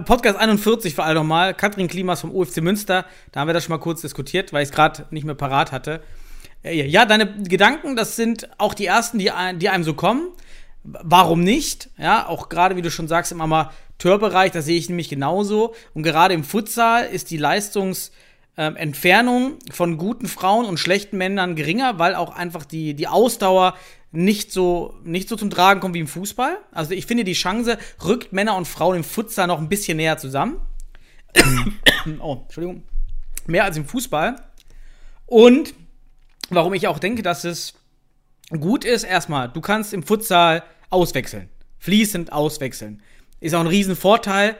Podcast 0.05 0.37
41 0.37 0.95
vor 0.95 1.05
allem 1.05 1.15
nochmal. 1.15 1.53
Katrin 1.53 1.87
Klimas 1.87 2.21
vom 2.21 2.33
UFC 2.33 2.57
Münster. 2.57 3.05
Da 3.31 3.39
haben 3.39 3.47
wir 3.47 3.53
das 3.53 3.63
schon 3.63 3.73
mal 3.73 3.79
kurz 3.81 4.01
diskutiert, 4.01 4.53
weil 4.53 4.63
ich 4.63 4.69
es 4.69 4.75
gerade 4.75 5.05
nicht 5.11 5.25
mehr 5.25 5.35
parat 5.35 5.71
hatte. 5.71 6.01
Äh, 6.63 6.87
ja, 6.87 7.05
deine 7.05 7.41
Gedanken, 7.43 7.95
das 7.95 8.15
sind 8.15 8.49
auch 8.57 8.73
die 8.73 8.85
ersten, 8.85 9.19
die, 9.19 9.31
die 9.55 9.69
einem 9.69 9.83
so 9.83 9.93
kommen. 9.93 10.29
Warum 10.83 11.41
nicht? 11.41 11.89
Ja, 11.97 12.27
auch 12.27 12.49
gerade 12.49 12.75
wie 12.75 12.81
du 12.81 12.89
schon 12.89 13.07
sagst, 13.07 13.31
im 13.31 13.41
Amateurbereich, 13.41 14.51
das 14.51 14.65
sehe 14.65 14.77
ich 14.77 14.87
nämlich 14.89 15.09
genauso. 15.09 15.73
Und 15.93 16.03
gerade 16.03 16.33
im 16.33 16.43
Futsal 16.43 17.05
ist 17.05 17.29
die 17.29 17.37
Leistungsentfernung 17.37 18.26
ähm, 18.57 19.57
von 19.71 19.97
guten 19.97 20.27
Frauen 20.27 20.65
und 20.65 20.79
schlechten 20.79 21.17
Männern 21.17 21.55
geringer, 21.55 21.99
weil 21.99 22.15
auch 22.15 22.35
einfach 22.35 22.65
die, 22.65 22.95
die 22.95 23.07
Ausdauer 23.07 23.75
nicht 24.11 24.51
so, 24.51 24.95
nicht 25.03 25.29
so 25.29 25.35
zum 25.35 25.49
Tragen 25.49 25.79
kommt 25.79 25.93
wie 25.93 25.99
im 25.99 26.07
Fußball. 26.07 26.57
Also 26.71 26.93
ich 26.93 27.05
finde, 27.05 27.23
die 27.23 27.33
Chance 27.33 27.77
rückt 28.03 28.33
Männer 28.33 28.55
und 28.55 28.67
Frauen 28.67 28.97
im 28.97 29.03
Futsal 29.03 29.47
noch 29.47 29.59
ein 29.59 29.69
bisschen 29.69 29.97
näher 29.97 30.17
zusammen. 30.17 30.59
oh, 32.19 32.39
Entschuldigung. 32.43 32.83
Mehr 33.45 33.63
als 33.63 33.77
im 33.77 33.85
Fußball. 33.85 34.35
Und 35.25 35.73
warum 36.49 36.73
ich 36.73 36.87
auch 36.87 36.99
denke, 36.99 37.21
dass 37.21 37.43
es 37.43 37.73
gut 38.59 38.85
ist, 38.85 39.03
erstmal, 39.03 39.49
du 39.49 39.61
kannst 39.61 39.93
im 39.93 40.03
Futsal 40.03 40.63
auswechseln. 40.89 41.49
Fließend 41.79 42.31
auswechseln. 42.31 43.03
Ist 43.39 43.53
auch 43.53 43.59
ein 43.59 43.67
Riesenvorteil, 43.67 44.55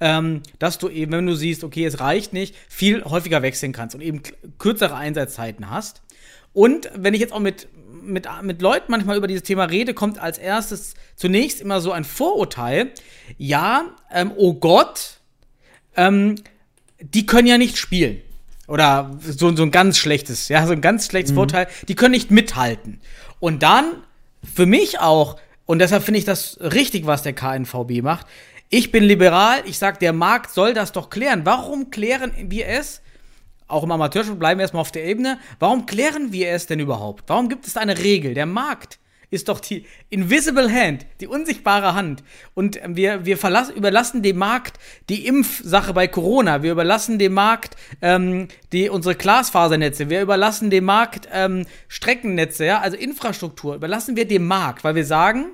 ähm, 0.00 0.42
dass 0.58 0.78
du 0.78 0.88
eben, 0.88 1.12
wenn 1.12 1.26
du 1.26 1.34
siehst, 1.34 1.64
okay, 1.64 1.84
es 1.84 2.00
reicht 2.00 2.32
nicht, 2.32 2.54
viel 2.68 3.04
häufiger 3.04 3.42
wechseln 3.42 3.72
kannst 3.72 3.94
und 3.94 4.00
eben 4.00 4.22
kürzere 4.58 4.94
Einsatzzeiten 4.94 5.70
hast. 5.70 6.02
Und 6.52 6.90
wenn 6.94 7.14
ich 7.14 7.20
jetzt 7.20 7.32
auch 7.32 7.40
mit 7.40 7.68
mit, 8.02 8.26
mit 8.42 8.62
Leuten 8.62 8.90
manchmal 8.90 9.16
über 9.16 9.26
dieses 9.26 9.42
Thema 9.42 9.64
rede, 9.64 9.94
kommt 9.94 10.18
als 10.18 10.38
erstes 10.38 10.94
zunächst 11.16 11.60
immer 11.60 11.80
so 11.80 11.92
ein 11.92 12.04
Vorurteil. 12.04 12.92
Ja, 13.36 13.84
ähm, 14.12 14.32
oh 14.36 14.54
Gott, 14.54 15.18
ähm, 15.96 16.36
die 17.00 17.26
können 17.26 17.46
ja 17.46 17.58
nicht 17.58 17.76
spielen. 17.76 18.22
Oder 18.66 19.16
so, 19.20 19.54
so 19.54 19.62
ein 19.62 19.70
ganz 19.70 19.98
schlechtes, 19.98 20.48
ja, 20.48 20.66
so 20.66 20.72
ein 20.72 20.80
ganz 20.80 21.06
schlechtes 21.06 21.32
mhm. 21.32 21.36
Vorteil, 21.36 21.68
die 21.88 21.94
können 21.94 22.12
nicht 22.12 22.30
mithalten. 22.30 23.00
Und 23.40 23.62
dann, 23.62 24.02
für 24.54 24.66
mich 24.66 25.00
auch, 25.00 25.38
und 25.64 25.78
deshalb 25.80 26.02
finde 26.02 26.18
ich 26.18 26.24
das 26.24 26.58
richtig, 26.60 27.06
was 27.06 27.22
der 27.22 27.32
KNVB 27.32 28.02
macht. 28.02 28.26
Ich 28.70 28.92
bin 28.92 29.04
liberal, 29.04 29.62
ich 29.64 29.78
sage, 29.78 29.98
der 29.98 30.12
Markt 30.12 30.50
soll 30.50 30.74
das 30.74 30.92
doch 30.92 31.10
klären. 31.10 31.46
Warum 31.46 31.90
klären 31.90 32.32
wir 32.36 32.66
es? 32.68 33.02
auch 33.68 33.84
im 33.84 33.90
Amateursport 33.90 34.38
bleiben 34.38 34.58
wir 34.58 34.62
erstmal 34.62 34.80
auf 34.80 34.92
der 34.92 35.04
Ebene. 35.04 35.38
Warum 35.58 35.86
klären 35.86 36.32
wir 36.32 36.50
es 36.50 36.66
denn 36.66 36.80
überhaupt? 36.80 37.24
Warum 37.28 37.48
gibt 37.48 37.66
es 37.66 37.74
da 37.74 37.80
eine 37.80 37.98
Regel? 37.98 38.34
Der 38.34 38.46
Markt 38.46 38.98
ist 39.30 39.50
doch 39.50 39.60
die 39.60 39.84
Invisible 40.08 40.72
Hand, 40.72 41.04
die 41.20 41.26
unsichtbare 41.26 41.92
Hand. 41.92 42.24
Und 42.54 42.80
wir, 42.86 43.26
wir 43.26 43.36
verlassen, 43.36 43.76
überlassen 43.76 44.22
dem 44.22 44.38
Markt 44.38 44.78
die 45.10 45.26
Impfsache 45.26 45.92
bei 45.92 46.08
Corona. 46.08 46.62
Wir 46.62 46.72
überlassen 46.72 47.18
dem 47.18 47.34
Markt 47.34 47.76
ähm, 48.00 48.48
die, 48.72 48.88
unsere 48.88 49.14
Glasfasernetze. 49.14 50.08
Wir 50.08 50.22
überlassen 50.22 50.70
dem 50.70 50.84
Markt 50.84 51.28
ähm, 51.30 51.66
Streckennetze, 51.88 52.64
ja, 52.64 52.80
also 52.80 52.96
Infrastruktur. 52.96 53.74
Überlassen 53.74 54.16
wir 54.16 54.26
dem 54.26 54.46
Markt, 54.46 54.82
weil 54.82 54.94
wir 54.94 55.04
sagen, 55.04 55.50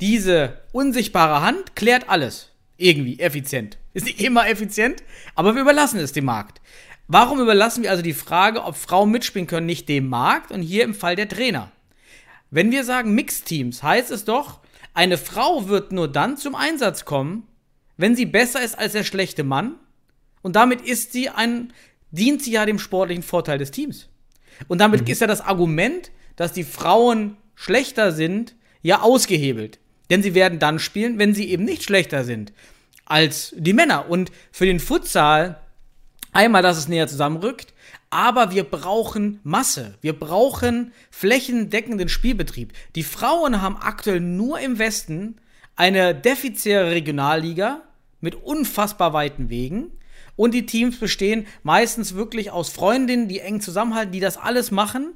diese 0.00 0.60
unsichtbare 0.70 1.42
Hand 1.42 1.74
klärt 1.74 2.08
alles. 2.08 2.47
Irgendwie 2.78 3.18
effizient. 3.18 3.76
Ist 3.92 4.06
nicht 4.06 4.20
immer 4.20 4.48
effizient, 4.48 5.02
aber 5.34 5.54
wir 5.54 5.62
überlassen 5.62 5.98
es 5.98 6.12
dem 6.12 6.24
Markt. 6.24 6.60
Warum 7.08 7.40
überlassen 7.40 7.82
wir 7.82 7.90
also 7.90 8.02
die 8.02 8.14
Frage, 8.14 8.62
ob 8.64 8.76
Frauen 8.76 9.10
mitspielen 9.10 9.48
können, 9.48 9.66
nicht 9.66 9.88
dem 9.88 10.08
Markt 10.08 10.52
und 10.52 10.62
hier 10.62 10.84
im 10.84 10.94
Fall 10.94 11.16
der 11.16 11.28
Trainer? 11.28 11.72
Wenn 12.50 12.70
wir 12.70 12.84
sagen 12.84 13.14
Mixteams, 13.14 13.82
heißt 13.82 14.10
es 14.10 14.24
doch, 14.24 14.60
eine 14.94 15.18
Frau 15.18 15.68
wird 15.68 15.90
nur 15.92 16.08
dann 16.08 16.36
zum 16.36 16.54
Einsatz 16.54 17.04
kommen, 17.04 17.46
wenn 17.96 18.14
sie 18.14 18.26
besser 18.26 18.62
ist 18.62 18.78
als 18.78 18.92
der 18.92 19.04
schlechte 19.04 19.42
Mann 19.42 19.74
und 20.42 20.54
damit 20.54 20.82
ist 20.82 21.12
sie 21.12 21.30
ein, 21.30 21.72
dient 22.10 22.42
sie 22.42 22.52
ja 22.52 22.64
dem 22.64 22.78
sportlichen 22.78 23.24
Vorteil 23.24 23.58
des 23.58 23.70
Teams. 23.70 24.08
Und 24.68 24.80
damit 24.80 25.02
mhm. 25.02 25.06
ist 25.08 25.20
ja 25.20 25.26
das 25.26 25.40
Argument, 25.40 26.10
dass 26.36 26.52
die 26.52 26.64
Frauen 26.64 27.36
schlechter 27.54 28.12
sind, 28.12 28.54
ja 28.82 29.00
ausgehebelt. 29.00 29.78
Denn 30.10 30.22
sie 30.22 30.34
werden 30.34 30.58
dann 30.58 30.78
spielen, 30.78 31.18
wenn 31.18 31.34
sie 31.34 31.50
eben 31.50 31.64
nicht 31.64 31.82
schlechter 31.82 32.24
sind 32.24 32.52
als 33.04 33.54
die 33.56 33.72
Männer. 33.72 34.08
Und 34.08 34.30
für 34.52 34.66
den 34.66 34.80
Futsal 34.80 35.60
Einmal, 36.32 36.62
dass 36.62 36.78
es 36.78 36.88
näher 36.88 37.08
zusammenrückt, 37.08 37.72
aber 38.10 38.52
wir 38.52 38.64
brauchen 38.64 39.40
Masse. 39.44 39.94
Wir 40.00 40.18
brauchen 40.18 40.92
flächendeckenden 41.10 42.08
Spielbetrieb. 42.08 42.72
Die 42.94 43.02
Frauen 43.02 43.62
haben 43.62 43.76
aktuell 43.76 44.20
nur 44.20 44.60
im 44.60 44.78
Westen 44.78 45.40
eine 45.76 46.14
defizitäre 46.14 46.90
Regionalliga 46.90 47.82
mit 48.20 48.34
unfassbar 48.34 49.12
weiten 49.12 49.48
Wegen. 49.50 49.92
Und 50.36 50.54
die 50.54 50.66
Teams 50.66 51.00
bestehen 51.00 51.46
meistens 51.62 52.14
wirklich 52.14 52.50
aus 52.50 52.68
Freundinnen, 52.68 53.26
die 53.26 53.40
eng 53.40 53.60
zusammenhalten, 53.60 54.12
die 54.12 54.20
das 54.20 54.36
alles 54.36 54.70
machen. 54.70 55.14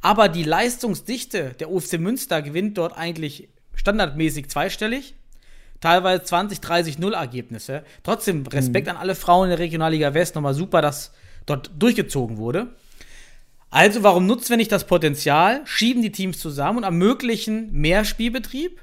Aber 0.00 0.28
die 0.28 0.42
Leistungsdichte 0.42 1.54
der 1.60 1.70
UFC 1.70 1.98
Münster 1.98 2.42
gewinnt 2.42 2.78
dort 2.78 2.96
eigentlich 2.96 3.48
standardmäßig 3.76 4.48
zweistellig 4.48 5.14
teilweise 5.84 6.24
20, 6.24 6.60
30, 6.60 6.98
0 6.98 7.12
Ergebnisse. 7.12 7.84
Trotzdem 8.02 8.46
Respekt 8.46 8.86
mhm. 8.86 8.92
an 8.92 8.96
alle 8.96 9.14
Frauen 9.14 9.44
in 9.44 9.50
der 9.50 9.58
Regionalliga 9.58 10.14
West. 10.14 10.34
Nochmal 10.34 10.54
super, 10.54 10.80
dass 10.80 11.12
dort 11.46 11.70
durchgezogen 11.78 12.38
wurde. 12.38 12.68
Also, 13.70 14.02
warum 14.02 14.26
nutzen 14.26 14.50
wir 14.50 14.56
nicht 14.56 14.72
das 14.72 14.86
Potenzial, 14.86 15.60
schieben 15.64 16.00
die 16.00 16.12
Teams 16.12 16.38
zusammen 16.38 16.78
und 16.78 16.84
ermöglichen 16.84 17.72
mehr 17.72 18.04
Spielbetrieb? 18.04 18.80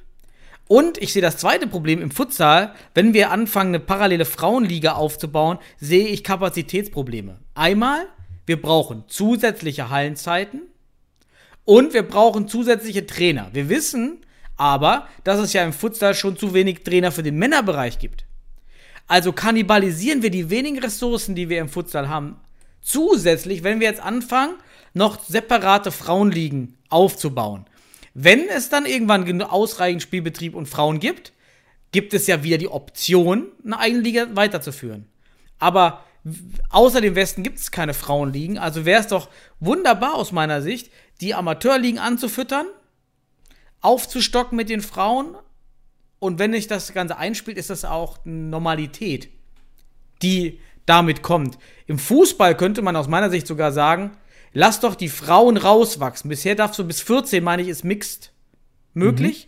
Und 0.67 0.99
ich 0.99 1.11
sehe 1.11 1.21
das 1.21 1.37
zweite 1.37 1.65
Problem 1.65 2.01
im 2.01 2.11
Futsal, 2.11 2.73
wenn 2.93 3.13
wir 3.13 3.31
anfangen, 3.31 3.69
eine 3.69 3.83
parallele 3.83 4.25
Frauenliga 4.25 4.93
aufzubauen, 4.93 5.57
sehe 5.79 6.07
ich 6.07 6.23
Kapazitätsprobleme. 6.23 7.39
Einmal, 7.55 8.05
wir 8.45 8.61
brauchen 8.61 9.05
zusätzliche 9.07 9.89
Hallenzeiten 9.89 10.61
und 11.65 11.93
wir 11.93 12.03
brauchen 12.03 12.47
zusätzliche 12.47 13.05
Trainer. 13.05 13.49
Wir 13.53 13.69
wissen, 13.69 14.19
aber 14.61 15.07
dass 15.23 15.39
es 15.39 15.53
ja 15.53 15.63
im 15.63 15.73
Futsal 15.73 16.13
schon 16.13 16.37
zu 16.37 16.53
wenig 16.53 16.83
Trainer 16.83 17.11
für 17.11 17.23
den 17.23 17.35
Männerbereich 17.37 17.97
gibt. 17.97 18.25
Also 19.07 19.33
kannibalisieren 19.33 20.21
wir 20.21 20.29
die 20.29 20.51
wenigen 20.51 20.77
Ressourcen, 20.77 21.33
die 21.33 21.49
wir 21.49 21.59
im 21.59 21.67
Futsal 21.67 22.09
haben, 22.09 22.39
zusätzlich, 22.79 23.63
wenn 23.63 23.79
wir 23.79 23.87
jetzt 23.87 24.03
anfangen, 24.03 24.53
noch 24.93 25.19
separate 25.23 25.91
Frauenligen 25.91 26.77
aufzubauen. 26.89 27.65
Wenn 28.13 28.49
es 28.49 28.69
dann 28.69 28.85
irgendwann 28.85 29.41
ausreichend 29.41 30.03
Spielbetrieb 30.03 30.53
und 30.53 30.69
Frauen 30.69 30.99
gibt, 30.99 31.33
gibt 31.91 32.13
es 32.13 32.27
ja 32.27 32.43
wieder 32.43 32.59
die 32.59 32.67
Option, 32.67 33.47
eine 33.65 33.79
eigene 33.79 34.03
Liga 34.03 34.27
weiterzuführen. 34.35 35.07
Aber 35.57 36.03
außer 36.69 37.01
dem 37.01 37.15
Westen 37.15 37.41
gibt 37.41 37.57
es 37.57 37.71
keine 37.71 37.95
Frauenligen, 37.95 38.59
also 38.59 38.85
wäre 38.85 39.01
es 39.01 39.07
doch 39.07 39.27
wunderbar 39.59 40.13
aus 40.13 40.31
meiner 40.31 40.61
Sicht, 40.61 40.91
die 41.19 41.33
Amateurligen 41.33 41.97
anzufüttern, 41.97 42.67
aufzustocken 43.81 44.55
mit 44.55 44.69
den 44.69 44.81
Frauen 44.81 45.35
und 46.19 46.39
wenn 46.39 46.53
sich 46.53 46.67
das 46.67 46.93
Ganze 46.93 47.17
einspielt, 47.17 47.57
ist 47.57 47.69
das 47.69 47.83
auch 47.83 48.23
eine 48.25 48.35
Normalität, 48.35 49.29
die 50.21 50.59
damit 50.85 51.21
kommt. 51.23 51.57
Im 51.87 51.97
Fußball 51.99 52.55
könnte 52.55 52.81
man 52.81 52.95
aus 52.95 53.07
meiner 53.07 53.29
Sicht 53.29 53.47
sogar 53.47 53.71
sagen, 53.71 54.11
lass 54.53 54.79
doch 54.79 54.95
die 54.95 55.09
Frauen 55.09 55.57
rauswachsen. 55.57 56.29
Bisher 56.29 56.55
darfst 56.55 56.77
du 56.79 56.83
bis 56.83 57.01
14, 57.01 57.43
meine 57.43 57.63
ich, 57.63 57.67
ist 57.67 57.83
mixed 57.83 58.31
möglich. 58.93 59.47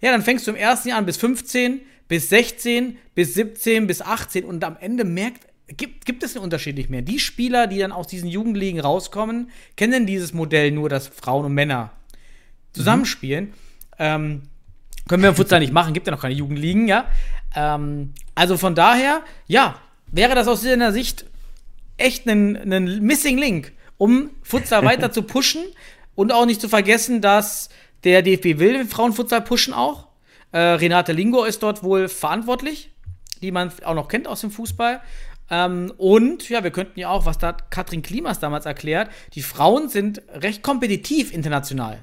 Ja, 0.00 0.12
dann 0.12 0.22
fängst 0.22 0.46
du 0.46 0.50
im 0.50 0.56
ersten 0.56 0.88
Jahr 0.88 0.98
an 0.98 1.06
bis 1.06 1.16
15, 1.16 1.80
bis 2.08 2.28
16, 2.28 2.96
bis 3.14 3.34
17, 3.34 3.86
bis 3.86 4.02
18 4.02 4.44
und 4.44 4.64
am 4.64 4.76
Ende 4.78 5.04
merkt, 5.04 5.46
gibt, 5.68 6.04
gibt 6.04 6.22
es 6.22 6.34
einen 6.34 6.44
Unterschied 6.44 6.76
nicht 6.76 6.90
mehr. 6.90 7.02
Die 7.02 7.18
Spieler, 7.18 7.66
die 7.66 7.78
dann 7.78 7.92
aus 7.92 8.06
diesen 8.06 8.28
Jugendligen 8.28 8.80
rauskommen, 8.80 9.50
kennen 9.76 10.06
dieses 10.06 10.32
Modell 10.32 10.70
nur, 10.70 10.88
dass 10.88 11.08
Frauen 11.08 11.46
und 11.46 11.54
Männer 11.54 11.92
zusammenspielen. 12.72 13.52
Ähm, 13.98 14.42
können 15.08 15.22
wir 15.22 15.30
im 15.30 15.36
Futsal 15.36 15.60
nicht 15.60 15.72
machen, 15.72 15.92
gibt 15.92 16.06
ja 16.06 16.12
noch 16.12 16.22
keine 16.22 16.34
Jugendligen, 16.34 16.88
ja. 16.88 17.06
Ähm, 17.54 18.14
also 18.34 18.56
von 18.56 18.74
daher, 18.74 19.22
ja, 19.46 19.76
wäre 20.10 20.34
das 20.34 20.48
aus 20.48 20.62
seiner 20.62 20.92
Sicht 20.92 21.26
echt 21.96 22.26
ein, 22.26 22.52
Missing 23.02 23.38
Link, 23.38 23.72
um 23.98 24.30
Futsal 24.42 24.84
weiter 24.84 25.12
zu 25.12 25.22
pushen 25.22 25.62
und 26.14 26.32
auch 26.32 26.46
nicht 26.46 26.60
zu 26.60 26.68
vergessen, 26.68 27.20
dass 27.20 27.68
der 28.04 28.22
DFB 28.22 28.58
will 28.58 28.86
Frauenfutsal 28.86 29.42
pushen 29.42 29.74
auch. 29.74 30.08
Äh, 30.52 30.58
Renate 30.58 31.12
Lingo 31.12 31.44
ist 31.44 31.62
dort 31.62 31.82
wohl 31.82 32.08
verantwortlich, 32.08 32.90
die 33.42 33.50
man 33.50 33.72
auch 33.84 33.94
noch 33.94 34.08
kennt 34.08 34.28
aus 34.28 34.40
dem 34.40 34.50
Fußball. 34.50 35.00
Ähm, 35.50 35.92
und 35.96 36.48
ja, 36.48 36.64
wir 36.64 36.70
könnten 36.70 36.98
ja 36.98 37.08
auch, 37.08 37.26
was 37.26 37.38
da 37.38 37.52
Katrin 37.52 38.02
Klimas 38.02 38.38
damals 38.38 38.66
erklärt, 38.66 39.10
die 39.34 39.42
Frauen 39.42 39.88
sind 39.88 40.22
recht 40.32 40.62
kompetitiv 40.62 41.32
international. 41.32 42.02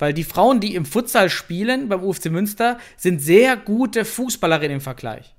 Weil 0.00 0.14
die 0.14 0.24
Frauen, 0.24 0.60
die 0.60 0.74
im 0.74 0.86
Futsal 0.86 1.28
spielen 1.28 1.88
beim 1.88 2.02
UFC 2.02 2.30
Münster, 2.30 2.78
sind 2.96 3.20
sehr 3.20 3.56
gute 3.56 4.04
Fußballerinnen 4.04 4.76
im 4.76 4.80
Vergleich. 4.80 5.34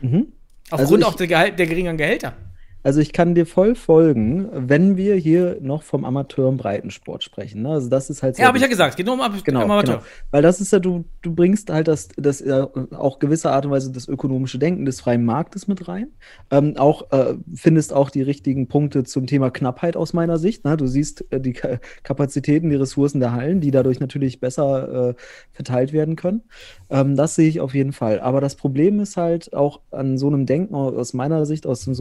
Mhm. 0.00 0.32
Aufgrund 0.70 1.04
Also 1.04 1.06
auch 1.06 1.14
der, 1.14 1.26
Gehal 1.26 1.52
der 1.52 1.66
geringeren 1.66 1.98
Gehälter. 1.98 2.34
Also 2.82 3.00
ich 3.00 3.12
kann 3.12 3.34
dir 3.34 3.44
voll 3.46 3.74
folgen, 3.74 4.48
wenn 4.52 4.96
wir 4.96 5.14
hier 5.16 5.58
noch 5.60 5.82
vom 5.82 6.04
Amateur- 6.04 6.48
und 6.48 6.56
Breitensport 6.56 7.22
sprechen. 7.22 7.62
Ne? 7.62 7.70
Also 7.70 7.88
das 7.88 8.08
ist 8.10 8.22
halt 8.22 8.38
Ja, 8.38 8.46
habe 8.46 8.56
ich 8.56 8.62
ja 8.62 8.68
gesagt. 8.68 8.90
Es 8.92 8.96
geht 8.96 9.06
nur 9.06 9.14
um 9.14 9.20
Ab- 9.20 9.32
Genau, 9.44 9.64
um 9.64 9.70
Amateur. 9.70 9.96
genau. 9.96 10.06
Weil 10.30 10.42
das 10.42 10.60
ist 10.60 10.72
ja, 10.72 10.78
du, 10.78 11.04
du 11.22 11.34
bringst 11.34 11.70
halt 11.70 11.88
das, 11.88 12.08
das 12.16 12.40
äh, 12.40 12.66
auch 12.92 13.18
gewisse 13.18 13.50
Art 13.50 13.66
und 13.66 13.72
Weise 13.72 13.92
das 13.92 14.08
ökonomische 14.08 14.58
Denken 14.58 14.84
des 14.84 15.00
freien 15.00 15.24
Marktes 15.24 15.68
mit 15.68 15.88
rein. 15.88 16.08
Ähm, 16.50 16.74
auch 16.76 17.10
äh, 17.12 17.34
findest 17.54 17.92
auch 17.92 18.10
die 18.10 18.22
richtigen 18.22 18.66
Punkte 18.68 19.04
zum 19.04 19.26
Thema 19.26 19.50
Knappheit 19.50 19.96
aus 19.96 20.12
meiner 20.12 20.38
Sicht. 20.38 20.64
Ne? 20.64 20.76
Du 20.76 20.86
siehst 20.86 21.24
äh, 21.30 21.40
die 21.40 21.52
Ka 21.52 21.78
Kapazitäten, 22.02 22.70
die 22.70 22.76
Ressourcen 22.76 23.20
der 23.20 23.32
Hallen, 23.32 23.60
die 23.60 23.70
dadurch 23.70 24.00
natürlich 24.00 24.40
besser 24.40 25.10
äh, 25.10 25.14
verteilt 25.52 25.92
werden 25.92 26.16
können. 26.16 26.42
Ähm, 26.88 27.14
das 27.16 27.34
sehe 27.34 27.48
ich 27.48 27.60
auf 27.60 27.74
jeden 27.74 27.92
Fall. 27.92 28.20
Aber 28.20 28.40
das 28.40 28.54
Problem 28.56 29.00
ist 29.00 29.16
halt 29.16 29.52
auch 29.54 29.80
an 29.90 30.18
so 30.18 30.26
einem 30.28 30.46
Denken 30.46 30.74
aus 30.74 31.12
meiner 31.12 31.44
Sicht, 31.46 31.66
aus 31.66 31.84
dem 31.84 31.94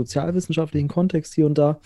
sozialwissenschaftlichen 0.70 0.88
Kontext 0.88 1.34
hier 1.34 1.46
und 1.46 1.58
da, 1.58 1.80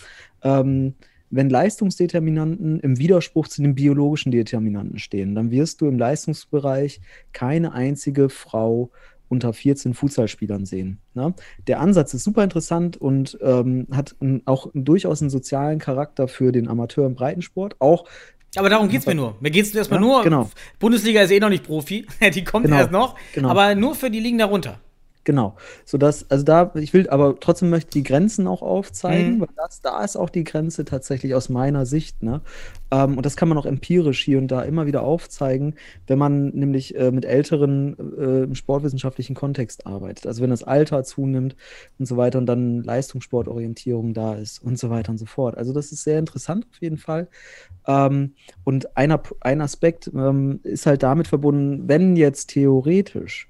ähm, 0.44 0.94
wenn 1.30 1.50
Leistungsdeterminanten 1.50 2.80
im 2.82 3.00
Widerspruch 3.00 3.48
zu 3.48 3.62
den 3.64 3.74
biologischen 3.76 4.32
Determinanten 4.32 5.00
stehen, 5.00 5.34
dann 5.34 5.50
wirst 5.50 5.82
du 5.82 5.88
im 5.88 5.98
Leistungsbereich 5.98 7.02
keine 7.32 7.74
einzige 7.74 8.30
Frau 8.30 8.92
unter 9.30 9.52
14 9.52 9.96
Futsalspielern 9.96 10.66
sehen. 10.66 11.00
Ne? 11.16 11.34
Der 11.66 11.80
Ansatz 11.80 12.14
ist 12.14 12.24
super 12.24 12.44
interessant 12.44 12.98
und 12.98 13.36
ähm, 13.42 13.88
hat 13.92 14.16
auch 14.46 14.68
durchaus 14.76 15.22
einen 15.22 15.32
sozialen 15.32 15.80
Charakter 15.80 16.28
für 16.28 16.52
den 16.52 16.68
Amateur- 16.68 17.08
und 17.08 17.16
Breitensport. 17.16 17.78
Auch 17.80 18.06
Aber 18.56 18.70
darum 18.70 18.90
geht's 18.90 19.08
mir 19.08 19.16
nur. 19.16 19.36
Mir 19.40 19.50
geht's 19.50 19.74
erstmal 19.74 20.00
Ja, 20.02 20.06
nur. 20.06 20.24
genau. 20.24 20.52
Bundesliga 20.78 21.24
ist 21.24 21.32
eh 21.32 21.40
noch 21.40 21.50
nicht 21.50 21.64
Profi. 21.64 22.06
Die 22.36 22.44
kommt 22.44 22.66
Genau, 22.66 22.78
erst 22.78 22.92
noch. 22.92 23.16
genau. 23.34 23.50
Aber 23.50 23.74
nur 23.74 23.96
für 23.96 24.12
die 24.12 24.20
Ligen 24.20 24.38
darunter. 24.38 24.80
Genau. 25.26 25.56
So 25.86 25.98
dass, 25.98 26.30
also 26.30 26.44
da, 26.44 26.72
ich 26.76 26.94
will 26.94 27.10
aber 27.10 27.40
trotzdem 27.40 27.70
möchte 27.70 27.92
die 27.92 28.04
Grenzen 28.04 28.46
auch 28.46 28.62
aufzeigen, 28.62 29.38
Mhm. 29.38 29.42
weil 29.42 29.48
das, 29.56 29.80
da 29.82 30.04
ist 30.04 30.18
auch 30.18 30.30
die 30.30 30.44
Grenze 30.44 30.84
tatsächlich 30.84 31.34
aus 31.34 31.48
meiner 31.48 31.86
Sicht, 31.86 32.22
ne? 32.24 32.42
Ähm, 32.92 33.16
und 33.16 33.26
das 33.26 33.38
kann 33.38 33.48
man 33.48 33.58
auch 33.58 33.66
empirisch 33.66 34.22
hier 34.24 34.38
und 34.38 34.50
da 34.50 34.64
immer 34.64 34.86
wieder 34.86 35.02
aufzeigen, 35.04 35.76
wenn 36.08 36.18
man 36.20 36.50
nämlich 36.50 36.96
äh, 36.96 37.10
mit 37.12 37.24
Älteren 37.24 37.96
äh, 38.18 38.44
im 38.44 38.56
sportwissenschaftlichen 38.56 39.34
Kontext 39.34 39.88
arbeitet. 39.88 40.28
Also 40.28 40.42
wenn 40.44 40.50
das 40.50 40.64
Alter 40.64 41.04
zunimmt 41.06 41.56
und 42.00 42.06
so 42.06 42.18
weiter 42.18 42.38
und 42.40 42.46
dann 42.46 42.84
Leistungssportorientierung 42.84 44.14
da 44.14 44.36
ist 44.36 44.62
und 44.62 44.78
so 44.78 44.90
weiter 44.90 45.12
und 45.12 45.18
so 45.18 45.26
fort. 45.26 45.58
Also 45.58 45.72
das 45.74 45.92
ist 45.94 46.04
sehr 46.04 46.20
interessant 46.20 46.66
auf 46.70 46.82
jeden 46.82 46.98
Fall. 46.98 47.30
Ähm, 47.88 48.34
und 48.64 48.98
einer, 48.98 49.22
ein 49.42 49.62
Aspekt 49.62 50.12
ähm, 50.14 50.60
ist 50.64 50.86
halt 50.86 51.04
damit 51.04 51.28
verbunden, 51.28 51.88
wenn 51.88 52.16
jetzt 52.16 52.48
theoretisch 52.48 53.48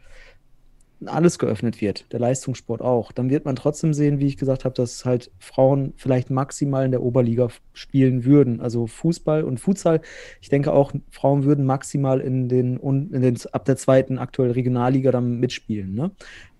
alles 1.07 1.39
geöffnet 1.39 1.81
wird, 1.81 2.11
der 2.11 2.19
Leistungssport 2.19 2.81
auch, 2.81 3.11
dann 3.11 3.29
wird 3.29 3.45
man 3.45 3.55
trotzdem 3.55 3.93
sehen, 3.93 4.19
wie 4.19 4.27
ich 4.27 4.37
gesagt 4.37 4.65
habe, 4.65 4.75
dass 4.75 5.05
halt 5.05 5.31
Frauen 5.39 5.93
vielleicht 5.97 6.29
maximal 6.29 6.85
in 6.85 6.91
der 6.91 7.03
Oberliga 7.03 7.49
spielen 7.73 8.25
würden. 8.25 8.61
Also 8.61 8.87
Fußball 8.87 9.43
und 9.43 9.59
Futsal. 9.59 10.01
Ich 10.41 10.49
denke 10.49 10.73
auch, 10.73 10.93
Frauen 11.09 11.43
würden 11.43 11.65
maximal 11.65 12.19
in 12.19 12.49
den, 12.49 12.77
in 12.77 13.21
den 13.21 13.37
ab 13.51 13.65
der 13.65 13.77
zweiten 13.77 14.17
aktuell 14.19 14.51
Regionalliga 14.51 15.11
dann 15.11 15.39
mitspielen. 15.39 15.93
Ne? 15.93 16.11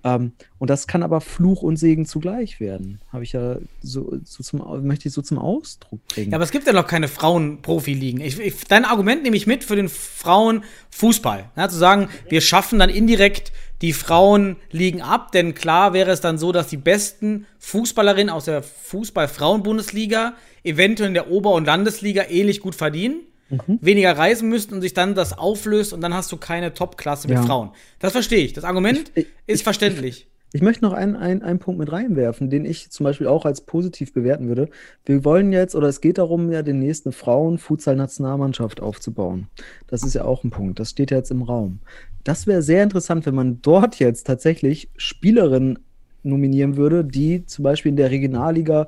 Ähm, 0.03 0.33
und 0.59 0.69
das 0.69 0.87
kann 0.87 1.01
aber 1.03 1.21
Fluch 1.21 1.61
und 1.61 1.77
Segen 1.77 2.05
zugleich 2.05 2.59
werden. 2.59 2.99
Habe 3.11 3.23
ich 3.23 3.33
ja 3.33 3.57
so, 3.81 4.17
so 4.23 4.43
zum, 4.43 4.85
möchte 4.85 5.07
ich 5.07 5.13
so 5.13 5.21
zum 5.21 5.39
Ausdruck 5.39 6.05
bringen. 6.07 6.31
Ja, 6.31 6.37
aber 6.37 6.43
es 6.43 6.51
gibt 6.51 6.67
ja 6.67 6.73
noch 6.73 6.87
keine 6.87 7.07
Frauen-Profi-Ligen. 7.07 8.21
Dein 8.67 8.85
Argument 8.85 9.23
nehme 9.23 9.37
ich 9.37 9.47
mit 9.47 9.63
für 9.63 9.75
den 9.75 9.89
Frauen-Fußball. 9.89 11.51
Ja, 11.55 11.69
zu 11.69 11.77
sagen, 11.77 12.09
wir 12.29 12.41
schaffen 12.41 12.79
dann 12.79 12.89
indirekt 12.89 13.53
die 13.83 13.93
Frauen-Ligen 13.93 15.01
ab, 15.01 15.31
denn 15.33 15.53
klar 15.53 15.93
wäre 15.93 16.09
es 16.09 16.21
dann 16.21 16.37
so, 16.39 16.51
dass 16.53 16.67
die 16.67 16.77
besten 16.77 17.45
Fußballerinnen 17.59 18.29
aus 18.29 18.45
der 18.45 18.63
Fußball-Frauen-Bundesliga 18.63 20.33
eventuell 20.63 21.09
in 21.09 21.13
der 21.13 21.29
Ober- 21.29 21.51
und 21.53 21.65
Landesliga 21.65 22.23
ähnlich 22.29 22.61
gut 22.61 22.75
verdienen, 22.75 23.21
Mhm. 23.49 23.79
weniger 23.81 24.17
reisen 24.17 24.47
müssten 24.49 24.73
und 24.75 24.81
sich 24.81 24.93
dann 24.93 25.15
das 25.15 25.37
auflöst 25.37 25.91
und 25.93 25.99
dann 26.01 26.13
hast 26.13 26.31
du 26.31 26.37
keine 26.37 26.73
Top-Klasse 26.73 27.27
mit 27.27 27.37
Ja. 27.37 27.43
Frauen. 27.43 27.71
Das 27.99 28.13
verstehe 28.13 28.39
ich. 28.45 28.53
Das 28.53 28.63
Argument 28.63 29.11
Ich- 29.15 29.25
ich- 29.25 29.31
ist 29.45 29.63
verständlich. 29.63 30.27
Ich 30.27 30.32
möchte 30.61 30.83
noch 30.83 30.93
einen, 30.93 31.15
einen, 31.15 31.41
einen 31.41 31.59
Punkt 31.59 31.79
mit 31.79 31.91
reinwerfen, 31.91 32.49
den 32.49 32.63
ich 32.63 32.91
zum 32.91 33.05
Beispiel 33.05 33.27
auch 33.27 33.45
als 33.45 33.61
positiv 33.61 34.13
bewerten 34.13 34.47
würde. 34.47 34.69
Wir 35.03 35.25
wollen 35.25 35.51
jetzt, 35.51 35.75
oder 35.75 35.87
es 35.87 35.99
geht 35.99 36.19
darum, 36.19 36.51
ja 36.51 36.61
demnächst 36.61 37.05
eine 37.05 37.13
Frauen-Futsal-Nationalmannschaft 37.13 38.79
aufzubauen. 38.79 39.47
Das 39.87 40.03
ist 40.03 40.13
ja 40.13 40.25
auch 40.25 40.43
ein 40.43 40.51
Punkt. 40.51 40.79
Das 40.79 40.91
steht 40.91 41.09
ja 41.09 41.17
jetzt 41.17 41.31
im 41.31 41.41
Raum. 41.41 41.79
Das 42.23 42.45
wäre 42.45 42.61
sehr 42.61 42.83
interessant, 42.83 43.25
wenn 43.25 43.35
man 43.35 43.61
dort 43.61 43.97
jetzt 43.99 44.27
tatsächlich 44.27 44.89
Spielerinnen 44.95 45.79
nominieren 46.21 46.77
würde, 46.77 47.03
die 47.03 47.45
zum 47.45 47.63
Beispiel 47.63 47.89
in 47.89 47.97
der 47.97 48.11
Regionalliga, 48.11 48.87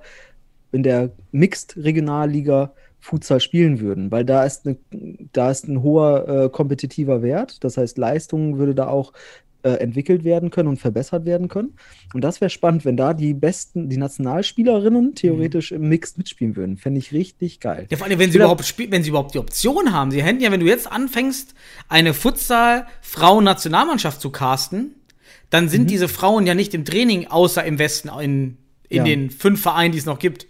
in 0.72 0.84
der 0.84 1.12
Mixed-Regionalliga 1.32 2.74
Futsal 3.00 3.40
spielen 3.40 3.82
würden, 3.82 4.10
weil 4.10 4.26
da 4.26 4.46
ist, 4.46 4.66
eine, 4.66 4.78
da 5.32 5.52
ist 5.52 5.68
ein 5.68 5.84
hoher 5.84 6.28
äh, 6.28 6.50
kompetitiver 6.50 7.22
Wert. 7.22 7.64
Das 7.64 7.78
heißt, 7.78 8.00
Leistung 8.00 8.58
würde 8.58 8.74
da 8.74 8.88
auch 8.88 9.14
äh, 9.66 9.78
entwickelt 9.80 10.24
werden 10.24 10.52
können 10.52 10.70
und 10.70 10.78
verbessert 10.78 11.26
werden 11.26 11.48
können. 11.48 11.74
Und 12.14 12.22
das 12.24 12.40
wäre 12.40 12.52
spannend, 12.52 12.86
wenn 12.86 12.98
da 12.98 13.16
die 13.16 13.34
besten, 13.34 13.90
die 13.90 13.98
Nationalspielerinnen 13.98 15.16
theoretisch 15.16 15.72
im 15.72 15.90
Mix 15.90 16.18
mitspielen 16.18 16.56
würden. 16.56 16.78
Fände 16.78 17.00
ich 17.00 17.12
richtig 17.12 17.60
geil. 17.60 17.88
Ja, 17.90 17.98
vor 17.98 18.06
allem, 18.06 18.20
wenn 18.20 18.32
sie, 18.32 18.38
überhaupt, 18.38 18.64
spiel- 18.64 18.92
wenn 18.92 19.02
sie 19.02 19.10
überhaupt 19.10 19.34
die 19.34 19.40
Option 19.40 19.92
haben. 19.92 20.12
Sie 20.12 20.22
hätten 20.22 20.40
ja, 20.40 20.52
wenn 20.52 20.60
du 20.60 20.68
jetzt 20.68 20.92
anfängst, 20.92 21.56
eine 21.90 22.14
Futsal-Frauen-Nationalmannschaft 22.14 24.22
zu 24.22 24.30
casten, 24.30 24.94
dann 25.50 25.70
sind 25.70 25.90
diese 25.90 26.08
Frauen 26.08 26.46
ja 26.48 26.54
nicht 26.54 26.74
im 26.74 26.86
Training, 26.86 27.28
außer 27.28 27.64
im 27.64 27.80
Westen, 27.80 28.10
in, 28.22 28.58
in 28.90 28.98
Ja. 28.98 29.04
den 29.04 29.30
fünf 29.32 29.62
Vereinen, 29.62 29.92
die 29.94 29.98
es 29.98 30.06
noch 30.06 30.20
gibt. 30.20 30.48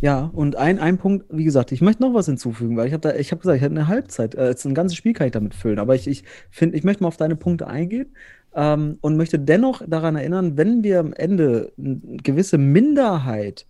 Ja, 0.00 0.30
und 0.34 0.56
ein, 0.56 0.78
ein 0.78 0.98
Punkt, 0.98 1.24
wie 1.30 1.44
gesagt, 1.44 1.72
ich 1.72 1.80
möchte 1.80 2.02
noch 2.02 2.12
was 2.12 2.26
hinzufügen, 2.26 2.76
weil 2.76 2.86
ich 2.86 2.92
habe 2.92 3.00
da, 3.00 3.14
ich 3.16 3.30
habe 3.30 3.40
gesagt, 3.40 3.56
ich 3.56 3.62
hätte 3.62 3.74
eine 3.74 3.88
Halbzeit, 3.88 4.34
äh, 4.34 4.48
jetzt 4.48 4.64
ein 4.66 4.74
ganzes 4.74 4.96
Spiel 4.96 5.14
kann 5.14 5.26
ich 5.26 5.32
damit 5.32 5.54
füllen, 5.54 5.78
aber 5.78 5.94
ich, 5.94 6.06
ich 6.06 6.24
finde, 6.50 6.76
ich 6.76 6.84
möchte 6.84 7.02
mal 7.02 7.08
auf 7.08 7.16
deine 7.16 7.34
Punkte 7.36 7.66
eingehen 7.66 8.14
ähm, 8.54 8.98
und 9.00 9.16
möchte 9.16 9.38
dennoch 9.38 9.82
daran 9.86 10.16
erinnern, 10.16 10.56
wenn 10.58 10.84
wir 10.84 11.00
am 11.00 11.12
Ende 11.14 11.72
eine 11.78 11.98
gewisse 12.22 12.58
Minderheit 12.58 13.66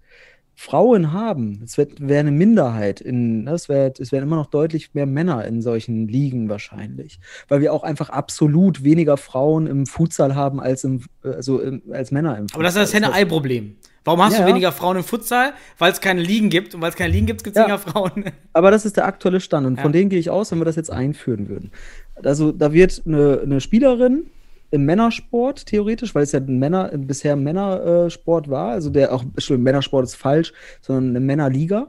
Frauen 0.58 1.12
haben, 1.12 1.60
es 1.64 1.76
wird- 1.76 2.00
wäre 2.00 2.20
eine 2.20 2.30
Minderheit 2.32 3.02
in, 3.02 3.44
ne, 3.44 3.52
es 3.52 3.68
wär, 3.68 3.92
es 3.98 4.10
wären 4.10 4.24
immer 4.24 4.36
noch 4.36 4.46
deutlich 4.46 4.94
mehr 4.94 5.04
Männer 5.06 5.44
in 5.44 5.60
solchen 5.60 6.08
Ligen 6.08 6.48
wahrscheinlich, 6.48 7.20
weil 7.48 7.60
wir 7.60 7.74
auch 7.74 7.82
einfach 7.82 8.08
absolut 8.08 8.82
weniger 8.82 9.18
Frauen 9.18 9.66
im 9.66 9.84
Futsal 9.86 10.34
haben 10.34 10.58
als 10.58 10.82
im, 10.84 11.02
äh, 11.22 11.28
also 11.28 11.60
im, 11.60 11.82
als 11.92 12.10
Männer 12.10 12.38
im 12.38 12.46
Aber 12.54 12.62
das 12.62 12.74
ist 12.74 12.80
das 12.80 12.90
Futsal. 12.90 13.12
Henne-Ei-Problem. 13.12 13.76
Warum 14.06 14.22
hast 14.22 14.34
Ja, 14.34 14.42
du 14.42 14.46
weniger 14.46 14.70
Frauen 14.70 14.98
im 14.98 15.02
Futsal? 15.02 15.52
Weil 15.78 15.90
es 15.90 16.00
keine 16.00 16.22
Ligen 16.22 16.48
gibt. 16.48 16.76
Und 16.76 16.80
weil 16.80 16.90
es 16.90 16.96
keine 16.96 17.12
Ligen 17.12 17.26
gibt, 17.26 17.42
gibt 17.42 17.56
es 17.56 17.62
weniger 17.62 17.78
Frauen. 17.78 18.24
Aber 18.52 18.70
das 18.70 18.86
ist 18.86 18.96
der 18.96 19.04
aktuelle 19.04 19.40
Stand 19.40 19.66
und 19.66 19.80
von 19.80 19.92
denen 19.92 20.08
gehe 20.08 20.20
ich 20.20 20.30
aus, 20.30 20.52
wenn 20.52 20.58
wir 20.58 20.64
das 20.64 20.76
jetzt 20.76 20.90
einführen 20.90 21.48
würden. 21.48 21.72
Also 22.22 22.52
da 22.52 22.72
wird 22.72 23.02
eine, 23.04 23.40
eine 23.42 23.60
Spielerin 23.60 24.30
im 24.70 24.84
Männersport 24.84 25.66
theoretisch, 25.66 26.14
weil 26.14 26.22
es 26.22 26.32
ja 26.32 26.40
ein 26.40 26.58
Männer, 26.58 26.90
bisher 26.96 27.34
ein 27.34 27.42
Männersport 27.42 28.48
war, 28.48 28.70
also 28.70 28.90
der 28.90 29.12
auch, 29.12 29.22
Entschuldigung, 29.22 29.64
Männersport 29.64 30.04
ist 30.04 30.16
falsch, 30.16 30.52
sondern 30.80 31.10
eine 31.10 31.20
Männerliga, 31.20 31.88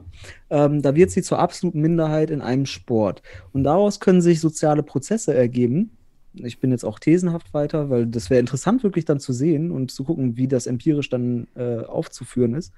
ähm, 0.50 0.82
da 0.82 0.94
wird 0.94 1.10
sie 1.10 1.22
zur 1.22 1.38
absoluten 1.38 1.80
Minderheit 1.80 2.30
in 2.30 2.40
einem 2.40 2.66
Sport. 2.66 3.22
Und 3.52 3.64
daraus 3.64 4.00
können 4.00 4.20
sich 4.20 4.40
soziale 4.40 4.82
Prozesse 4.82 5.34
ergeben. 5.34 5.97
Ich 6.34 6.60
bin 6.60 6.70
jetzt 6.70 6.84
auch 6.84 6.98
thesenhaft 6.98 7.54
weiter, 7.54 7.90
weil 7.90 8.06
das 8.06 8.30
wäre 8.30 8.40
interessant, 8.40 8.82
wirklich 8.82 9.04
dann 9.04 9.20
zu 9.20 9.32
sehen 9.32 9.70
und 9.70 9.90
zu 9.90 10.04
gucken, 10.04 10.36
wie 10.36 10.48
das 10.48 10.66
empirisch 10.66 11.08
dann 11.08 11.48
äh, 11.54 11.78
aufzuführen 11.78 12.54
ist. 12.54 12.72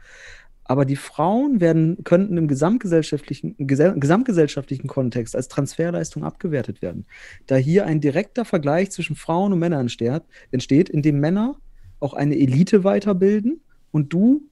Aber 0.65 0.85
die 0.85 0.97
Frauen 0.97 1.61
werden, 1.61 2.05
könnten 2.05 2.37
im 2.37 2.47
gesamtgesellschaftlichen, 2.47 3.57
gesell- 3.57 3.99
gesamtgesellschaftlichen 3.99 4.87
Kontext 4.87 5.35
als 5.35 5.49
Transferleistung 5.49 6.23
abgewertet 6.23 6.81
werden. 6.81 7.07
Da 7.47 7.57
hier 7.57 7.87
ein 7.87 8.01
direkter 8.01 8.45
Vergleich 8.45 8.93
zwischen 8.93 9.17
Frauen 9.17 9.53
und 9.53 9.59
Männern 9.59 9.81
entsteht, 9.81 10.23
entsteht 10.53 10.89
in 10.89 11.03
dem 11.03 11.19
Männer 11.19 11.57
auch 11.99 12.15
eine 12.15 12.39
Elite 12.39 12.85
weiterbilden 12.85 13.63
und 13.91 14.13
du 14.13 14.43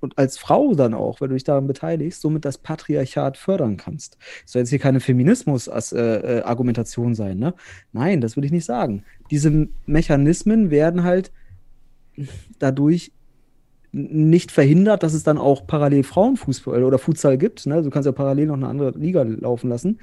und 0.00 0.18
als 0.18 0.38
Frau 0.38 0.74
dann 0.74 0.94
auch, 0.94 1.20
weil 1.20 1.28
du 1.28 1.34
dich 1.34 1.44
daran 1.44 1.66
beteiligst, 1.66 2.20
somit 2.20 2.44
das 2.44 2.58
Patriarchat 2.58 3.36
fördern 3.36 3.76
kannst. 3.76 4.18
Das 4.42 4.52
soll 4.52 4.60
jetzt 4.60 4.70
hier 4.70 4.78
keine 4.78 5.00
Feminismus-Argumentation 5.00 7.14
sein, 7.14 7.38
ne? 7.38 7.54
Nein, 7.92 8.20
das 8.20 8.36
will 8.36 8.44
ich 8.44 8.52
nicht 8.52 8.64
sagen. 8.64 9.04
Diese 9.30 9.68
Mechanismen 9.86 10.70
werden 10.70 11.04
halt 11.04 11.32
dadurch 12.58 13.12
nicht 13.92 14.52
verhindert, 14.52 15.02
dass 15.02 15.14
es 15.14 15.22
dann 15.22 15.38
auch 15.38 15.66
parallel 15.66 16.02
Frauenfußball 16.02 16.84
oder 16.84 16.98
Futsal 16.98 17.38
gibt. 17.38 17.66
Ne? 17.66 17.82
Du 17.82 17.90
kannst 17.90 18.06
ja 18.06 18.12
parallel 18.12 18.46
noch 18.46 18.56
eine 18.56 18.68
andere 18.68 18.90
Liga 18.98 19.22
laufen 19.22 19.68
lassen. 19.68 20.00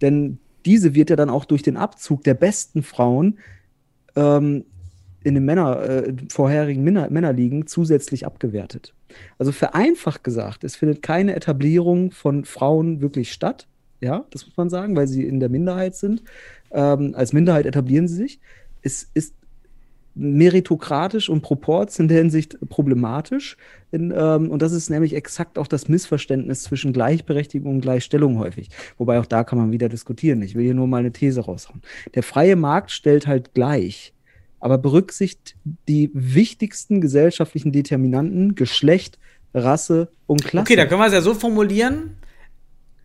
Denn 0.00 0.38
diese 0.64 0.94
wird 0.94 1.10
ja 1.10 1.16
dann 1.16 1.30
auch 1.30 1.44
durch 1.44 1.62
den 1.62 1.76
Abzug 1.76 2.24
der 2.24 2.34
besten 2.34 2.82
Frauen 2.82 3.38
ähm, 4.16 4.64
in 5.24 5.34
den 5.34 5.44
Männer, 5.44 5.82
äh, 5.82 6.12
vorherigen 6.30 6.82
Männer, 6.84 7.10
Männerligen 7.10 7.66
zusätzlich 7.66 8.26
abgewertet. 8.26 8.94
Also 9.38 9.52
vereinfacht 9.52 10.24
gesagt, 10.24 10.64
es 10.64 10.76
findet 10.76 11.02
keine 11.02 11.34
Etablierung 11.34 12.10
von 12.10 12.44
Frauen 12.44 13.00
wirklich 13.00 13.32
statt. 13.32 13.66
Ja, 14.00 14.24
das 14.30 14.46
muss 14.46 14.56
man 14.56 14.70
sagen, 14.70 14.94
weil 14.94 15.08
sie 15.08 15.24
in 15.24 15.40
der 15.40 15.48
Minderheit 15.48 15.96
sind. 15.96 16.22
Ähm, 16.70 17.14
als 17.16 17.32
Minderheit 17.32 17.66
etablieren 17.66 18.06
sie 18.06 18.14
sich. 18.14 18.40
Es 18.82 19.10
ist 19.14 19.34
meritokratisch 20.18 21.28
und 21.28 21.42
proports 21.42 21.98
in 21.98 22.08
der 22.08 22.18
Hinsicht 22.18 22.58
problematisch. 22.68 23.56
In, 23.92 24.12
ähm, 24.16 24.50
und 24.50 24.62
das 24.62 24.72
ist 24.72 24.90
nämlich 24.90 25.14
exakt 25.14 25.58
auch 25.58 25.68
das 25.68 25.88
Missverständnis 25.88 26.64
zwischen 26.64 26.92
Gleichberechtigung 26.92 27.76
und 27.76 27.80
Gleichstellung 27.80 28.38
häufig. 28.38 28.68
Wobei 28.98 29.20
auch 29.20 29.26
da 29.26 29.44
kann 29.44 29.58
man 29.58 29.72
wieder 29.72 29.88
diskutieren. 29.88 30.42
Ich 30.42 30.54
will 30.54 30.64
hier 30.64 30.74
nur 30.74 30.88
mal 30.88 30.98
eine 30.98 31.12
These 31.12 31.40
raushauen. 31.40 31.82
Der 32.14 32.24
freie 32.24 32.56
Markt 32.56 32.90
stellt 32.90 33.26
halt 33.26 33.54
gleich, 33.54 34.12
aber 34.60 34.78
berücksichtigt 34.78 35.56
die 35.88 36.10
wichtigsten 36.14 37.00
gesellschaftlichen 37.00 37.72
Determinanten 37.72 38.54
Geschlecht, 38.54 39.18
Rasse 39.54 40.08
und 40.26 40.44
Klasse. 40.44 40.62
Okay, 40.62 40.76
da 40.76 40.86
können 40.86 41.00
wir 41.00 41.06
es 41.06 41.12
ja 41.12 41.22
so 41.22 41.34
formulieren. 41.34 42.16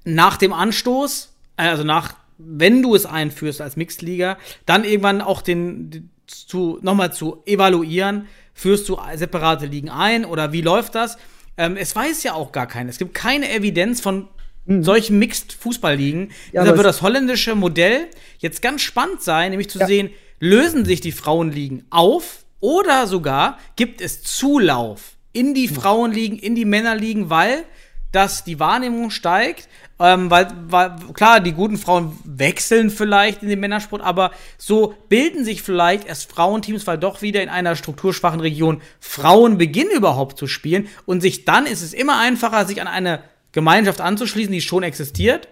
Nach 0.06 0.38
dem 0.38 0.52
Anstoß, 0.52 1.34
also 1.56 1.84
nach, 1.84 2.16
wenn 2.38 2.82
du 2.82 2.96
es 2.96 3.06
einführst 3.06 3.62
als 3.62 3.78
Mixed-Liga, 3.78 4.38
dann 4.66 4.84
irgendwann 4.84 5.22
auch 5.22 5.42
den, 5.42 6.10
zu, 6.28 6.80
nochmal 6.82 7.14
zu 7.14 7.42
evaluieren, 7.46 8.28
führst 8.54 8.90
du 8.90 8.98
separate 9.16 9.66
Ligen 9.66 9.90
ein 9.90 10.26
oder 10.26 10.52
wie 10.52 10.62
läuft 10.62 10.96
das? 10.96 11.18
Ähm, 11.58 11.78
es 11.78 11.96
weiß 11.96 12.24
ja 12.24 12.34
auch 12.34 12.52
gar 12.52 12.68
keiner. 12.68 12.90
Es 12.90 12.98
gibt 12.98 13.14
keine 13.14 13.52
Evidenz 13.52 14.02
von 14.02 14.28
solchen 14.66 15.20
Mixed-Fußballligen. 15.20 16.32
Ja, 16.52 16.62
Deshalb 16.62 16.78
wird 16.78 16.88
das 16.88 17.02
holländische 17.02 17.56
Modell 17.56 18.08
jetzt 18.40 18.62
ganz 18.62 18.82
spannend 18.82 19.22
sein, 19.22 19.52
nämlich 19.52 19.70
zu 19.70 19.80
Ja. 19.80 19.88
sehen, 19.88 20.10
lösen 20.40 20.86
sich 20.86 21.02
die 21.02 21.12
Frauenligen 21.12 21.86
auf 21.90 22.46
oder 22.60 23.08
sogar 23.08 23.58
gibt 23.76 24.02
es 24.02 24.24
Zulauf 24.24 25.14
in 25.34 25.54
die 25.54 25.68
Frauenligen, 25.68 26.38
in 26.38 26.56
die 26.56 26.66
Männerligen, 26.66 27.30
weil 27.30 27.66
dass 28.14 28.44
die 28.44 28.60
Wahrnehmung 28.60 29.10
steigt, 29.10 29.68
ähm, 30.00 30.30
weil, 30.30 30.48
weil 30.68 30.96
klar, 31.14 31.40
die 31.40 31.52
guten 31.52 31.78
Frauen 31.78 32.18
wechseln 32.24 32.92
vielleicht 32.92 33.42
in 33.42 33.50
den 33.50 33.60
Männersport, 33.60 34.04
aber 34.04 34.32
so 34.58 34.94
bilden 35.10 35.44
sich 35.44 35.64
vielleicht 35.64 36.08
erst 36.08 36.32
Frauenteams, 36.32 36.86
weil 36.86 37.00
doch 37.00 37.24
wieder 37.24 37.42
in 37.42 37.50
einer 37.50 37.76
strukturschwachen 37.76 38.40
Region 38.40 38.82
Frauen 39.00 39.58
beginnen 39.58 39.90
überhaupt 39.92 40.38
zu 40.38 40.46
spielen. 40.46 40.88
Und 41.06 41.22
sich 41.22 41.44
dann 41.44 41.66
ist 41.66 41.82
es 41.82 41.94
immer 41.94 42.20
einfacher, 42.20 42.66
sich 42.66 42.80
an 42.80 42.88
eine 42.88 43.24
Gemeinschaft 43.52 44.00
anzuschließen, 44.00 44.54
die 44.54 44.62
schon 44.62 44.84
existiert 44.84 45.48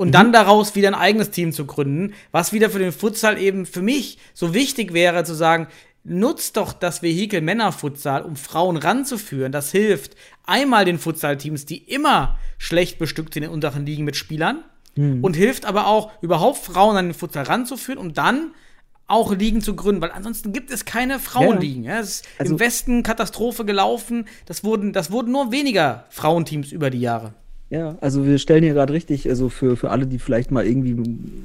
und 0.00 0.12
dann 0.12 0.32
daraus 0.32 0.74
wieder 0.74 0.88
ein 0.88 0.94
eigenes 0.94 1.30
Team 1.30 1.52
zu 1.52 1.66
gründen, 1.66 2.14
was 2.32 2.52
wieder 2.54 2.70
für 2.70 2.78
den 2.78 2.90
Futsal 2.92 3.38
eben 3.38 3.66
für 3.66 3.82
mich 3.82 4.16
so 4.32 4.54
wichtig 4.54 4.94
wäre 4.94 5.24
zu 5.24 5.34
sagen, 5.34 5.66
nutzt 6.04 6.56
doch 6.56 6.72
das 6.72 7.02
Vehikel 7.02 7.42
Männerfutsal, 7.42 8.22
um 8.22 8.34
Frauen 8.36 8.78
ranzuführen. 8.78 9.52
Das 9.52 9.70
hilft 9.70 10.16
einmal 10.46 10.86
den 10.86 10.98
Futsal-Teams, 10.98 11.66
die 11.66 11.76
immer 11.76 12.38
schlecht 12.56 12.98
bestückt 12.98 13.34
sind 13.34 13.42
in 13.42 13.50
unteren 13.50 13.84
Ligen 13.84 14.04
mit 14.04 14.16
Spielern 14.16 14.64
und 15.22 15.36
hilft 15.36 15.66
aber 15.66 15.86
auch 15.86 16.10
überhaupt 16.22 16.58
Frauen 16.64 16.96
an 16.96 17.08
den 17.08 17.14
Futsal 17.14 17.44
ranzuführen, 17.44 17.98
um 17.98 18.14
dann 18.14 18.52
auch 19.06 19.34
Ligen 19.34 19.60
zu 19.60 19.74
gründen, 19.76 20.00
weil 20.00 20.12
ansonsten 20.12 20.52
gibt 20.54 20.70
es 20.70 20.84
keine 20.86 21.18
Frauenligen. 21.18 21.84
Ja. 21.84 21.98
Es 22.00 22.08
ist 22.22 22.28
Also- 22.38 22.52
Im 22.54 22.60
Westen 22.60 23.02
Katastrophe 23.02 23.64
gelaufen. 23.66 24.26
Das 24.46 24.64
wurden, 24.64 24.92
das 24.94 25.10
wurden 25.10 25.32
nur 25.32 25.52
weniger 25.52 26.06
Frauenteams 26.10 26.72
über 26.72 26.88
die 26.90 27.00
Jahre. 27.00 27.34
Ja, 27.70 27.96
also 28.00 28.26
wir 28.26 28.38
stellen 28.38 28.64
hier 28.64 28.72
gerade 28.72 28.92
richtig, 28.92 29.28
also 29.28 29.48
für, 29.48 29.76
für 29.76 29.90
alle, 29.90 30.04
die 30.04 30.18
vielleicht 30.18 30.50
mal 30.50 30.66
irgendwie 30.66 30.96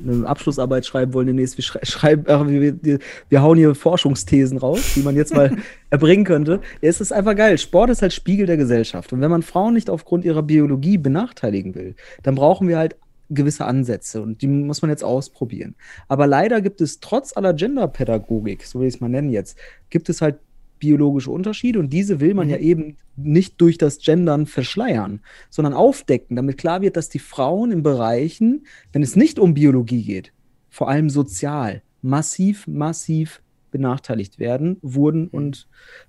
eine 0.07 0.25
Abschlussarbeit 0.27 0.83
schreiben 0.83 1.13
wollen 1.13 1.27
demnächst, 1.27 1.55
wir 1.55 1.63
schrei 1.63 1.81
schreiben, 1.83 2.25
äh, 2.25 2.49
wir, 2.49 2.83
wir, 2.83 2.99
wir 3.29 3.41
hauen 3.43 3.59
hier 3.59 3.75
Forschungsthesen 3.75 4.57
raus, 4.57 4.93
die 4.95 5.03
man 5.03 5.15
jetzt 5.15 5.35
mal 5.35 5.55
erbringen 5.91 6.25
könnte. 6.25 6.61
Ja, 6.81 6.89
es 6.89 6.99
ist 6.99 7.13
einfach 7.13 7.35
geil. 7.35 7.59
Sport 7.59 7.91
ist 7.91 8.01
halt 8.01 8.11
Spiegel 8.11 8.47
der 8.47 8.57
Gesellschaft. 8.57 9.13
Und 9.13 9.21
wenn 9.21 9.29
man 9.29 9.43
Frauen 9.43 9.75
nicht 9.75 9.87
aufgrund 9.87 10.25
ihrer 10.25 10.41
Biologie 10.41 10.97
benachteiligen 10.97 11.75
will, 11.75 11.93
dann 12.23 12.33
brauchen 12.33 12.67
wir 12.67 12.79
halt 12.79 12.95
gewisse 13.29 13.65
Ansätze 13.65 14.21
und 14.21 14.41
die 14.41 14.47
muss 14.47 14.81
man 14.81 14.89
jetzt 14.89 15.03
ausprobieren. 15.03 15.75
Aber 16.07 16.25
leider 16.25 16.61
gibt 16.61 16.81
es 16.81 16.99
trotz 16.99 17.37
aller 17.37 17.53
Genderpädagogik, 17.53 18.63
so 18.65 18.79
will 18.79 18.87
ich 18.87 18.95
es 18.95 18.99
mal 18.99 19.09
nennen 19.09 19.29
jetzt, 19.29 19.57
gibt 19.89 20.09
es 20.09 20.21
halt 20.21 20.37
biologische 20.79 21.31
Unterschiede 21.31 21.79
und 21.79 21.91
diese 21.91 22.19
will 22.19 22.33
man 22.33 22.49
ja 22.49 22.57
eben 22.57 22.97
nicht 23.15 23.59
durch 23.61 23.77
das 23.77 23.99
Gendern 23.99 24.45
verschleiern, 24.45 25.21
sondern 25.49 25.73
aufdecken, 25.73 26.35
damit 26.35 26.57
klar 26.57 26.81
wird, 26.81 26.97
dass 26.97 27.09
die 27.09 27.19
Frauen 27.19 27.71
in 27.71 27.83
Bereichen, 27.83 28.65
wenn 28.91 29.03
es 29.03 29.15
nicht 29.15 29.39
um 29.39 29.53
Biologie 29.53 30.03
geht, 30.03 30.33
vor 30.69 30.89
allem 30.89 31.09
sozial, 31.09 31.81
massiv, 32.01 32.67
massiv 32.67 33.41
benachteiligt 33.71 34.39
werden, 34.39 34.77
wurden 34.81 35.27
und 35.27 35.67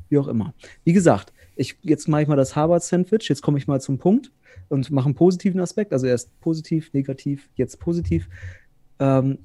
wie 0.09 0.19
auch 0.19 0.29
immer. 0.29 0.55
Wie 0.85 0.93
gesagt, 0.93 1.33
ich, 1.57 1.79
jetzt 1.83 2.09
mache 2.09 2.23
ich 2.23 2.29
mal 2.29 2.37
das 2.37 2.55
Harvard-Sandwich, 2.55 3.29
jetzt 3.29 3.43
komme 3.43 3.59
ich 3.59 3.67
mal 3.67 3.81
zum 3.81 3.99
Punkt 3.99 4.31
und 4.69 4.91
mache 4.91 5.07
einen 5.07 5.15
positiven 5.15 5.61
Aspekt, 5.61 5.93
also 5.93 6.07
erst 6.07 6.39
positiv, 6.41 6.93
negativ, 6.93 7.49
jetzt 7.55 7.81
positiv. 7.81 8.29
Ähm, 8.99 9.39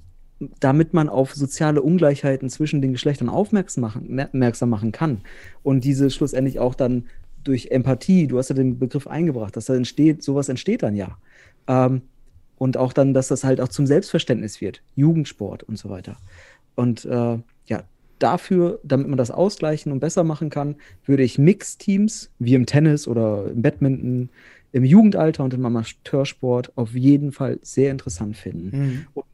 damit 0.60 0.94
man 0.94 1.10
auf 1.10 1.34
soziale 1.34 1.82
Ungleichheiten 1.82 2.50
zwischen 2.50 2.82
den 2.82 2.94
Geschlechtern 2.94 3.30
aufmerksam 3.30 3.82
machen, 3.82 4.06
mer- 4.08 4.30
merksam 4.32 4.70
machen 4.70 4.92
kann 4.92 5.22
und 5.64 5.84
diese 5.84 6.10
schlussendlich 6.10 6.60
auch 6.60 6.76
dann 6.76 7.06
durch 7.44 7.68
Empathie, 7.72 8.28
du 8.28 8.38
hast 8.38 8.50
ja 8.50 8.56
den 8.56 8.78
Begriff 8.80 9.08
eingebracht, 9.08 9.56
dass 9.56 9.66
da 9.66 9.76
entsteht, 9.76 10.24
sowas 10.24 10.50
entsteht 10.50 10.84
dann 10.84 10.96
ja. 10.96 11.18
Ähm, 11.68 12.02
und 12.58 12.78
auch 12.78 12.94
dann, 12.94 13.16
dass 13.16 13.28
das 13.28 13.44
halt 13.44 13.60
auch 13.60 13.70
zum 13.70 13.88
Selbstverständnis 13.88 14.62
wird, 14.62 14.84
Jugendsport 14.96 15.64
und 15.64 15.78
so 15.78 15.90
weiter. 15.90 16.18
Und 16.76 17.06
äh, 17.06 17.40
ja, 17.66 17.84
dafür, 18.20 18.80
damit 18.84 19.08
man 19.08 19.18
das 19.18 19.32
ausgleichen 19.32 19.92
und 19.92 20.00
besser 20.00 20.24
machen 20.24 20.52
kann, 20.52 20.76
würde 21.06 21.24
ich 21.24 21.40
Mixteams 21.40 22.30
wie 22.38 22.54
im 22.54 22.68
Tennis 22.68 23.08
oder 23.08 23.48
im 23.50 23.64
Badminton, 23.64 24.30
im 24.74 24.86
Jugendalter 24.86 25.44
und 25.44 25.56
im 25.56 25.66
Amateursport 25.66 26.78
auf 26.78 26.94
jeden 26.94 27.32
Fall 27.32 27.58
sehr 27.64 27.90
interessant 27.90 28.38
finden. 28.38 29.08
Und 29.16 29.26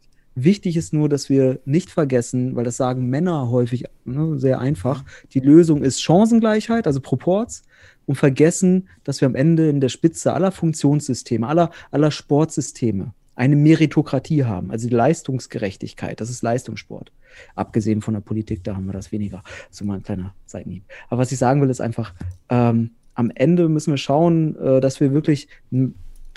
wichtig 0.43 0.77
ist 0.77 0.93
nur, 0.93 1.09
dass 1.09 1.29
wir 1.29 1.59
nicht 1.65 1.89
vergessen, 1.89 2.55
weil 2.55 2.63
das 2.63 2.77
sagen 2.77 3.09
Männer 3.09 3.49
häufig 3.49 3.85
ne, 4.05 4.37
sehr 4.37 4.59
einfach, 4.59 5.03
die 5.33 5.39
Lösung 5.39 5.83
ist 5.83 6.01
Chancengleichheit, 6.01 6.87
also 6.87 7.01
Proports, 7.01 7.63
und 8.05 8.15
vergessen, 8.15 8.87
dass 9.03 9.19
wir 9.19 9.25
am 9.25 9.35
Ende 9.35 9.69
in 9.69 9.81
der 9.81 9.89
Spitze 9.89 10.33
aller 10.33 10.51
Funktionssysteme, 10.51 11.45
aller, 11.45 11.71
aller 11.91 12.11
Sportsysteme 12.11 13.13
eine 13.35 13.55
Meritokratie 13.55 14.45
haben, 14.45 14.71
also 14.71 14.87
die 14.87 14.95
Leistungsgerechtigkeit, 14.95 16.19
das 16.19 16.29
ist 16.29 16.41
Leistungssport. 16.41 17.11
Abgesehen 17.53 18.01
von 18.01 18.15
der 18.15 18.21
Politik, 18.21 18.63
da 18.63 18.75
haben 18.75 18.87
wir 18.87 18.93
das 18.93 19.11
weniger. 19.11 19.43
So 19.69 19.85
mal 19.85 19.95
ein 19.95 20.03
kleiner 20.03 20.33
Seitenhieb. 20.45 20.83
Aber 21.09 21.21
was 21.21 21.31
ich 21.31 21.37
sagen 21.37 21.61
will, 21.61 21.69
ist 21.69 21.81
einfach, 21.81 22.13
ähm, 22.49 22.91
am 23.13 23.31
Ende 23.33 23.69
müssen 23.69 23.91
wir 23.91 23.97
schauen, 23.97 24.55
äh, 24.55 24.79
dass 24.79 24.99
wir 24.99 25.11
wirklich 25.13 25.47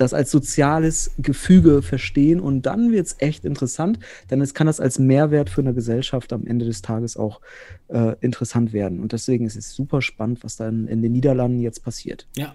das 0.01 0.15
als 0.15 0.31
soziales 0.31 1.11
Gefüge 1.19 1.83
verstehen 1.83 2.41
und 2.41 2.63
dann 2.63 2.91
wird 2.91 3.07
es 3.07 3.17
echt 3.19 3.45
interessant, 3.45 3.99
denn 4.31 4.41
es 4.41 4.55
kann 4.55 4.67
das 4.67 4.81
als 4.81 4.99
Mehrwert 4.99 5.51
für 5.51 5.61
eine 5.61 5.75
Gesellschaft 5.75 6.33
am 6.33 6.47
Ende 6.47 6.65
des 6.65 6.83
Tages 6.83 7.17
auch 7.17 7.41
äh, 7.89 8.15
interessant 8.21 8.73
werden. 8.73 9.01
Und 9.01 9.13
deswegen 9.13 9.47
ist 9.47 9.57
es 9.57 9.75
super 9.75 10.01
spannend, 10.01 10.43
was 10.43 10.57
dann 10.57 10.87
in 10.89 11.03
den 11.03 11.13
Niederlanden 11.13 11.61
jetzt 11.61 11.85
passiert. 11.85 12.27
Ja. 12.37 12.55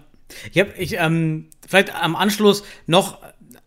Ich 0.52 0.58
habe 0.58 0.72
ich, 0.76 0.96
ähm, 0.98 1.46
vielleicht 1.66 1.94
am 1.94 2.16
Anschluss 2.16 2.64
noch 2.86 3.18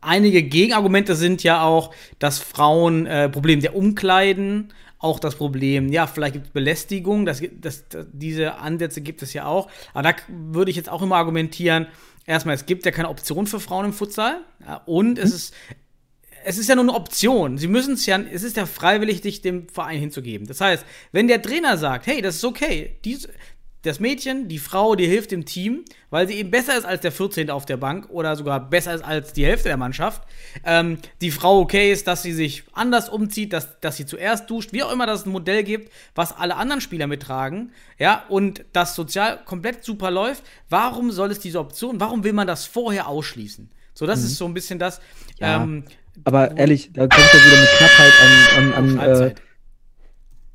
einige 0.01 0.43
Gegenargumente 0.43 1.15
sind 1.15 1.41
ja 1.43 1.63
auch, 1.63 1.93
dass 2.19 2.39
Frauen 2.39 3.05
äh, 3.05 3.29
Problem 3.29 3.61
der 3.61 3.75
Umkleiden, 3.75 4.73
auch 4.97 5.21
das 5.21 5.35
Problem, 5.35 5.87
ja, 5.87 6.07
vielleicht 6.07 6.33
gibt 6.33 6.47
es 6.47 6.51
Belästigung, 6.51 7.25
das, 7.25 7.41
das, 7.61 7.87
das, 7.87 8.07
diese 8.11 8.55
Ansätze 8.55 8.99
gibt 8.99 9.21
es 9.21 9.31
ja 9.31 9.45
auch. 9.45 9.69
Aber 9.93 10.03
da 10.03 10.15
würde 10.27 10.69
ich 10.69 10.75
jetzt 10.75 10.89
auch 10.89 11.01
immer 11.01 11.15
argumentieren, 11.15 11.87
erstmal, 12.29 12.55
es 12.55 12.65
gibt 12.65 12.85
ja 12.85 12.91
keine 12.91 13.09
Option 13.09 13.47
für 13.47 13.59
Frauen 13.59 13.85
im 13.85 13.93
Futsal. 13.93 14.41
Ja, 14.65 14.77
und 14.85 15.17
es 15.17 15.33
ist 15.33 15.53
es 16.45 16.57
ist 16.57 16.69
ja 16.69 16.75
nur 16.75 16.85
eine 16.85 16.93
Option. 16.93 17.57
Sie 17.57 17.67
müssen 17.67 17.95
es 17.95 18.05
ja, 18.05 18.17
es 18.17 18.43
ist 18.43 18.55
ja 18.55 18.65
freiwillig, 18.65 19.19
dich 19.21 19.41
dem 19.41 19.67
Verein 19.67 19.99
hinzugeben. 19.99 20.47
Das 20.47 20.61
heißt, 20.61 20.85
wenn 21.11 21.27
der 21.27 21.41
Trainer 21.41 21.77
sagt, 21.77 22.07
hey, 22.07 22.21
das 22.21 22.35
ist 22.35 22.45
okay, 22.45 22.95
dies, 23.03 23.27
das 23.83 24.01
Mädchen, 24.01 24.49
die 24.49 24.59
Frau, 24.59 24.95
die 24.95 25.07
hilft 25.07 25.31
dem 25.31 25.45
Team, 25.45 25.85
weil 26.09 26.27
sie 26.27 26.33
eben 26.33 26.51
besser 26.51 26.77
ist 26.77 26.85
als 26.85 27.01
der 27.01 27.13
14. 27.13 27.49
auf 27.49 27.65
der 27.65 27.77
Bank 27.77 28.09
oder 28.09 28.35
sogar 28.35 28.69
besser 28.69 28.93
ist 28.93 29.03
als 29.03 29.31
die 29.31 29.45
Hälfte 29.45 29.69
der 29.69 29.77
Mannschaft. 29.77 30.23
Ähm, 30.65 30.97
die 31.21 31.31
Frau 31.31 31.59
okay 31.61 31.91
ist, 31.91 32.07
dass 32.07 32.21
sie 32.21 32.33
sich 32.33 32.63
anders 32.73 33.07
umzieht, 33.07 33.53
dass, 33.53 33.79
dass 33.79 33.95
sie 33.95 34.05
zuerst 34.05 34.49
duscht, 34.49 34.73
wie 34.73 34.83
auch 34.83 34.91
immer 34.91 35.05
das 35.05 35.25
ein 35.25 35.31
Modell 35.31 35.63
gibt, 35.63 35.91
was 36.13 36.35
alle 36.35 36.57
anderen 36.57 36.81
Spieler 36.81 37.07
mittragen, 37.07 37.71
ja, 37.97 38.25
und 38.27 38.65
das 38.73 38.95
sozial 38.95 39.39
komplett 39.45 39.85
super 39.85 40.11
läuft. 40.11 40.43
Warum 40.69 41.11
soll 41.11 41.31
es 41.31 41.39
diese 41.39 41.59
Option, 41.59 42.01
warum 42.01 42.25
will 42.25 42.33
man 42.33 42.47
das 42.47 42.65
vorher 42.65 43.07
ausschließen? 43.07 43.69
So, 43.93 44.05
das 44.05 44.19
mhm. 44.19 44.25
ist 44.25 44.37
so 44.37 44.45
ein 44.45 44.53
bisschen 44.53 44.79
das. 44.79 44.99
Ja, 45.39 45.61
ähm, 45.61 45.85
aber 46.25 46.57
ehrlich, 46.57 46.91
da 46.91 47.07
kommt 47.07 47.33
ja 47.33 47.45
wieder 47.45 47.61
mit 47.61 47.69
Knappheit 47.69 48.13
an, 48.57 48.73
an, 48.73 48.99
an 48.99 49.21
äh, 49.21 49.35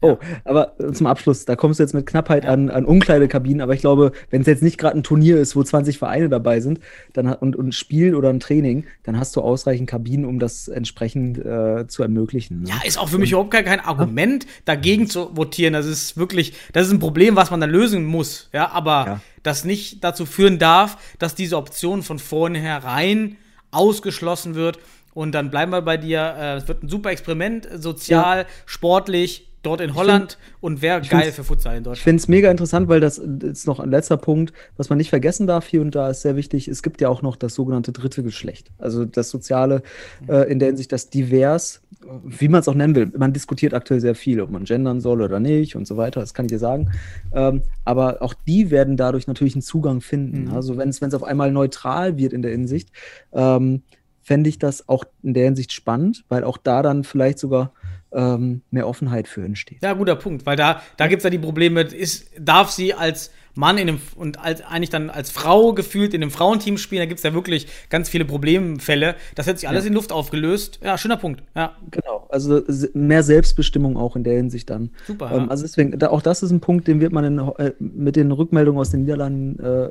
Oh, 0.05 0.19
aber 0.45 0.75
zum 0.93 1.07
Abschluss, 1.07 1.45
da 1.45 1.57
kommst 1.57 1.79
du 1.79 1.83
jetzt 1.83 1.95
mit 1.95 2.07
Knappheit 2.07 2.45
ja. 2.45 2.51
an, 2.51 2.71
an 2.71 2.85
Umkleidekabinen, 2.85 3.61
aber 3.61 3.75
ich 3.75 3.81
glaube, 3.81 4.13
wenn 4.31 4.41
es 4.41 4.47
jetzt 4.47 4.63
nicht 4.63 4.79
gerade 4.79 4.99
ein 4.99 5.03
Turnier 5.03 5.39
ist, 5.39 5.57
wo 5.57 5.63
20 5.63 5.99
Vereine 5.99 6.29
dabei 6.29 6.61
sind 6.61 6.81
dann, 7.13 7.33
und, 7.33 7.57
und 7.57 7.69
ein 7.69 7.73
Spiel 7.73 8.15
oder 8.15 8.31
ein 8.31 8.41
Training, 8.41 8.85
dann 9.03 9.19
hast 9.19 9.37
du 9.37 9.41
ausreichend 9.41 9.89
Kabinen, 9.89 10.25
um 10.25 10.39
das 10.39 10.69
entsprechend 10.69 11.39
äh, 11.39 11.87
zu 11.87 12.03
ermöglichen. 12.03 12.63
Ne? 12.63 12.69
Ja, 12.69 12.77
ist 12.85 12.99
auch 12.99 13.09
für 13.09 13.19
mich 13.19 13.33
überhaupt 13.33 13.51
kein, 13.51 13.65
kein 13.65 13.81
Argument, 13.81 14.47
dagegen 14.65 15.09
zu 15.09 15.37
votieren. 15.37 15.73
Das 15.73 15.87
ist 15.87 16.17
wirklich, 16.17 16.55
das 16.73 16.87
ist 16.87 16.93
ein 16.93 16.99
Problem, 16.99 17.37
was 17.37 17.51
man 17.51 17.61
dann 17.61 17.71
lösen 17.71 18.05
muss. 18.05 18.49
Ja, 18.53 18.71
aber 18.71 19.07
ja. 19.07 19.21
das 19.43 19.65
nicht 19.65 20.05
dazu 20.05 20.27
führen 20.27 20.59
darf, 20.59 20.99
dass 21.19 21.35
diese 21.35 21.57
Option 21.57 22.03
von 22.03 22.19
vornherein 22.19 23.37
ausgeschlossen 23.71 24.55
wird. 24.55 24.79
Und 25.15 25.33
dann 25.33 25.51
bleiben 25.51 25.73
wir 25.73 25.83
bei 25.83 25.97
dir. 25.97 26.35
Äh, 26.39 26.57
es 26.57 26.69
wird 26.69 26.83
ein 26.83 26.89
super 26.89 27.11
Experiment, 27.11 27.69
sozial, 27.75 28.39
ja. 28.39 28.47
sportlich 28.67 29.49
dort 29.67 29.81
in 29.81 29.95
Holland 29.95 30.33
find, 30.33 30.63
und 30.63 30.83
wäre 30.83 31.01
geil 31.01 31.33
für 31.33 31.45
Futsal 31.45 31.77
in 31.77 31.85
Deutschland. 31.85 31.99
Ich 31.99 32.05
finde 32.05 32.21
es 32.21 32.29
mega 32.29 32.51
interessant, 32.51 32.89
weil 32.89 33.01
das 33.01 33.19
ist 33.19 33.67
noch 33.67 33.81
ein 33.81 33.91
letzter 33.91 34.17
Punkt, 34.17 34.53
was 34.77 34.89
man 34.89 34.99
nicht 34.99 35.11
vergessen 35.11 35.47
darf 35.47 35.67
hier 35.67 35.81
und 35.81 35.95
da 35.95 36.11
ist 36.11 36.23
sehr 36.23 36.37
wichtig. 36.37 36.69
Es 36.69 36.83
gibt 36.83 37.01
ja 37.01 37.09
auch 37.09 37.23
noch 37.23 37.37
das 37.37 37.55
sogenannte 37.55 37.93
dritte 37.93 38.23
Geschlecht. 38.23 38.71
Also 38.79 39.05
das 39.05 39.31
Soziale 39.31 39.83
äh, 40.29 40.51
in 40.51 40.59
der 40.59 40.69
Hinsicht, 40.69 40.93
das 40.93 41.11
divers, 41.11 41.83
wie 42.25 42.49
man 42.49 42.61
es 42.61 42.69
auch 42.69 42.75
nennen 42.75 42.95
will. 42.95 43.11
Man 43.17 43.33
diskutiert 43.33 43.75
aktuell 43.75 44.01
sehr 44.01 44.15
viel, 44.15 44.41
ob 44.41 44.51
man 44.51 44.65
gendern 44.65 45.01
soll 45.01 45.23
oder 45.23 45.41
nicht 45.41 45.77
und 45.77 45.87
so 45.87 45.97
weiter. 45.97 46.21
Das 46.21 46.35
kann 46.35 46.47
ich 46.47 46.53
dir 46.53 46.59
sagen. 46.59 46.91
Ähm, 47.33 47.63
aber 47.85 48.23
auch 48.23 48.35
die 48.47 48.71
werden 48.71 48.97
dadurch 48.97 49.27
natürlich 49.27 49.55
einen 49.55 49.63
Zugang 49.63 50.01
finden. 50.01 50.45
Mhm. 50.45 50.55
Also 50.55 50.77
wenn 50.77 50.89
es 50.89 51.15
auf 51.15 51.25
einmal 51.25 51.51
neutral 51.51 52.17
wird 52.17 52.33
in 52.33 52.43
der 52.43 52.51
Hinsicht, 52.51 52.91
ähm, 53.33 53.83
fände 54.23 54.49
ich 54.49 54.59
das 54.59 54.89
auch 54.89 55.05
in 55.23 55.35
der 55.35 55.45
Hinsicht 55.45 55.73
spannend, 55.73 56.25
weil 56.29 56.45
auch 56.45 56.57
da 56.57 56.83
dann 56.83 57.05
vielleicht 57.05 57.39
sogar 57.39 57.73
ähm, 58.15 58.63
mehr 58.71 58.87
Offenheit 58.87 59.29
für 59.29 59.45
entsteht. 59.45 59.83
Ja, 59.83 59.93
guter 59.93 60.17
Punkt, 60.17 60.47
weil 60.47 60.57
da, 60.57 60.83
da 60.97 61.09
gibt 61.09 61.21
es 61.21 61.25
ja 61.25 61.31
die 61.31 61.39
Probleme, 61.39 61.83
ist, 61.83 62.31
darf 62.39 62.71
sie 62.71 62.95
als 62.95 63.31
Mann 63.57 63.79
in 63.79 63.89
einem, 63.89 64.01
und 64.17 64.41
als, 64.41 64.63
eigentlich 64.63 64.91
dann 64.91 65.11
als 65.11 65.31
Frau 65.31 65.75
gefühlt 65.75 66.13
in 66.13 66.23
einem 66.23 66.31
Frauenteam 66.31 66.77
spielen, 66.77 67.01
da 67.01 67.07
gibt 67.07 67.19
es 67.19 67.25
ja 67.25 67.35
wirklich 67.35 67.69
ganz 67.89 68.09
viele 68.09 68.25
Problemfälle. 68.25 69.15
Das 69.37 69.47
hat 69.47 69.59
sich 69.59 69.69
alles 69.69 69.85
ja. 69.85 69.89
in 69.89 69.95
Luft 69.95 70.11
aufgelöst. 70.11 70.81
Ja, 70.83 70.99
schöner 70.99 71.17
Punkt. 71.17 71.43
Ja. 71.55 71.77
Genau, 71.91 72.27
also 72.31 72.63
mehr 72.95 73.23
Selbstbestimmung 73.23 73.97
auch 73.97 74.17
in 74.17 74.25
der 74.25 74.35
Hinsicht 74.35 74.71
dann. 74.71 74.91
Super. 75.07 75.31
Ähm, 75.33 75.43
ja. 75.43 75.49
Also 75.49 75.63
deswegen, 75.63 76.03
auch 76.03 76.23
das 76.23 76.43
ist 76.43 76.51
ein 76.51 76.61
Punkt, 76.61 76.89
den 76.89 77.01
wird 77.01 77.13
man 77.13 77.25
in, 77.25 77.39
äh, 77.39 77.73
mit 77.79 78.17
den 78.17 78.33
Rückmeldungen 78.33 78.81
aus 78.81 78.91
den 78.91 79.03
Niederlanden 79.03 79.61
äh, 79.61 79.91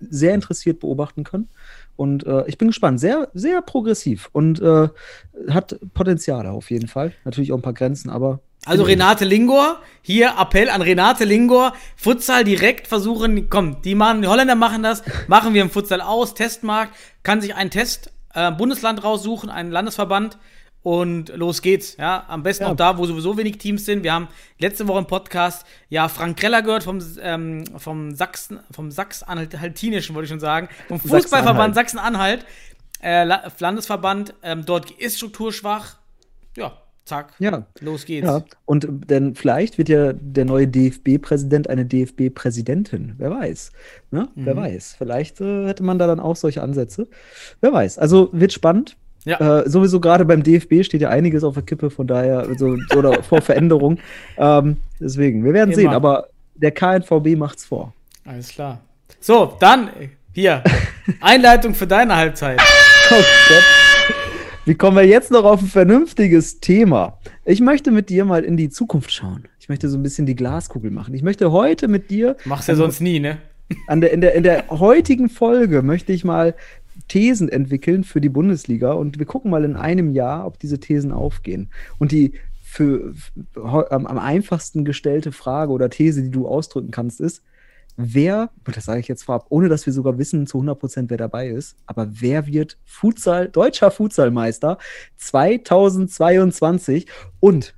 sehr 0.00 0.34
interessiert 0.34 0.80
beobachten 0.80 1.24
können. 1.24 1.48
Und 1.96 2.26
äh, 2.26 2.44
ich 2.46 2.58
bin 2.58 2.68
gespannt. 2.68 3.00
Sehr, 3.00 3.28
sehr 3.34 3.62
progressiv 3.62 4.28
und 4.32 4.60
äh, 4.60 4.88
hat 5.48 5.78
Potenziale 5.94 6.50
auf 6.50 6.70
jeden 6.70 6.88
Fall. 6.88 7.12
Natürlich 7.24 7.52
auch 7.52 7.56
ein 7.56 7.62
paar 7.62 7.72
Grenzen, 7.72 8.10
aber. 8.10 8.40
Also 8.66 8.84
Renate 8.84 9.26
Lingor, 9.26 9.80
hier 10.00 10.34
Appell 10.40 10.70
an 10.70 10.80
Renate 10.80 11.24
Lingor, 11.24 11.74
Futsal 11.96 12.44
direkt 12.44 12.86
versuchen, 12.86 13.50
komm, 13.50 13.82
die, 13.82 13.94
machen, 13.94 14.22
die 14.22 14.28
Holländer 14.28 14.54
machen 14.54 14.82
das, 14.82 15.02
machen 15.28 15.52
wir 15.52 15.60
im 15.60 15.68
Futsal 15.68 16.00
aus, 16.00 16.32
Testmarkt, 16.32 16.94
kann 17.22 17.42
sich 17.42 17.54
ein 17.54 17.70
Test, 17.70 18.10
äh, 18.32 18.50
Bundesland 18.52 19.04
raussuchen, 19.04 19.50
einen 19.50 19.70
Landesverband, 19.70 20.38
und 20.84 21.34
los 21.34 21.62
geht's. 21.62 21.96
Ja, 21.96 22.24
am 22.28 22.42
besten 22.42 22.64
ja. 22.64 22.70
auch 22.70 22.76
da, 22.76 22.98
wo 22.98 23.06
sowieso 23.06 23.38
wenig 23.38 23.56
Teams 23.56 23.86
sind. 23.86 24.04
Wir 24.04 24.12
haben 24.12 24.28
letzte 24.58 24.86
Woche 24.86 24.98
im 24.98 25.06
Podcast 25.06 25.66
ja 25.88 26.08
Frank 26.08 26.38
Kreller 26.38 26.60
gehört 26.60 26.84
vom, 26.84 27.00
ähm, 27.22 27.64
vom 27.78 28.14
Sachsen, 28.14 28.60
vom 28.70 28.90
Sachsen-Anhaltinischen, 28.90 30.14
wollte 30.14 30.26
ich 30.26 30.30
schon 30.30 30.40
sagen, 30.40 30.68
vom 30.88 31.00
Fußballverband 31.00 31.74
Sachsen-Anhalt, 31.74 32.44
äh, 33.02 33.24
Landesverband. 33.24 34.34
Ähm, 34.42 34.66
dort 34.66 34.90
ist 34.90 35.16
Struktur 35.16 35.54
schwach. 35.54 35.96
Ja, 36.54 36.76
zack. 37.06 37.32
Ja. 37.38 37.66
Los 37.80 38.04
geht's. 38.04 38.26
Ja. 38.26 38.44
Und 38.66 38.86
denn 38.90 39.34
vielleicht 39.34 39.78
wird 39.78 39.88
ja 39.88 40.12
der 40.12 40.44
neue 40.44 40.68
DFB-Präsident 40.68 41.70
eine 41.70 41.86
DFB-Präsidentin. 41.86 43.14
Wer 43.16 43.30
weiß. 43.30 43.72
Ne? 44.10 44.28
Mhm. 44.34 44.44
Wer 44.44 44.56
weiß. 44.56 44.96
Vielleicht 44.98 45.40
äh, 45.40 45.66
hätte 45.66 45.82
man 45.82 45.98
da 45.98 46.06
dann 46.06 46.20
auch 46.20 46.36
solche 46.36 46.62
Ansätze. 46.62 47.08
Wer 47.62 47.72
weiß. 47.72 47.98
Also 47.98 48.28
wird 48.32 48.52
spannend. 48.52 48.98
Ja. 49.24 49.60
Äh, 49.60 49.68
sowieso 49.68 50.00
gerade 50.00 50.24
beim 50.24 50.42
DFB 50.42 50.82
steht 50.82 51.00
ja 51.00 51.08
einiges 51.08 51.44
auf 51.44 51.54
der 51.54 51.62
Kippe, 51.62 51.90
von 51.90 52.06
daher, 52.06 52.46
so, 52.56 52.76
oder 52.96 53.22
vor 53.22 53.40
Veränderung. 53.40 53.98
Ähm, 54.36 54.76
deswegen, 55.00 55.44
wir 55.44 55.52
werden 55.52 55.70
Immer. 55.70 55.76
sehen, 55.76 55.90
aber 55.90 56.28
der 56.54 56.72
KNVB 56.72 57.36
macht's 57.36 57.64
vor. 57.64 57.92
Alles 58.24 58.48
klar. 58.48 58.80
So, 59.20 59.56
dann 59.60 59.90
hier, 60.32 60.62
Einleitung 61.20 61.74
für 61.74 61.86
deine 61.86 62.16
Halbzeit. 62.16 62.60
Oh 63.10 63.14
Gott. 63.14 63.64
Wie 64.66 64.74
kommen 64.74 64.96
wir 64.96 65.06
jetzt 65.06 65.30
noch 65.30 65.44
auf 65.44 65.60
ein 65.60 65.68
vernünftiges 65.68 66.58
Thema? 66.60 67.18
Ich 67.44 67.60
möchte 67.60 67.90
mit 67.90 68.08
dir 68.08 68.24
mal 68.24 68.44
in 68.44 68.56
die 68.56 68.70
Zukunft 68.70 69.12
schauen. 69.12 69.44
Ich 69.60 69.68
möchte 69.68 69.90
so 69.90 69.98
ein 69.98 70.02
bisschen 70.02 70.24
die 70.24 70.36
Glaskugel 70.36 70.90
machen. 70.90 71.12
Ich 71.14 71.22
möchte 71.22 71.52
heute 71.52 71.86
mit 71.86 72.10
dir. 72.10 72.36
Machst 72.46 72.68
ja 72.68 72.74
sonst 72.74 73.00
nie, 73.00 73.20
ne? 73.20 73.38
An 73.88 74.00
der, 74.00 74.12
in, 74.12 74.22
der, 74.22 74.34
in 74.34 74.42
der 74.42 74.68
heutigen 74.70 75.28
Folge 75.28 75.82
möchte 75.82 76.12
ich 76.12 76.24
mal 76.24 76.54
Thesen 77.08 77.48
entwickeln 77.48 78.04
für 78.04 78.20
die 78.20 78.28
Bundesliga 78.28 78.92
und 78.92 79.18
wir 79.18 79.26
gucken 79.26 79.50
mal 79.50 79.64
in 79.64 79.76
einem 79.76 80.12
Jahr, 80.12 80.46
ob 80.46 80.58
diese 80.58 80.80
Thesen 80.80 81.12
aufgehen. 81.12 81.70
Und 81.98 82.12
die 82.12 82.34
für, 82.62 83.14
für 83.52 83.92
am, 83.92 84.06
am 84.06 84.18
einfachsten 84.18 84.84
gestellte 84.84 85.32
Frage 85.32 85.72
oder 85.72 85.90
These, 85.90 86.22
die 86.22 86.30
du 86.30 86.48
ausdrücken 86.48 86.90
kannst, 86.90 87.20
ist, 87.20 87.42
wer, 87.96 88.50
das 88.64 88.84
sage 88.84 89.00
ich 89.00 89.08
jetzt 89.08 89.24
vorab, 89.24 89.46
ohne 89.48 89.68
dass 89.68 89.86
wir 89.86 89.92
sogar 89.92 90.18
wissen 90.18 90.46
zu 90.46 90.58
100 90.58 90.78
Prozent, 90.78 91.10
wer 91.10 91.18
dabei 91.18 91.48
ist, 91.48 91.76
aber 91.86 92.08
wer 92.10 92.46
wird 92.46 92.78
Futsal, 92.84 93.48
deutscher 93.48 93.90
Futsalmeister 93.90 94.78
2022 95.16 97.06
und 97.40 97.74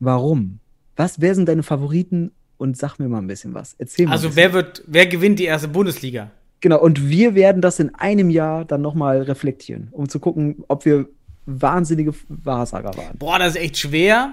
warum? 0.00 0.60
Was, 0.96 1.20
wer 1.20 1.34
sind 1.34 1.48
deine 1.48 1.62
Favoriten 1.62 2.32
und 2.56 2.76
sag 2.76 2.98
mir 2.98 3.08
mal 3.08 3.18
ein 3.18 3.26
bisschen 3.26 3.54
was. 3.54 3.74
Erzähl 3.78 4.06
mal. 4.06 4.12
Also 4.12 4.36
wer 4.36 4.52
wird, 4.52 4.84
wer 4.86 5.06
gewinnt 5.06 5.38
die 5.38 5.44
erste 5.44 5.68
Bundesliga? 5.68 6.30
Genau, 6.64 6.80
und 6.80 7.10
wir 7.10 7.34
werden 7.34 7.60
das 7.60 7.78
in 7.78 7.94
einem 7.94 8.30
Jahr 8.30 8.64
dann 8.64 8.80
nochmal 8.80 9.20
reflektieren, 9.20 9.88
um 9.92 10.08
zu 10.08 10.18
gucken, 10.18 10.64
ob 10.66 10.86
wir 10.86 11.10
wahnsinnige 11.44 12.14
Wahrsager 12.28 12.96
waren. 12.96 13.18
Boah, 13.18 13.38
das 13.38 13.48
ist 13.50 13.60
echt 13.60 13.76
schwer, 13.76 14.32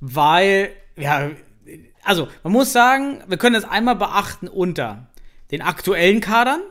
weil, 0.00 0.70
ja, 0.96 1.30
also 2.02 2.26
man 2.42 2.52
muss 2.52 2.72
sagen, 2.72 3.20
wir 3.28 3.36
können 3.36 3.54
das 3.54 3.62
einmal 3.62 3.94
beachten 3.94 4.48
unter 4.48 5.06
den 5.52 5.62
aktuellen 5.62 6.20
Kadern 6.20 6.62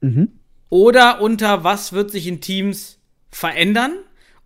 mhm. 0.00 0.38
oder 0.70 1.20
unter 1.20 1.62
was 1.62 1.92
wird 1.92 2.10
sich 2.10 2.26
in 2.26 2.40
Teams 2.40 2.98
verändern 3.30 3.92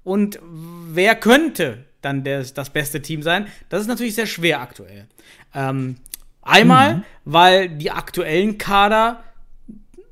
und 0.02 0.40
wer 0.42 1.14
könnte 1.14 1.84
dann 2.00 2.24
das, 2.24 2.52
das 2.52 2.70
beste 2.70 3.00
Team 3.00 3.22
sein. 3.22 3.46
Das 3.68 3.80
ist 3.80 3.86
natürlich 3.86 4.16
sehr 4.16 4.26
schwer 4.26 4.60
aktuell. 4.60 5.06
Ähm, 5.54 5.98
einmal, 6.42 6.96
mhm. 6.96 7.04
weil 7.24 7.68
die 7.68 7.92
aktuellen 7.92 8.58
Kader 8.58 9.22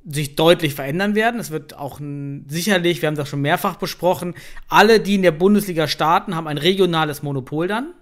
sich 0.06 0.36
deutlich 0.36 0.74
verändern 0.74 1.14
werden. 1.14 1.40
Es 1.40 1.50
wird 1.50 1.76
auch 1.76 1.98
ein, 1.98 2.44
sicherlich, 2.48 3.00
wir 3.00 3.06
haben 3.06 3.16
das 3.16 3.28
schon 3.28 3.40
mehrfach 3.40 3.76
besprochen, 3.76 4.34
alle, 4.68 5.00
die 5.00 5.14
in 5.14 5.22
der 5.22 5.30
Bundesliga 5.30 5.88
starten, 5.88 6.36
haben 6.36 6.46
ein 6.46 6.58
regionales 6.58 7.22
Monopol 7.22 7.68
dann 7.68 7.94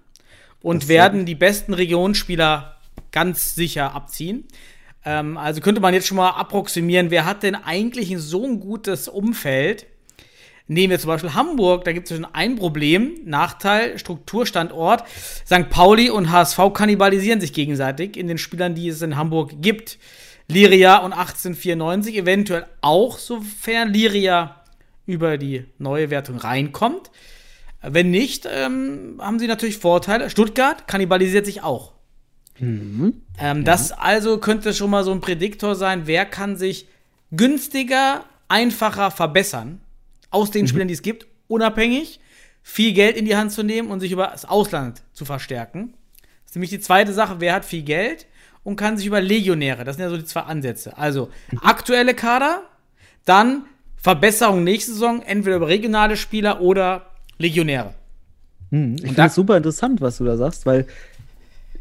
und 0.60 0.88
werden 0.88 1.26
die 1.26 1.34
besten 1.34 1.74
Regionsspieler 1.74 2.76
ganz 3.10 3.54
sicher 3.54 3.94
abziehen. 3.94 4.44
Ähm, 5.04 5.36
also 5.36 5.60
könnte 5.60 5.80
man 5.80 5.94
jetzt 5.94 6.06
schon 6.06 6.16
mal 6.16 6.30
approximieren, 6.30 7.10
wer 7.10 7.24
hat 7.24 7.42
denn 7.42 7.54
eigentlich 7.54 8.10
ein 8.10 8.18
so 8.18 8.46
ein 8.46 8.60
gutes 8.60 9.08
Umfeld? 9.08 9.86
Nehmen 10.68 10.92
wir 10.92 10.98
zum 10.98 11.08
Beispiel 11.08 11.34
Hamburg, 11.34 11.84
da 11.84 11.92
gibt 11.92 12.10
es 12.10 12.16
schon 12.16 12.24
ein 12.24 12.56
Problem, 12.56 13.14
Nachteil, 13.24 13.98
Strukturstandort. 13.98 15.04
St. 15.44 15.68
Pauli 15.68 16.08
und 16.08 16.30
HSV 16.30 16.58
kannibalisieren 16.72 17.40
sich 17.40 17.52
gegenseitig 17.52 18.16
in 18.16 18.28
den 18.28 18.38
Spielern, 18.38 18.74
die 18.74 18.88
es 18.88 19.02
in 19.02 19.16
Hamburg 19.16 19.60
gibt. 19.60 19.98
Liria 20.52 20.98
und 20.98 21.12
1894 21.12 22.16
eventuell 22.16 22.66
auch, 22.80 23.18
sofern 23.18 23.92
Liria 23.92 24.62
über 25.06 25.38
die 25.38 25.64
neue 25.78 26.10
Wertung 26.10 26.36
reinkommt. 26.36 27.10
Wenn 27.82 28.10
nicht, 28.10 28.48
ähm, 28.50 29.18
haben 29.20 29.38
sie 29.38 29.48
natürlich 29.48 29.78
Vorteile. 29.78 30.30
Stuttgart 30.30 30.86
kannibalisiert 30.86 31.46
sich 31.46 31.62
auch. 31.62 31.92
Mhm. 32.58 33.22
Ähm, 33.38 33.64
Das 33.64 33.90
also 33.92 34.38
könnte 34.38 34.72
schon 34.72 34.90
mal 34.90 35.04
so 35.04 35.10
ein 35.10 35.20
Prädiktor 35.20 35.74
sein, 35.74 36.02
wer 36.06 36.24
kann 36.24 36.56
sich 36.56 36.86
günstiger, 37.32 38.24
einfacher 38.48 39.10
verbessern 39.10 39.80
aus 40.30 40.50
den 40.50 40.68
Spielern, 40.68 40.88
die 40.88 40.94
es 40.94 41.02
gibt, 41.02 41.26
unabhängig, 41.48 42.20
viel 42.62 42.92
Geld 42.92 43.16
in 43.16 43.24
die 43.24 43.36
Hand 43.36 43.50
zu 43.50 43.62
nehmen 43.62 43.90
und 43.90 44.00
sich 44.00 44.12
über 44.12 44.28
das 44.28 44.44
Ausland 44.44 45.02
zu 45.12 45.24
verstärken. 45.24 45.94
Das 46.20 46.50
ist 46.50 46.56
nämlich 46.56 46.70
die 46.70 46.80
zweite 46.80 47.12
Sache, 47.12 47.36
wer 47.38 47.54
hat 47.54 47.64
viel 47.64 47.82
Geld 47.82 48.26
und 48.64 48.76
kann 48.76 48.96
sich 48.96 49.06
über 49.06 49.20
Legionäre, 49.20 49.84
das 49.84 49.96
sind 49.96 50.04
ja 50.04 50.10
so 50.10 50.16
die 50.16 50.24
zwei 50.24 50.40
Ansätze. 50.42 50.96
Also 50.96 51.28
aktuelle 51.62 52.14
Kader, 52.14 52.62
dann 53.24 53.64
Verbesserung 53.96 54.64
nächste 54.64 54.92
Saison, 54.92 55.22
entweder 55.22 55.56
über 55.56 55.68
regionale 55.68 56.16
Spieler 56.16 56.60
oder 56.60 57.06
Legionäre. 57.38 57.94
Hm, 58.70 58.96
Ich 58.96 59.02
finde 59.02 59.22
es 59.22 59.34
super 59.34 59.56
interessant, 59.56 60.00
was 60.00 60.18
du 60.18 60.24
da 60.24 60.36
sagst, 60.36 60.66
weil 60.66 60.86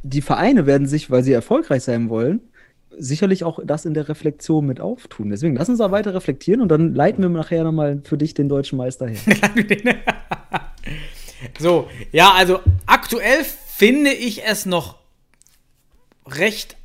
die 0.04 0.22
Vereine 0.22 0.66
werden 0.66 0.88
sich, 0.88 1.10
weil 1.12 1.24
sie 1.24 1.32
erfolgreich 1.34 1.84
sein 1.84 2.10
wollen, 2.10 2.42
sicherlich 2.98 3.44
auch 3.44 3.60
das 3.64 3.86
in 3.86 3.94
der 3.94 4.10
Reflexion 4.10 4.66
mit 4.66 4.82
auftun. 4.82 5.30
Deswegen 5.30 5.56
lass 5.56 5.70
uns 5.70 5.78
da 5.80 5.92
weiter 5.92 6.14
reflektieren 6.14 6.62
und 6.62 6.70
dann 6.70 6.94
leiten 6.94 7.22
wir 7.24 7.30
nachher 7.30 7.64
nochmal 7.64 8.02
für 8.04 8.18
dich 8.18 8.34
den 8.34 8.50
deutschen 8.50 8.78
Meister 8.78 9.08
her. 9.08 9.20
So, 11.60 11.90
ja, 12.12 12.34
also 12.34 12.60
aktuell 12.86 13.44
finde 13.76 14.12
ich 14.12 14.44
es 14.46 14.66
noch 14.66 14.98
recht 16.26 16.78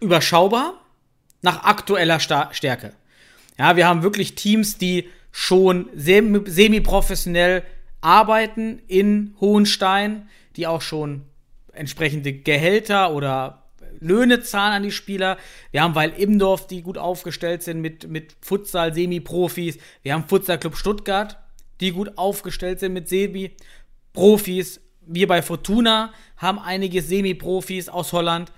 überschaubar 0.00 0.74
nach 1.42 1.64
aktueller 1.64 2.20
Stärke. 2.20 2.92
Ja, 3.58 3.76
wir 3.76 3.86
haben 3.86 4.02
wirklich 4.02 4.34
Teams, 4.34 4.78
die 4.78 5.08
schon 5.30 5.88
sem- 5.94 6.46
semi-professionell 6.46 7.62
arbeiten 8.00 8.80
in 8.88 9.34
Hohenstein, 9.40 10.28
die 10.56 10.66
auch 10.66 10.82
schon 10.82 11.22
entsprechende 11.72 12.32
Gehälter 12.32 13.12
oder 13.12 13.62
Löhne 14.00 14.42
zahlen 14.42 14.72
an 14.74 14.82
die 14.82 14.90
Spieler. 14.90 15.38
Wir 15.70 15.82
haben 15.82 15.94
Weil 15.94 16.10
Imdorf, 16.10 16.66
die 16.66 16.82
gut 16.82 16.98
aufgestellt 16.98 17.62
sind 17.62 17.80
mit, 17.80 18.08
mit 18.08 18.34
Futsal, 18.40 18.92
Semi-Profis. 18.92 19.78
Wir 20.02 20.14
haben 20.14 20.28
Futsal 20.28 20.58
Club 20.58 20.76
Stuttgart, 20.76 21.38
die 21.80 21.92
gut 21.92 22.18
aufgestellt 22.18 22.80
sind 22.80 22.92
mit 22.92 23.08
Semi-Profis. 23.08 24.80
Wir 25.06 25.26
bei 25.26 25.40
Fortuna 25.42 26.12
haben 26.36 26.58
einige 26.58 27.00
Semi-Profis 27.00 27.88
aus 27.88 28.12
Holland. 28.12 28.52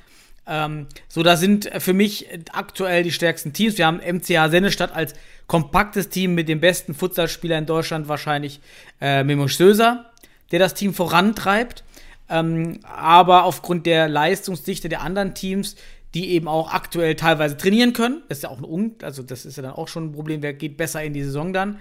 Ähm, 0.47 0.87
so, 1.09 1.23
da 1.23 1.37
sind 1.37 1.71
für 1.79 1.95
mich 1.95 2.29
aktuell 2.53 3.03
die 3.03 3.13
stärksten 3.13 3.53
Teams. 3.53 3.79
Wir 3.79 3.87
haben 3.87 3.99
MCH 3.99 4.51
Sennestadt 4.51 4.95
als 4.95 5.15
kompaktes 5.47 6.09
Team 6.09 6.35
mit 6.35 6.49
dem 6.49 6.61
besten 6.61 6.95
Futsalspieler 6.95 7.59
in 7.59 7.67
Deutschland, 7.67 8.09
wahrscheinlich 8.09 8.61
äh, 9.01 9.25
Memo 9.25 9.49
Söser, 9.49 10.11
der 10.51 10.59
das 10.59 10.75
Team 10.75 10.95
vorantreibt. 10.95 11.85
Ähm, 12.29 12.81
aber 12.83 13.45
aufgrund 13.45 13.87
der 13.87 14.09
Leistungsdichte 14.09 14.89
der 14.89 15.03
anderen 15.03 15.35
Teams, 15.35 15.77
die 16.15 16.31
eben 16.31 16.49
auch 16.49 16.73
aktuell 16.73 17.17
teilweise 17.17 17.57
trainieren 17.57 17.93
können, 17.93 18.23
das 18.29 18.39
ist 18.39 18.43
ja 18.45 18.51
auch 18.51 18.59
ein 18.59 18.65
Un 18.65 18.95
also 19.03 19.23
das 19.23 19.45
ist 19.45 19.57
ja 19.57 19.63
dann 19.63 19.73
auch 19.73 19.89
schon 19.89 20.07
ein 20.07 20.13
Problem, 20.13 20.43
wer 20.43 20.55
geht 20.55 20.77
besser 20.77 21.03
in 21.03 21.13
die 21.13 21.25
Saison 21.25 21.53
dann. 21.53 21.81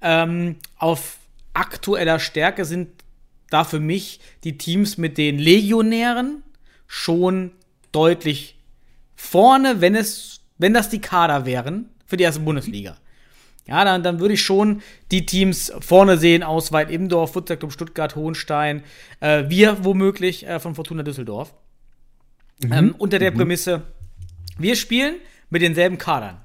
Ähm, 0.00 0.56
auf 0.76 1.18
aktueller 1.54 2.18
Stärke 2.18 2.64
sind 2.64 2.90
da 3.50 3.64
für 3.64 3.80
mich 3.80 4.20
die 4.44 4.56
Teams 4.58 4.98
mit 4.98 5.18
den 5.18 5.38
Legionären 5.38 6.42
schon 6.86 7.52
deutlich 7.92 8.58
vorne, 9.14 9.80
wenn 9.80 9.94
es, 9.94 10.40
wenn 10.58 10.74
das 10.74 10.88
die 10.88 11.00
Kader 11.00 11.46
wären 11.46 11.90
für 12.06 12.16
die 12.16 12.24
erste 12.24 12.40
Bundesliga. 12.40 12.96
Ja, 13.66 13.84
dann, 13.84 14.02
dann 14.02 14.18
würde 14.18 14.34
ich 14.34 14.42
schon 14.42 14.82
die 15.12 15.24
Teams 15.24 15.72
vorne 15.80 16.16
sehen 16.16 16.42
aus 16.42 16.72
Weit 16.72 16.90
Imdorf, 16.90 17.32
Futsal 17.32 17.56
Club 17.56 17.72
Stuttgart, 17.72 18.16
Hohenstein, 18.16 18.82
äh, 19.20 19.44
wir 19.48 19.84
womöglich 19.84 20.46
äh, 20.46 20.58
von 20.58 20.74
Fortuna 20.74 21.04
Düsseldorf. 21.04 21.54
Ähm, 22.70 22.94
unter 22.98 23.18
der 23.18 23.30
Prämisse, 23.30 23.82
wir 24.58 24.76
spielen 24.76 25.16
mit 25.50 25.62
denselben 25.62 25.98
Kadern. 25.98 26.38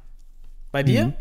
Bei 0.71 0.83
dir? 0.83 1.13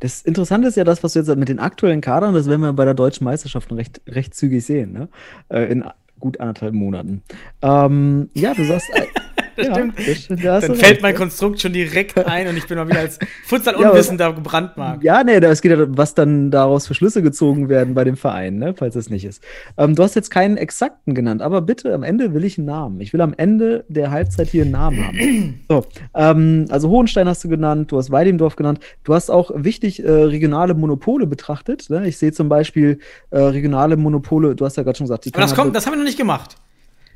Das 0.00 0.22
Interessante 0.22 0.68
ist 0.68 0.76
ja 0.76 0.84
das, 0.84 1.02
was 1.02 1.12
du 1.12 1.18
jetzt 1.18 1.34
mit 1.36 1.48
den 1.48 1.58
aktuellen 1.58 2.00
Kadern, 2.00 2.34
das 2.34 2.46
werden 2.46 2.62
wir 2.62 2.72
bei 2.72 2.84
der 2.84 2.94
deutschen 2.94 3.24
Meisterschaft 3.24 3.70
recht, 3.72 4.00
recht 4.06 4.34
zügig 4.34 4.64
sehen, 4.64 4.92
ne? 4.92 5.08
Äh, 5.48 5.70
in 5.70 5.84
gut 6.18 6.40
anderthalb 6.40 6.74
Monaten. 6.74 7.22
Ähm, 7.62 8.30
ja, 8.34 8.54
du 8.54 8.64
sagst. 8.64 8.90
Äh, 9.56 9.66
ja, 9.66 9.74
stimmt. 9.74 9.94
Das, 9.98 10.26
da 10.42 10.52
hast 10.54 10.68
Dann 10.68 10.74
fällt 10.76 10.92
recht, 10.92 11.02
mein. 11.02 11.14
Konstrukt 11.14 11.60
schon 11.60 11.72
direkt 11.72 12.16
ein 12.26 12.48
und 12.48 12.56
ich 12.56 12.66
bin 12.66 12.78
mal 12.78 12.88
wieder 12.88 13.00
als 13.00 13.18
Futsal-Unwissender 13.44 14.32
gebrandmarkt. 14.32 15.02
Ja, 15.04 15.22
nee, 15.24 15.40
da- 15.40 15.50
es 15.50 15.60
geht 15.60 15.72
ja, 15.72 15.78
was 15.88 16.14
dann 16.14 16.50
daraus 16.50 16.86
für 16.86 16.94
Schlüsse 16.94 17.22
gezogen 17.22 17.68
werden 17.68 17.94
bei 17.94 18.04
dem 18.04 18.16
Verein, 18.16 18.56
ne, 18.58 18.74
falls 18.76 18.96
es 18.96 19.10
nicht 19.10 19.24
ist. 19.24 19.42
Ähm, 19.76 19.94
du 19.94 20.02
hast 20.02 20.14
jetzt 20.14 20.30
keinen 20.30 20.56
exakten 20.56 21.14
genannt, 21.14 21.42
aber 21.42 21.60
bitte, 21.62 21.92
am 21.94 22.02
Ende 22.02 22.32
will 22.34 22.44
ich 22.44 22.58
einen 22.58 22.66
Namen. 22.66 23.00
Ich 23.00 23.12
will 23.12 23.20
am 23.20 23.34
Ende 23.36 23.84
der 23.88 24.10
Halbzeit 24.10 24.48
hier 24.48 24.62
einen 24.62 24.72
Namen 24.72 25.06
haben. 25.06 25.60
So, 25.70 25.84
ähm, 26.14 26.66
also 26.70 26.88
Hohenstein 26.88 27.28
hast 27.28 27.44
du 27.44 27.48
genannt, 27.48 27.92
du 27.92 27.98
hast 27.98 28.10
Weidemdorf 28.10 28.56
genannt, 28.56 28.80
du 29.04 29.14
hast 29.14 29.30
auch 29.30 29.50
wichtig 29.54 30.02
äh, 30.04 30.10
regionale 30.10 30.74
Monopole 30.74 31.26
betrachtet. 31.26 31.90
Ne? 31.90 32.06
Ich 32.08 32.18
sehe 32.18 32.32
zum 32.32 32.48
Beispiel 32.48 32.98
äh, 33.30 33.38
regionale 33.38 33.96
Monopole, 33.96 34.54
du 34.56 34.64
hast 34.64 34.76
ja 34.76 34.82
gerade 34.82 34.96
schon 34.98 35.04
gesagt, 35.06 35.26
die 35.26 35.34
Aber 35.34 35.42
das 35.42 35.54
kommt, 35.54 35.76
das 35.76 35.86
haben 35.86 35.92
wir 35.92 35.98
noch 35.98 36.04
nicht 36.04 36.18
gemacht. 36.18 36.56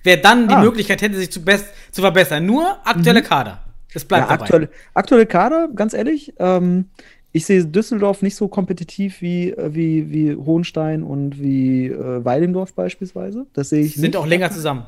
Wer 0.04 0.18
dann 0.18 0.46
die 0.48 0.54
Ah. 0.54 0.60
Möglichkeit 0.62 1.02
hätte, 1.02 1.16
sich 1.16 1.32
zu, 1.32 1.42
best, 1.44 1.66
zu 1.90 2.00
verbessern. 2.02 2.46
Nur 2.46 2.76
aktuelle 2.84 3.22
Kader. 3.22 3.60
Es 3.92 4.04
bleibt 4.04 4.24
ja, 4.24 4.28
dabei. 4.36 4.42
aktuelle, 4.44 4.68
aktuelle 4.94 5.26
Kader, 5.26 5.68
ganz 5.74 5.94
ehrlich. 5.94 6.34
Ähm, 6.38 6.86
ich 7.32 7.46
sehe 7.46 7.64
Düsseldorf 7.64 8.22
nicht 8.22 8.36
so 8.36 8.46
kompetitiv 8.48 9.20
wie, 9.20 9.50
äh, 9.50 9.74
wie, 9.74 10.10
wie 10.10 10.36
Hohenstein 10.36 11.02
und 11.02 11.40
wie 11.40 11.86
äh, 11.88 12.24
Weidendorf 12.24 12.74
beispielsweise. 12.74 13.46
Das 13.54 13.70
sehe 13.70 13.82
ich 13.84 13.94
sind 13.94 14.02
nicht. 14.02 14.16
auch 14.16 14.26
länger 14.26 14.50
zusammen. 14.50 14.86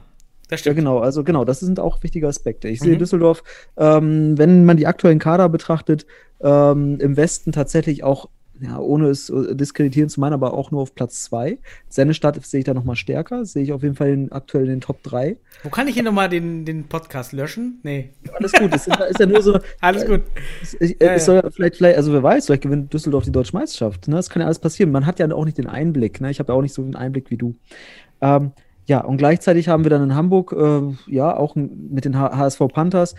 Das 0.49 0.61
Ja, 0.61 0.63
stimmt. 0.63 0.77
genau, 0.77 0.99
also 1.01 1.25
genau, 1.25 1.45
das 1.45 1.59
sind 1.61 1.81
auch 1.81 2.03
wichtige 2.05 2.29
Aspekte. 2.29 2.69
Ich 2.69 2.79
sehe 2.81 2.95
Mhm. 2.95 2.99
Düsseldorf, 2.99 3.43
ähm, 3.77 4.39
wenn 4.39 4.65
man 4.65 4.77
die 4.77 4.87
aktuellen 4.87 5.19
Kader 5.19 5.49
betrachtet, 5.49 6.07
ähm, 6.41 6.99
im 7.01 7.17
Westen 7.17 7.51
tatsächlich 7.53 8.05
auch, 8.05 8.29
ja, 8.61 8.79
ohne 8.79 9.09
es 9.09 9.29
äh, 9.31 9.55
diskreditieren 9.55 10.09
zu 10.09 10.21
meinen, 10.21 10.33
aber 10.33 10.55
auch 10.55 10.71
nur 10.71 10.83
auf 10.83 10.95
Platz 10.95 11.23
2. 11.25 11.59
Sennestadt 11.89 12.45
sehe 12.45 12.61
ich 12.61 12.65
da 12.65 12.75
nochmal 12.75 12.97
stärker, 12.97 13.45
sehe 13.45 13.63
ich 13.63 13.73
auf 13.73 13.83
jeden 13.83 13.95
Fall 13.95 14.09
in, 14.09 14.33
aktuell 14.33 14.65
in 14.65 14.71
den 14.71 14.81
Top 14.81 15.03
3. 15.03 15.37
Wo 15.63 15.69
kann 15.69 15.89
ich 15.89 15.95
hier 15.95 16.03
nochmal 16.03 16.29
den, 16.29 16.65
den 16.65 16.85
Podcast 16.85 17.33
löschen? 17.33 17.81
Nee. 17.83 18.11
Alles 18.33 18.53
gut, 18.53 18.73
das 18.73 18.87
ist, 18.87 18.99
ist 18.99 19.21
ja 19.21 19.27
nur 19.27 19.43
so, 19.43 19.59
Alles 19.81 20.07
gut. 20.07 20.23
Es, 20.63 20.75
ich, 20.81 20.97
Ja, 21.01 21.13
es 21.15 21.25
soll 21.25 21.37
ja 21.37 21.51
vielleicht, 21.51 21.77
vielleicht, 21.77 21.97
also 21.97 22.13
wer 22.13 22.23
weiß, 22.23 22.47
vielleicht 22.47 22.63
gewinnt 22.63 22.93
Düsseldorf 22.93 23.25
die 23.25 23.33
deutsche 23.33 23.53
Meisterschaft. 23.53 24.09
Ne? 24.09 24.17
Das 24.17 24.31
kann 24.31 24.41
ja 24.41 24.47
alles 24.47 24.59
passieren. 24.59 24.91
Man 24.91 25.07
hat 25.07 25.19
ja 25.19 25.31
auch 25.31 25.45
nicht 25.45 25.59
den 25.59 25.67
Einblick. 25.67 26.21
Ne? 26.21 26.31
Ich 26.31 26.39
habe 26.39 26.53
ja 26.53 26.59
auch 26.59 26.63
nicht 26.63 26.75
so 26.75 26.83
den 26.83 26.97
Einblick 26.97 27.31
wie 27.31 27.37
du. 27.37 27.55
Ähm, 28.21 28.53
ja, 28.87 29.01
und 29.01 29.17
gleichzeitig 29.17 29.69
haben 29.69 29.85
wir 29.85 29.91
dann 29.91 30.03
in 30.03 30.15
Hamburg, 30.15 30.53
äh, 30.53 31.13
ja, 31.13 31.37
auch 31.37 31.57
mit 31.57 32.05
den 32.05 32.17
H 32.17 32.37
HSV 32.37 32.61
Panthers, 32.73 33.17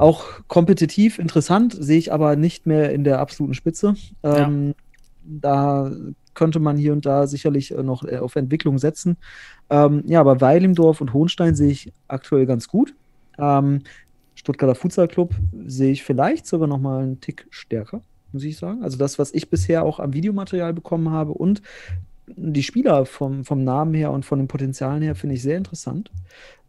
auch 0.00 0.24
kompetitiv 0.48 1.18
interessant, 1.18 1.76
sehe 1.78 1.98
ich 1.98 2.12
aber 2.12 2.36
nicht 2.36 2.66
mehr 2.66 2.92
in 2.92 3.04
der 3.04 3.18
absoluten 3.20 3.54
Spitze. 3.54 3.94
Ähm, 4.22 4.74
Da 5.22 5.92
könnte 6.32 6.58
man 6.58 6.78
hier 6.78 6.92
und 6.92 7.04
da 7.04 7.26
sicherlich 7.26 7.72
äh, 7.72 7.82
noch 7.82 8.04
äh, 8.04 8.18
auf 8.18 8.36
Entwicklung 8.36 8.78
setzen. 8.78 9.16
Ähm, 9.68 10.02
ja, 10.06 10.20
aber 10.20 10.40
Weilimdorf 10.40 11.00
und 11.00 11.12
Hohenstein 11.12 11.54
sehe 11.54 11.70
ich 11.70 11.92
aktuell 12.08 12.46
ganz 12.46 12.66
gut. 12.66 12.94
Ähm, 13.38 13.82
Stuttgarter 14.34 14.74
Futsal 14.74 15.08
Club 15.08 15.34
sehe 15.66 15.92
ich 15.92 16.02
vielleicht 16.02 16.46
sogar 16.46 16.66
noch 16.66 16.80
mal 16.80 17.02
einen 17.02 17.20
Tick 17.20 17.46
stärker, 17.50 18.00
muss 18.32 18.44
ich 18.44 18.56
sagen. 18.56 18.82
Also 18.82 18.96
das, 18.96 19.18
was 19.18 19.34
ich 19.34 19.50
bisher 19.50 19.84
auch 19.84 20.00
am 20.00 20.14
Videomaterial 20.14 20.72
bekommen 20.72 21.10
habe 21.10 21.32
und 21.32 21.60
die 22.26 22.62
Spieler 22.62 23.04
vom, 23.04 23.44
vom 23.44 23.62
Namen 23.62 23.92
her 23.94 24.10
und 24.10 24.24
von 24.24 24.38
den 24.38 24.48
Potenzialen 24.48 25.02
her 25.02 25.14
finde 25.14 25.34
ich 25.34 25.42
sehr 25.42 25.58
interessant. 25.58 26.10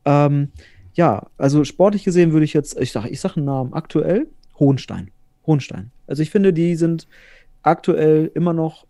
Ähm, 0.03 0.49
ja, 0.93 1.27
also 1.37 1.63
sportlich 1.63 2.03
gesehen 2.03 2.33
würde 2.33 2.45
ich 2.45 2.53
jetzt, 2.53 2.79
ich 2.79 2.91
sage 2.91 3.09
ich 3.09 3.21
sag 3.21 3.37
einen 3.37 3.45
Namen, 3.45 3.73
aktuell 3.73 4.27
Hohenstein. 4.59 5.11
Hohenstein. 5.45 5.91
Also 6.07 6.21
ich 6.21 6.29
finde, 6.29 6.53
die 6.53 6.75
sind 6.75 7.07
aktuell 7.63 8.31
immer 8.33 8.53
noch, 8.53 8.85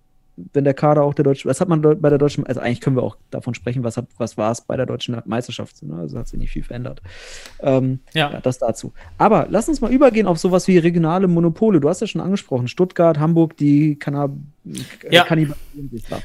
wenn 0.53 0.63
der 0.63 0.73
Kader 0.73 1.03
auch 1.03 1.13
der 1.13 1.23
deutschen, 1.23 1.49
was 1.49 1.61
hat 1.61 1.69
man 1.69 1.81
bei 1.81 2.09
der 2.09 2.17
deutschen, 2.17 2.47
also 2.47 2.61
eigentlich 2.61 2.81
können 2.81 2.95
wir 2.95 3.03
auch 3.03 3.17
davon 3.29 3.53
sprechen, 3.53 3.83
was, 3.83 3.97
hat, 3.97 4.07
was 4.17 4.37
war 4.37 4.51
es 4.51 4.61
bei 4.61 4.75
der 4.75 4.85
deutschen 4.85 5.21
Meisterschaft, 5.25 5.83
ne? 5.83 5.95
also 5.95 6.17
hat 6.17 6.27
sich 6.27 6.39
nicht 6.39 6.51
viel 6.51 6.63
verändert. 6.63 7.01
Ähm, 7.59 7.99
Ja. 8.13 8.31
ja, 8.31 8.41
das 8.41 8.57
dazu. 8.57 8.93
Aber 9.17 9.47
lass 9.49 9.69
uns 9.69 9.81
mal 9.81 9.91
übergehen 9.91 10.27
auf 10.27 10.39
sowas 10.39 10.67
wie 10.67 10.77
regionale 10.77 11.27
Monopole. 11.27 11.79
Du 11.79 11.89
hast 11.89 12.01
ja 12.01 12.07
schon 12.07 12.21
angesprochen, 12.21 12.67
Stuttgart, 12.67 13.19
Hamburg, 13.19 13.57
die 13.57 13.97
Kannab 13.97 14.31
äh, 14.65 15.15
Ja. 15.15 15.25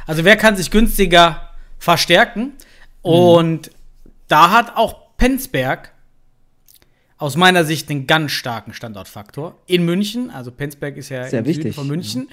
Also 0.06 0.24
wer 0.24 0.36
kann 0.36 0.56
sich 0.56 0.70
günstiger 0.70 1.50
verstärken? 1.78 2.52
Und 3.02 3.70
da 4.28 4.50
hat 4.50 4.76
auch 4.76 5.05
Penzberg 5.16 5.92
aus 7.18 7.36
meiner 7.36 7.64
Sicht 7.64 7.90
einen 7.90 8.06
ganz 8.06 8.32
starken 8.32 8.74
Standortfaktor 8.74 9.56
in 9.66 9.84
München. 9.84 10.30
Also 10.30 10.50
Penzberg 10.50 10.96
ist 10.96 11.08
ja 11.08 11.28
Sehr 11.28 11.40
im 11.40 11.46
wichtig, 11.46 11.62
Süden 11.64 11.74
von 11.74 11.86
München. 11.88 12.28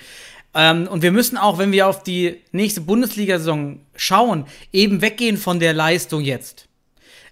Ähm, 0.53 0.87
und 0.87 1.01
wir 1.01 1.11
müssen 1.11 1.37
auch, 1.37 1.57
wenn 1.57 1.71
wir 1.71 1.87
auf 1.87 2.03
die 2.03 2.41
nächste 2.51 2.81
Bundesliga-Saison 2.81 3.79
schauen, 3.95 4.45
eben 4.71 5.01
weggehen 5.01 5.37
von 5.37 5.59
der 5.59 5.73
Leistung 5.73 6.21
jetzt. 6.21 6.67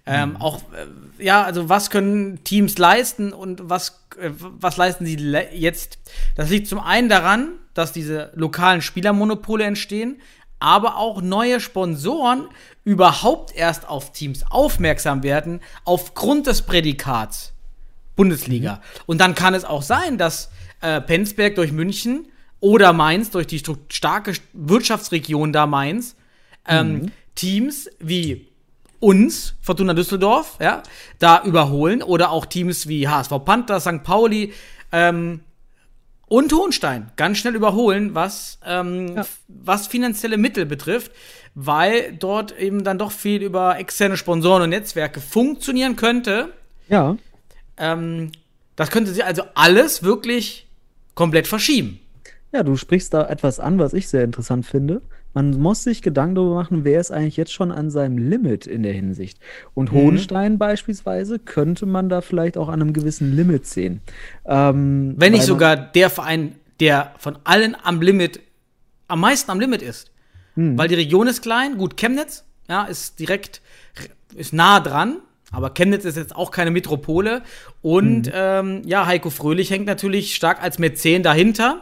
Ähm, 0.06 0.38
Auch, 0.38 0.62
äh, 0.74 1.24
ja, 1.24 1.44
also 1.44 1.70
was 1.70 1.92
können 1.92 2.44
Teams 2.44 2.78
leisten 2.80 3.34
und 3.34 3.70
was, 3.70 4.02
äh, 4.20 4.32
was 4.36 4.78
leisten 4.78 5.06
sie 5.06 5.16
le 5.16 5.50
jetzt? 5.54 6.00
Das 6.36 6.50
liegt 6.50 6.68
zum 6.68 6.80
einen 6.80 7.08
daran, 7.08 7.50
dass 7.76 7.94
diese 7.94 8.32
lokalen 8.34 8.82
Spielermonopole 8.82 9.64
entstehen, 9.64 10.20
aber 10.62 10.98
auch 10.98 11.22
neue 11.22 11.60
Sponsoren 11.60 12.48
überhaupt 12.84 13.56
erst 13.56 13.88
auf 13.88 14.12
Teams 14.12 14.46
aufmerksam 14.50 15.24
werden, 15.24 15.62
aufgrund 15.86 16.48
des 16.48 16.64
Prädikats 16.64 17.54
Bundesliga. 18.16 18.82
Und 19.06 19.20
dann 19.20 19.36
kann 19.36 19.54
es 19.54 19.66
auch 19.66 19.82
sein, 19.82 20.18
dass 20.18 20.52
äh, 20.82 21.02
Penzberg 21.02 21.56
durch 21.56 21.72
München 21.72 22.28
oder 22.60 22.94
Mainz 22.94 23.32
durch 23.32 23.48
die 23.48 23.62
starke 23.90 24.34
Wirtschaftsregion 24.54 25.54
da 25.54 25.66
Mainz 25.66 26.16
ähm, 26.68 27.12
Teams 27.36 27.90
wie 28.00 28.48
uns, 29.00 29.56
Fortuna 29.62 29.94
Düsseldorf, 29.94 30.58
ja, 30.62 30.84
da 31.18 31.44
überholen 31.44 32.04
oder 32.04 32.30
auch 32.30 32.46
Teams 32.46 32.88
wie 32.88 33.08
HSV 33.08 33.32
Panther, 33.44 33.80
St. 33.80 34.04
Pauli 34.04 34.54
ähm, 34.92 35.42
und 36.32 36.54
Hohenstein 36.54 37.12
ganz 37.18 37.40
schnell 37.40 37.56
überholen, 37.56 38.16
was, 38.16 38.58
ähm, 38.66 39.18
Ja. 39.18 39.26
was 39.50 39.88
finanzielle 39.88 40.38
Mittel 40.38 40.66
betrifft, 40.66 41.12
weil 41.56 42.14
dort 42.18 42.58
eben 42.58 42.86
dann 42.86 42.98
doch 42.98 43.12
viel 43.12 43.42
über 43.44 43.78
externe 43.78 44.16
Sponsoren 44.16 44.62
und 44.64 44.70
Netzwerke 44.70 45.20
funktionieren 45.20 45.98
könnte. 45.98 46.54
Ja, 46.88 47.18
Ähm, 47.78 48.32
das 48.78 48.92
könnte 48.92 49.12
sich 49.12 49.26
also 49.26 49.44
alles 49.56 50.04
wirklich 50.04 50.68
komplett 51.16 51.48
verschieben. 51.48 52.00
Ja, 52.54 52.64
du 52.64 52.78
sprichst 52.78 53.14
da 53.14 53.28
etwas 53.28 53.60
an, 53.60 53.78
was 53.80 53.94
ich 53.94 54.08
sehr 54.08 54.24
interessant 54.24 54.66
finde. 54.66 55.02
Man 55.34 55.60
muss 55.62 55.84
sich 55.84 56.02
Gedanken 56.02 56.36
darüber 56.36 56.56
machen, 56.56 56.84
wer 56.84 57.00
ist 57.00 57.12
eigentlich 57.12 57.38
jetzt 57.38 57.54
schon 57.54 57.72
an 57.72 57.90
seinem 57.90 58.18
Limit 58.18 58.68
in 58.68 58.84
der 58.84 58.94
Hinsicht. 58.94 59.40
Und 59.74 59.92
Hohenstein 59.92 60.58
beispielsweise 60.58 61.40
könnte 61.40 61.86
man 61.86 62.10
da 62.10 62.22
vielleicht 62.22 62.58
auch 62.58 62.68
an 62.68 62.82
einem 62.82 62.94
gewissen 62.94 63.36
Limit 63.36 63.66
sehen. 63.66 64.02
Ähm, 64.46 65.14
Wenn 65.18 65.32
nicht 65.32 65.44
sogar 65.44 65.78
der 65.78 66.10
Verein, 66.10 66.56
der 66.80 67.14
von 67.18 67.38
allen 67.46 67.78
am 67.82 68.02
Limit, 68.02 68.42
am 69.08 69.22
meisten 69.22 69.52
am 69.52 69.60
Limit 69.60 69.82
ist. 69.82 70.12
Hm. 70.56 70.78
Weil 70.78 70.88
die 70.90 70.96
Region 70.96 71.28
ist 71.28 71.42
klein, 71.42 71.78
gut, 71.78 71.96
Chemnitz, 71.96 72.44
ja, 72.68 72.84
ist 72.84 73.20
direkt, 73.20 73.62
ist 74.36 74.52
nah 74.54 74.80
dran, 74.80 75.18
aber 75.52 75.70
Chemnitz 75.74 76.06
ist 76.06 76.18
jetzt 76.18 76.36
auch 76.36 76.52
keine 76.52 76.72
Metropole. 76.72 77.42
Und 77.82 78.28
Hm. 78.28 78.34
ähm, 78.34 78.82
ja, 78.86 79.06
Heiko 79.06 79.30
Fröhlich 79.30 79.70
hängt 79.70 79.86
natürlich 79.86 80.36
stark 80.36 80.62
als 80.62 80.80
Mäzen 80.80 81.24
dahinter. 81.24 81.82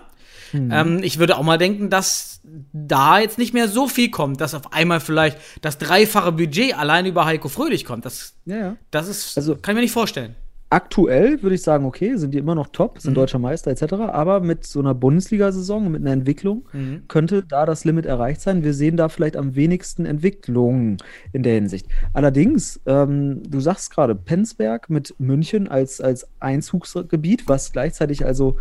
Hm. 0.51 0.71
Ähm, 0.71 0.99
ich 1.03 1.19
würde 1.19 1.37
auch 1.37 1.43
mal 1.43 1.57
denken, 1.57 1.89
dass 1.89 2.41
da 2.73 3.19
jetzt 3.19 3.37
nicht 3.37 3.53
mehr 3.53 3.67
so 3.67 3.87
viel 3.87 4.09
kommt, 4.09 4.41
dass 4.41 4.53
auf 4.55 4.73
einmal 4.73 4.99
vielleicht 4.99 5.37
das 5.61 5.77
dreifache 5.77 6.31
Budget 6.31 6.77
allein 6.77 7.05
über 7.05 7.25
Heiko 7.25 7.49
Fröhlich 7.49 7.85
kommt. 7.85 8.05
Das, 8.05 8.33
Ja, 8.45 8.57
ja. 8.57 8.75
das 8.91 9.07
ist, 9.07 9.37
Also- 9.37 9.55
kann 9.55 9.73
ich 9.73 9.75
mir 9.75 9.81
nicht 9.81 9.91
vorstellen. 9.93 10.35
Aktuell 10.71 11.41
würde 11.41 11.55
ich 11.55 11.63
sagen, 11.63 11.83
okay, 11.83 12.15
sind 12.15 12.31
die 12.31 12.37
immer 12.37 12.53
noch 12.53 12.67
top, 12.67 12.97
Mhm. 12.97 12.99
sind 12.99 13.17
deutscher 13.17 13.39
Meister 13.39 13.71
etc. 13.71 13.93
Aber 14.13 14.39
mit 14.39 14.67
so 14.67 14.79
einer 14.79 14.93
Bundesliga-Saison, 14.93 15.89
mit 15.89 16.01
einer 16.01 16.11
Entwicklung, 16.11 16.67
Mhm. 16.71 17.03
könnte 17.07 17.41
da 17.41 17.65
das 17.65 17.85
Limit 17.85 18.05
erreicht 18.05 18.39
sein. 18.41 18.63
Wir 18.63 18.75
sehen 18.75 18.95
da 18.95 19.09
vielleicht 19.09 19.35
am 19.35 19.55
wenigsten 19.55 20.05
Entwicklung 20.05 20.97
in 21.33 21.41
der 21.41 21.55
Hinsicht. 21.55 21.87
Allerdings, 22.13 22.79
ähm, 22.85 23.41
du 23.49 23.59
sagst 23.61 23.89
gerade, 23.89 24.13
Penzberg 24.13 24.91
mit 24.91 25.15
München 25.17 25.67
als, 25.67 26.01
als 26.01 26.27
Einzugsgebiet, 26.39 27.47
was 27.47 27.71
gleichzeitig 27.71 28.23
also 28.23 28.57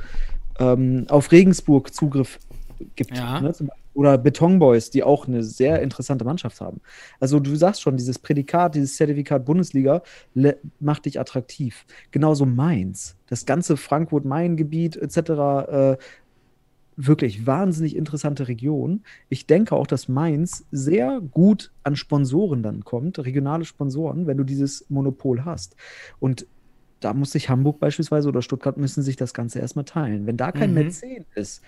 ähm, 0.59 1.07
auf 1.09 1.33
Regensburg 1.33 1.95
Zugriff 1.95 2.39
gibt. 2.97 3.17
Ja. 3.17 3.41
Ne? 3.41 3.53
Oder 3.95 4.17
Betonboys, 4.17 4.91
die 4.91 5.03
auch 5.03 5.27
eine 5.27 5.43
sehr 5.43 5.83
interessante 5.83 6.25
Mannschaft 6.25 6.61
haben. 6.61 6.81
Also 7.19 7.41
du 7.41 7.57
sagst 7.57 7.83
schon, 7.83 7.97
dieses 7.97 8.19
Prädikat, 8.19 8.77
dieses 8.77 8.97
Zertifikat 8.97 9.45
Bundesliga 9.45 10.03
macht 10.79 11.07
dich 11.07 11.19
attraktiv. 11.19 11.85
Genauso 12.13 12.47
Mainz, 12.47 13.17
das 13.27 13.45
ganze 13.45 13.77
Frankfurt-Main-Gebiet 13.77 14.97
etc. 14.97 15.19
Äh, 15.19 15.97
wirklich 16.99 17.47
wahnsinnig 17.47 17.97
interessante 17.97 18.49
Region. 18.49 19.03
Ich 19.29 19.47
denke 19.47 19.75
auch, 19.75 19.87
dass 19.87 20.09
Mainz 20.09 20.65
sehr 20.71 21.21
gut 21.21 21.73
an 21.83 21.97
Sponsoren 21.97 22.63
dann 22.63 22.85
kommt, 22.85 23.19
regionale 23.21 23.65
Sponsoren, 23.65 24.27
wenn 24.27 24.37
du 24.37 24.45
dieses 24.45 24.85
Monopol 24.91 25.45
hast. 25.45 25.77
Und 26.19 26.47
da 27.01 27.15
muss 27.15 27.33
sich 27.33 27.49
Hamburg 27.49 27.79
beispielsweise 27.81 28.29
oder 28.29 28.43
Stuttgart 28.43 28.77
müssen 28.77 29.03
sich 29.03 29.17
das 29.17 29.35
Ganze 29.35 29.61
erstmal 29.61 29.85
teilen. 29.85 30.27
Wenn 30.27 30.37
da 30.37 30.53
kein 30.53 30.71
Mhm. 30.71 30.75
Mäzen 30.75 31.25
ist, 31.35 31.63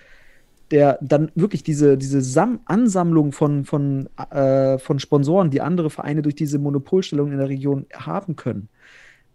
der 0.71 0.99
dann 1.01 1.31
wirklich 1.35 1.63
diese, 1.63 1.97
diese 1.99 2.21
Sam 2.21 2.61
Ansammlung 2.67 3.33
von, 3.33 3.65
von, 3.65 4.09
äh, 4.31 4.79
von 4.79 4.99
Sponsoren, 4.99 5.51
die 5.51 5.61
andere 5.61 5.91
Vereine 5.91 6.23
durch 6.23 6.37
diese 6.37 6.59
Monopolstellung 6.59 7.33
in 7.33 7.39
der 7.39 7.49
Region 7.49 7.87
haben 7.93 8.37
können, 8.37 8.69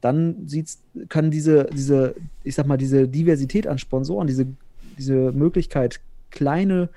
dann 0.02 0.48
sieht's, 0.48 0.82
kann 1.10 1.32
diese, 1.32 1.66
diese, 1.74 2.16
ich 2.44 2.56
sag 2.56 2.68
mal, 2.68 2.78
diese 2.78 3.08
Diversität 3.08 3.68
an 3.68 3.78
Sponsoren, 3.80 4.28
diese, 4.28 4.48
diese 4.98 5.32
Möglichkeit, 5.32 6.00
kleine, 6.32 6.90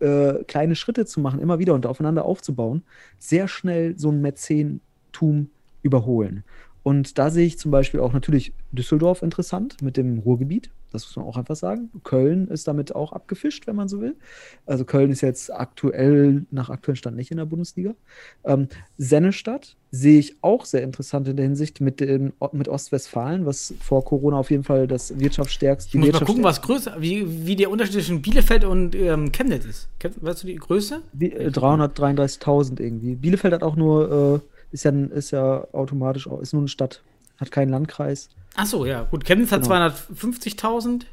äh, 0.00 0.44
kleine 0.44 0.74
Schritte 0.74 1.06
zu 1.06 1.20
machen, 1.20 1.40
immer 1.40 1.58
wieder 1.58 1.74
und 1.74 1.86
aufeinander 1.86 2.24
aufzubauen, 2.24 2.82
sehr 3.18 3.48
schnell 3.48 3.98
so 3.98 4.10
ein 4.10 4.20
Mäzentum 4.20 5.50
überholen. 5.82 6.44
Und 6.88 7.18
da 7.18 7.28
sehe 7.28 7.44
ich 7.44 7.58
zum 7.58 7.70
Beispiel 7.70 8.00
auch 8.00 8.14
natürlich 8.14 8.54
Düsseldorf 8.72 9.20
interessant 9.20 9.82
mit 9.82 9.98
dem 9.98 10.20
Ruhrgebiet. 10.20 10.70
Das 10.90 11.04
muss 11.04 11.16
man 11.16 11.26
auch 11.26 11.36
einfach 11.36 11.54
sagen. 11.54 11.90
Köln 12.02 12.48
ist 12.48 12.66
damit 12.66 12.94
auch 12.94 13.12
abgefischt, 13.12 13.66
wenn 13.66 13.76
man 13.76 13.88
so 13.88 14.00
will. 14.00 14.16
Also 14.64 14.86
Köln 14.86 15.10
ist 15.10 15.20
jetzt 15.20 15.52
aktuell, 15.52 16.46
nach 16.50 16.70
aktuellem 16.70 16.96
Stand 16.96 17.16
nicht 17.16 17.30
in 17.30 17.36
der 17.36 17.44
Bundesliga. 17.44 17.94
Ähm, 18.42 18.68
Sennestadt 18.96 19.76
sehe 19.90 20.18
ich 20.18 20.36
auch 20.40 20.64
sehr 20.64 20.82
interessant 20.82 21.28
in 21.28 21.36
der 21.36 21.44
Hinsicht 21.44 21.82
mit, 21.82 22.00
den, 22.00 22.32
mit 22.52 22.68
Ostwestfalen, 22.68 23.44
was 23.44 23.74
vor 23.80 24.02
Corona 24.02 24.38
auf 24.38 24.50
jeden 24.50 24.64
Fall 24.64 24.86
das 24.86 25.18
wirtschaftsstärkste. 25.18 25.90
Ich 25.98 26.02
muss 26.02 26.18
mal 26.18 26.24
gucken, 26.24 26.42
was 26.42 26.62
größer, 26.62 26.96
wie, 27.00 27.46
wie 27.46 27.56
der 27.56 27.70
Unterschied 27.70 27.96
zwischen 27.96 28.22
Bielefeld 28.22 28.64
und 28.64 28.94
ähm, 28.94 29.30
Chemnitz 29.30 29.66
ist. 29.66 29.90
Weißt 30.22 30.42
du 30.42 30.46
die 30.46 30.56
Größe? 30.56 31.02
Wie, 31.12 31.32
äh, 31.32 31.50
333.000 31.50 32.80
irgendwie. 32.80 33.14
Bielefeld 33.14 33.52
hat 33.52 33.62
auch 33.62 33.76
nur, 33.76 34.40
äh, 34.42 34.57
ist 34.72 34.84
ja, 34.84 34.90
ist 34.90 35.30
ja 35.30 35.66
automatisch, 35.72 36.26
ist 36.40 36.52
nur 36.52 36.62
eine 36.62 36.68
Stadt, 36.68 37.02
hat 37.38 37.50
keinen 37.50 37.70
Landkreis. 37.70 38.28
Ach 38.56 38.66
so, 38.66 38.84
ja, 38.86 39.02
gut. 39.04 39.24
Chemnitz 39.24 39.52
hat 39.52 39.62
Genau. 39.62 39.74
250.000 39.74 41.06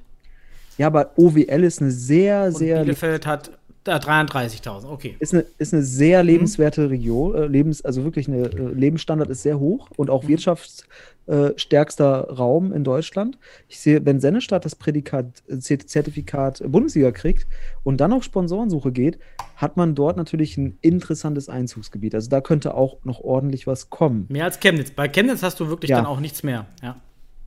Ja, 0.78 0.88
aber 0.88 1.12
OWL 1.16 1.64
ist 1.64 1.82
eine 1.82 1.91
sehr, 1.91 2.45
und 2.45 2.58
sehr, 2.58 2.82
Bielefeld 2.84 3.26
hat 3.26 3.51
äh, 3.86 3.91
33.000. 3.91 4.86
Okay. 4.89 5.16
ist 5.20 5.34
eine, 5.34 5.45
ist 5.58 5.74
eine 5.74 5.84
sehr 5.84 6.24
Mhm. 6.24 6.30
lebenswerte 6.30 6.89
Region, 6.89 7.36
äh, 7.36 7.45
Lebens, 7.45 7.84
also 7.86 8.03
wirklich 8.03 8.28
eine 8.28 8.45
äh, 8.47 8.74
Lebensstandard 8.74 9.30
ist 9.30 9.43
sehr 9.43 9.60
hoch 9.60 9.88
und 9.95 10.08
Mhm. 10.08 10.14
auch 10.14 10.28
wirtschaftsstärkster 10.28 10.86
äh, 11.28 11.51
stärkster 11.57 12.30
Raum 12.30 12.71
in 12.71 12.84
Deutschland. 12.84 13.38
Ich 13.67 13.80
sehe, 13.80 14.05
wenn 14.05 14.19
Sennestadt 14.19 14.65
das 14.65 14.76
Prädikat, 14.76 15.26
äh, 15.47 15.55
Zert- 15.55 15.88
Zertifikat 15.88 16.61
Bundesliga 16.65 17.11
kriegt 17.11 17.47
und 17.84 17.99
dann 18.01 18.13
auf 18.13 18.23
Sponsorensuche 18.23 18.91
geht, 18.91 19.19
hat 19.55 19.78
man 19.78 19.95
dort 19.95 20.17
natürlich 20.17 20.57
ein 20.57 20.78
interessantes 20.82 21.49
Einzugsgebiet. 21.49 22.13
Also 22.13 22.30
da 22.30 22.41
könnte 22.41 22.73
auch 22.73 22.97
noch 23.03 23.21
ordentlich 23.21 23.67
was 23.67 23.89
kommen. 23.89 24.26
Mehr 24.30 24.45
als 24.45 24.59
Chemnitz. 24.59 24.91
Bei 24.91 25.07
Chemnitz 25.07 25.41
hast 25.43 25.59
du 25.59 25.69
wirklich 25.69 25.89
Ja. 25.89 25.97
dann 25.97 26.05
auch 26.05 26.19
nichts 26.19 26.43
mehr. 26.43 26.67
Ja. 26.84 26.97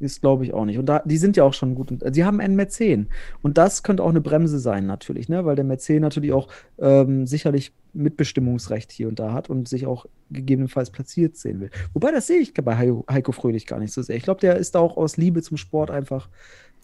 Ist, 0.00 0.20
glaube 0.20 0.44
ich, 0.44 0.54
auch 0.54 0.64
nicht. 0.64 0.78
Und 0.78 0.86
da, 0.86 1.02
die 1.04 1.16
sind 1.16 1.36
ja 1.36 1.44
auch 1.44 1.54
schon 1.54 1.74
gut. 1.74 1.92
Sie 2.12 2.24
haben 2.24 2.40
einen 2.40 2.54
Mäzen. 2.54 3.08
Und 3.42 3.58
das 3.58 3.82
könnte 3.82 4.02
auch 4.02 4.10
eine 4.10 4.20
Bremse 4.20 4.58
sein, 4.58 4.86
natürlich, 4.86 5.28
ne? 5.28 5.44
weil 5.44 5.56
der 5.56 5.64
Mäzen 5.64 6.00
natürlich 6.00 6.32
auch 6.32 6.48
ähm, 6.78 7.26
sicherlich 7.26 7.72
Mitbestimmungsrecht 7.94 8.92
hier 8.92 9.08
und 9.08 9.18
da 9.18 9.32
hat 9.32 9.50
und 9.50 9.68
sich 9.68 9.86
auch 9.86 10.06
gegebenenfalls 10.30 10.90
platziert 10.90 11.36
sehen 11.36 11.60
will. 11.60 11.70
Wobei, 11.94 12.12
das 12.12 12.26
sehe 12.26 12.38
ich 12.38 12.54
bei 12.54 12.76
Heiko 12.76 13.32
Fröhlich 13.32 13.66
gar 13.66 13.80
nicht 13.80 13.92
so 13.92 14.02
sehr. 14.02 14.16
Ich 14.16 14.22
glaube, 14.22 14.40
der 14.40 14.56
ist 14.56 14.74
da 14.74 14.80
auch 14.80 14.96
aus 14.96 15.16
Liebe 15.16 15.42
zum 15.42 15.56
Sport 15.56 15.90
einfach 15.90 16.28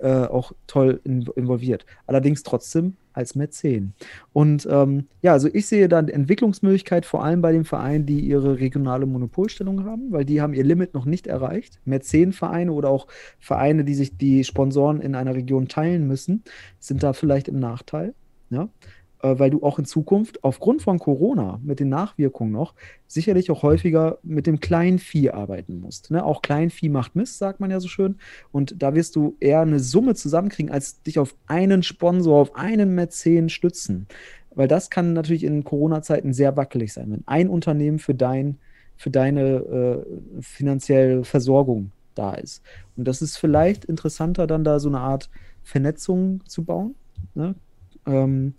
äh, 0.05 0.27
auch 0.27 0.53
toll 0.67 1.01
in, 1.05 1.23
involviert. 1.35 1.87
Allerdings 2.07 2.43
trotzdem 2.43 2.97
als 3.15 3.35
Mäzen. 3.35 3.95
Und 4.35 4.69
ähm, 4.71 5.09
ja, 5.23 5.33
also 5.33 5.49
ich 5.51 5.67
sehe 5.67 5.89
dann 5.89 6.09
Entwicklungsmöglichkeit 6.09 7.07
vor 7.07 7.25
allem 7.25 7.41
bei 7.41 7.53
den 7.53 7.65
Vereinen, 7.65 8.05
die 8.05 8.21
ihre 8.21 8.59
regionale 8.59 9.07
Monopolstellung 9.07 9.85
haben, 9.85 10.13
weil 10.13 10.27
die 10.27 10.43
haben 10.43 10.53
ihr 10.53 10.65
Limit 10.65 10.93
noch 10.93 11.07
nicht 11.07 11.27
erreicht. 11.27 11.81
Mäzenvereine 11.87 12.71
oder 12.71 12.91
auch 12.91 13.07
Vereine, 13.39 13.85
die 13.85 13.95
sich 13.95 14.19
die 14.19 14.45
Sponsoren 14.45 15.01
in 15.01 15.15
einer 15.15 15.35
Region 15.35 15.69
teilen 15.69 16.07
müssen, 16.07 16.45
sind 16.79 17.03
da 17.03 17.15
vielleicht 17.15 17.49
im 17.49 17.59
Nachteil. 17.59 18.15
Ja? 18.51 18.69
Äh, 19.25 19.39
weil 19.39 19.49
du 19.49 19.63
auch 19.63 19.79
in 19.79 19.87
Zukunft 19.87 20.45
aufgrund 20.45 20.83
von 20.83 20.99
Corona 20.99 21.59
mit 21.63 21.81
den 21.81 21.89
Nachwirkungen 21.89 22.53
noch 22.53 22.75
sicherlich 23.07 23.51
auch 23.51 23.63
häufiger 23.63 24.19
mit 24.23 24.47
dem 24.47 24.61
Kleinvieh 24.61 25.31
arbeiten 25.31 25.81
musst. 25.81 26.11
Ne? 26.11 26.23
Auch 26.23 26.43
Kleinvieh 26.43 26.91
macht 26.91 27.17
Mist, 27.17 27.39
sagt 27.39 27.59
man 27.59 27.71
ja 27.71 27.81
so 27.81 27.89
schön. 27.89 28.17
Und 28.53 28.83
da 28.83 28.95
wirst 28.95 29.17
du 29.17 29.37
eher 29.41 29.61
eine 29.61 29.81
Summe 29.81 30.15
zusammenkriegen, 30.15 30.71
als 30.71 31.01
dich 31.03 31.19
auf 31.19 31.35
einen 31.47 31.83
Sponsor, 31.83 32.39
auf 32.39 32.55
einen 32.55 32.95
Mäzen 32.95 33.49
stützen. 33.49 34.09
Weil 34.55 34.69
das 34.69 34.91
kann 34.91 35.15
natürlich 35.15 35.45
in 35.45 35.65
Corona-Zeiten 35.65 36.35
sehr 36.35 36.59
wackelig 36.59 36.93
sein, 36.93 37.11
wenn 37.11 37.23
ein 37.25 37.49
Unternehmen 37.49 37.99
für, 37.99 38.15
dein, 38.15 38.59
für 38.97 39.11
deine 39.11 39.41
äh, 39.41 40.43
finanzielle 40.43 41.25
Versorgung 41.25 41.93
da 42.15 42.35
ist. 42.35 42.63
Und 42.95 43.09
das 43.09 43.23
ist 43.23 43.39
vielleicht 43.39 43.87
interessanter, 43.87 44.47
dann 44.47 44.65
da 44.65 44.79
so 44.81 44.91
eine 44.91 45.01
Art 45.01 45.31
Vernetzung 45.63 46.43
zu 46.47 46.63
bauen. 46.63 46.95
Ne? 47.35 47.55
Ähm, 48.07 48.55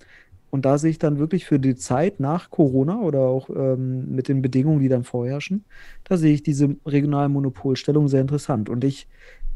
und 0.55 0.63
da 0.63 0.77
sehe 0.77 0.91
ich 0.91 0.99
dann 0.99 1.19
wirklich 1.19 1.43
für 1.43 1.59
die 1.59 1.75
Zeit 1.75 2.21
nach 2.21 2.49
Corona 2.49 3.01
oder 3.01 3.19
auch 3.19 3.49
ähm, 3.49 4.15
mit 4.15 4.29
den 4.29 4.41
Bedingungen, 4.41 4.79
die 4.79 4.87
dann 4.87 5.03
vorherrschen, 5.03 5.65
da 6.05 6.15
sehe 6.15 6.33
ich 6.33 6.43
diese 6.43 6.77
regionale 6.85 7.27
Monopolstellung 7.27 8.07
sehr 8.07 8.21
interessant. 8.21 8.69
Und 8.69 8.85
ich 8.85 9.09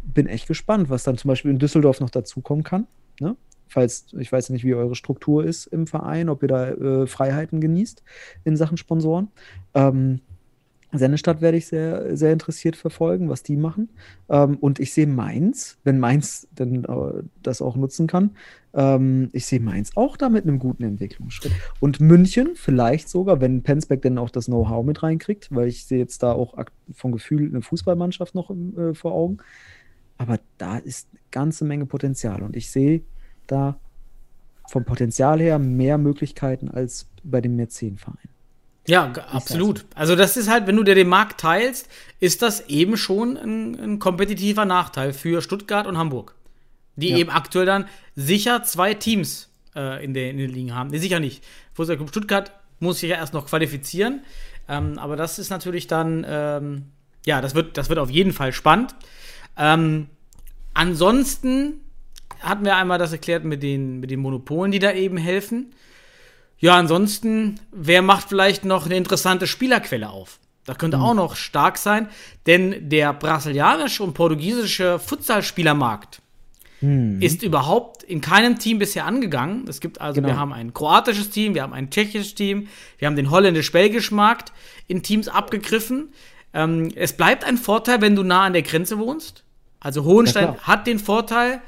bin 0.03 0.27
echt 0.27 0.45
gespannt, 0.45 0.89
was 0.89 1.03
dann 1.03 1.17
zum 1.17 1.29
Beispiel 1.29 1.51
in 1.51 1.57
Düsseldorf 1.57 2.01
noch 2.01 2.09
dazukommen 2.09 2.65
kann. 2.65 2.85
Ne? 3.21 3.37
Falls, 3.69 4.07
ich 4.19 4.29
weiß 4.29 4.49
nicht, 4.49 4.65
wie 4.65 4.75
eure 4.75 4.93
Struktur 4.93 5.45
ist 5.45 5.67
im 5.67 5.87
Verein, 5.87 6.27
ob 6.27 6.41
ihr 6.41 6.49
da 6.49 6.69
äh, 6.69 7.07
Freiheiten 7.07 7.61
genießt 7.61 8.03
in 8.43 8.57
Sachen 8.57 8.75
Sponsoren. 8.75 9.29
Ähm, 9.75 10.19
Sennestadt 10.91 11.41
werde 11.41 11.57
ich 11.57 11.67
sehr, 11.67 12.17
sehr 12.17 12.33
interessiert 12.33 12.75
verfolgen, 12.75 13.29
was 13.29 13.43
die 13.43 13.57
machen. 13.57 13.89
Ähm, 14.27 14.57
und 14.57 14.79
ich 14.79 14.93
sehe 14.93 15.05
Mainz, 15.05 15.77
wenn 15.83 15.99
Mainz 15.99 16.47
denn 16.57 16.83
äh, 16.85 17.23
das 17.43 17.61
auch 17.61 17.75
nutzen 17.75 18.07
kann, 18.07 18.31
ähm, 18.73 19.29
ich 19.31 19.45
sehe 19.45 19.59
Mainz 19.59 19.91
auch 19.95 20.17
da 20.17 20.29
mit 20.29 20.43
einem 20.43 20.57
guten 20.57 20.83
Entwicklungsschritt. 20.83 21.51
Und 21.79 21.99
München 21.99 22.51
vielleicht 22.55 23.07
sogar, 23.07 23.39
wenn 23.39 23.61
Penzbeck 23.61 24.01
denn 24.01 24.17
auch 24.17 24.31
das 24.31 24.45
Know-how 24.45 24.83
mit 24.83 25.03
reinkriegt, 25.03 25.53
weil 25.53 25.67
ich 25.67 25.85
sehe 25.85 25.99
jetzt 25.99 26.23
da 26.23 26.31
auch 26.31 26.55
vom 26.91 27.11
Gefühl 27.11 27.47
eine 27.47 27.61
Fußballmannschaft 27.61 28.33
noch 28.33 28.49
äh, 28.49 28.95
vor 28.95 29.13
Augen. 29.13 29.37
Aber 30.17 30.39
da 30.57 30.77
ist 30.77 31.07
eine 31.11 31.21
ganze 31.29 31.65
Menge 31.65 31.85
Potenzial. 31.85 32.41
Und 32.41 32.55
ich 32.55 32.71
sehe 32.71 33.01
da 33.45 33.79
vom 34.67 34.85
Potenzial 34.85 35.39
her 35.39 35.59
mehr 35.59 35.97
Möglichkeiten 35.97 36.69
als 36.69 37.07
bei 37.23 37.41
dem 37.41 37.55
Mäzenverein. 37.55 38.29
Ja, 38.87 39.11
absolut. 39.31 39.85
Also 39.93 40.15
das 40.15 40.35
ist 40.35 40.49
halt, 40.49 40.65
wenn 40.67 40.75
du 40.75 40.83
dir 40.83 40.95
den 40.95 41.09
Markt 41.09 41.41
teilst, 41.41 41.87
ist 42.19 42.41
das 42.41 42.67
eben 42.69 42.97
schon 42.97 43.37
ein, 43.37 43.79
ein 43.79 43.99
kompetitiver 43.99 44.65
Nachteil 44.65 45.13
für 45.13 45.41
Stuttgart 45.41 45.85
und 45.85 45.97
Hamburg. 45.97 46.35
Die 46.95 47.09
ja. 47.09 47.17
eben 47.17 47.29
aktuell 47.29 47.65
dann 47.65 47.85
sicher 48.15 48.63
zwei 48.63 48.93
Teams 48.93 49.49
äh, 49.75 50.03
in, 50.03 50.13
der, 50.13 50.31
in 50.31 50.37
den 50.37 50.49
Ligen 50.49 50.75
haben. 50.75 50.89
Nee, 50.89 50.97
sicher 50.97 51.19
nicht. 51.19 51.43
Fußballclub 51.73 52.09
Stuttgart 52.09 52.51
muss 52.79 52.99
sich 52.99 53.09
ja 53.09 53.17
erst 53.17 53.33
noch 53.33 53.47
qualifizieren. 53.47 54.21
Ähm, 54.67 54.97
aber 54.97 55.15
das 55.15 55.39
ist 55.39 55.49
natürlich 55.49 55.87
dann, 55.87 56.25
ähm, 56.27 56.85
ja, 57.25 57.41
das 57.41 57.55
wird, 57.55 57.77
das 57.77 57.89
wird 57.89 57.99
auf 57.99 58.09
jeden 58.09 58.33
Fall 58.33 58.53
spannend. 58.53 58.95
Ähm, 59.57 60.07
ansonsten 60.73 61.81
hatten 62.39 62.65
wir 62.65 62.75
einmal 62.75 62.97
das 62.97 63.11
erklärt 63.11 63.43
mit 63.43 63.63
den, 63.63 63.99
mit 63.99 64.11
den 64.11 64.19
Monopolen, 64.19 64.71
die 64.71 64.79
da 64.79 64.91
eben 64.93 65.17
helfen. 65.17 65.73
Ja, 66.59 66.75
ansonsten, 66.75 67.59
wer 67.71 68.01
macht 68.01 68.29
vielleicht 68.29 68.65
noch 68.65 68.85
eine 68.85 68.97
interessante 68.97 69.47
Spielerquelle 69.47 70.09
auf? 70.09 70.39
Das 70.65 70.77
könnte 70.77 70.97
mhm. 70.97 71.03
auch 71.03 71.13
noch 71.13 71.35
stark 71.35 71.77
sein, 71.77 72.09
denn 72.45 72.89
der 72.89 73.13
brasilianische 73.13 74.03
und 74.03 74.13
portugiesische 74.13 74.99
Futsalspielermarkt 74.99 76.21
mhm. 76.81 77.21
ist 77.21 77.43
überhaupt 77.43 78.03
in 78.03 78.21
keinem 78.21 78.59
Team 78.59 78.77
bisher 78.77 79.05
angegangen. 79.05 79.65
Es 79.67 79.79
gibt 79.79 80.01
also, 80.01 80.15
genau. 80.15 80.27
wir 80.27 80.37
haben 80.37 80.53
ein 80.53 80.73
kroatisches 80.73 81.29
Team, 81.29 81.55
wir 81.55 81.63
haben 81.63 81.73
ein 81.73 81.89
tschechisches 81.89 82.35
Team, 82.35 82.67
wir 82.97 83.07
haben 83.07 83.15
den 83.15 83.31
holländisch-belgischen 83.31 84.15
Markt 84.15 84.51
in 84.87 85.01
Teams 85.01 85.27
abgegriffen. 85.27 86.09
Ähm, 86.53 86.91
es 86.95 87.13
bleibt 87.13 87.45
ein 87.45 87.57
Vorteil, 87.57 88.01
wenn 88.01 88.15
du 88.15 88.23
nah 88.23 88.43
an 88.43 88.53
der 88.53 88.63
Grenze 88.63 88.99
wohnst. 88.99 89.43
Also 89.79 90.03
Hohenstein 90.03 90.55
ja, 90.55 90.57
hat 90.61 90.87
den 90.87 90.99
Vorteil, 90.99 91.61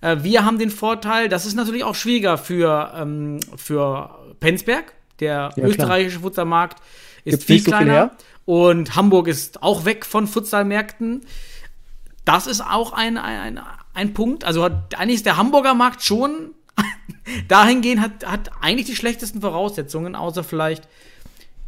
äh, 0.00 0.16
wir 0.22 0.44
haben 0.44 0.58
den 0.58 0.70
Vorteil, 0.70 1.28
das 1.28 1.46
ist 1.46 1.54
natürlich 1.54 1.84
auch 1.84 1.94
schwieriger 1.94 2.38
für, 2.38 2.92
ähm, 2.96 3.40
für 3.56 4.17
Penzberg. 4.40 4.92
Der 5.20 5.50
ja, 5.56 5.64
österreichische 5.64 6.20
Futsalmarkt 6.20 6.80
ist 7.24 7.32
Gibt's 7.32 7.44
viel 7.44 7.62
kleiner. 7.62 8.12
So 8.16 8.24
und 8.48 8.96
Hamburg 8.96 9.28
ist 9.28 9.62
auch 9.62 9.84
weg 9.84 10.06
von 10.06 10.26
Futsalmärkten. 10.26 11.20
Das 12.24 12.46
ist 12.46 12.62
auch 12.62 12.92
ein, 12.92 13.18
ein, 13.18 13.60
ein 13.92 14.14
Punkt. 14.14 14.44
Also 14.44 14.64
hat, 14.64 14.98
eigentlich 14.98 15.16
ist 15.16 15.26
der 15.26 15.36
Hamburger 15.36 15.74
Markt 15.74 16.02
schon 16.02 16.54
dahingehend 17.48 18.00
hat, 18.00 18.26
hat 18.26 18.50
eigentlich 18.62 18.86
die 18.86 18.96
schlechtesten 18.96 19.42
Voraussetzungen, 19.42 20.14
außer 20.14 20.44
vielleicht 20.44 20.88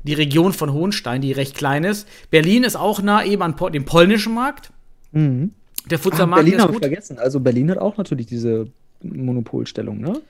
die 0.04 0.14
Region 0.14 0.54
von 0.54 0.72
Hohenstein, 0.72 1.20
die 1.20 1.32
recht 1.32 1.54
klein 1.54 1.84
ist. 1.84 2.08
Berlin 2.30 2.64
ist 2.64 2.76
auch 2.76 3.02
nah 3.02 3.22
eben 3.24 3.42
an 3.42 3.54
dem 3.72 3.84
polnischen 3.84 4.32
Markt. 4.32 4.72
Mhm. 5.12 5.52
Der 5.90 5.98
Futsalmarkt 5.98 6.44
Berlin 6.44 6.60
ist 6.60 6.66
gut. 6.66 6.76
Ich 6.76 6.80
vergessen. 6.80 7.18
Also 7.18 7.40
Berlin 7.40 7.70
hat 7.70 7.78
auch 7.78 7.98
natürlich 7.98 8.26
diese 8.26 8.68
Monopolstellung, 9.02 10.00
ne? 10.00 10.20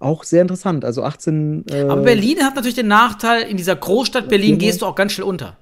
Auch 0.00 0.24
sehr 0.24 0.42
interessant. 0.42 0.84
Also 0.84 1.04
18. 1.04 1.66
Äh, 1.70 1.82
Aber 1.82 2.02
Berlin 2.02 2.42
hat 2.42 2.56
natürlich 2.56 2.74
den 2.74 2.88
Nachteil, 2.88 3.42
in 3.42 3.58
dieser 3.58 3.76
Großstadt 3.76 4.28
Berlin 4.28 4.58
gehst 4.58 4.82
du 4.82 4.86
auch 4.86 4.94
ganz 4.94 5.12
schnell 5.12 5.26
unter. 5.26 5.56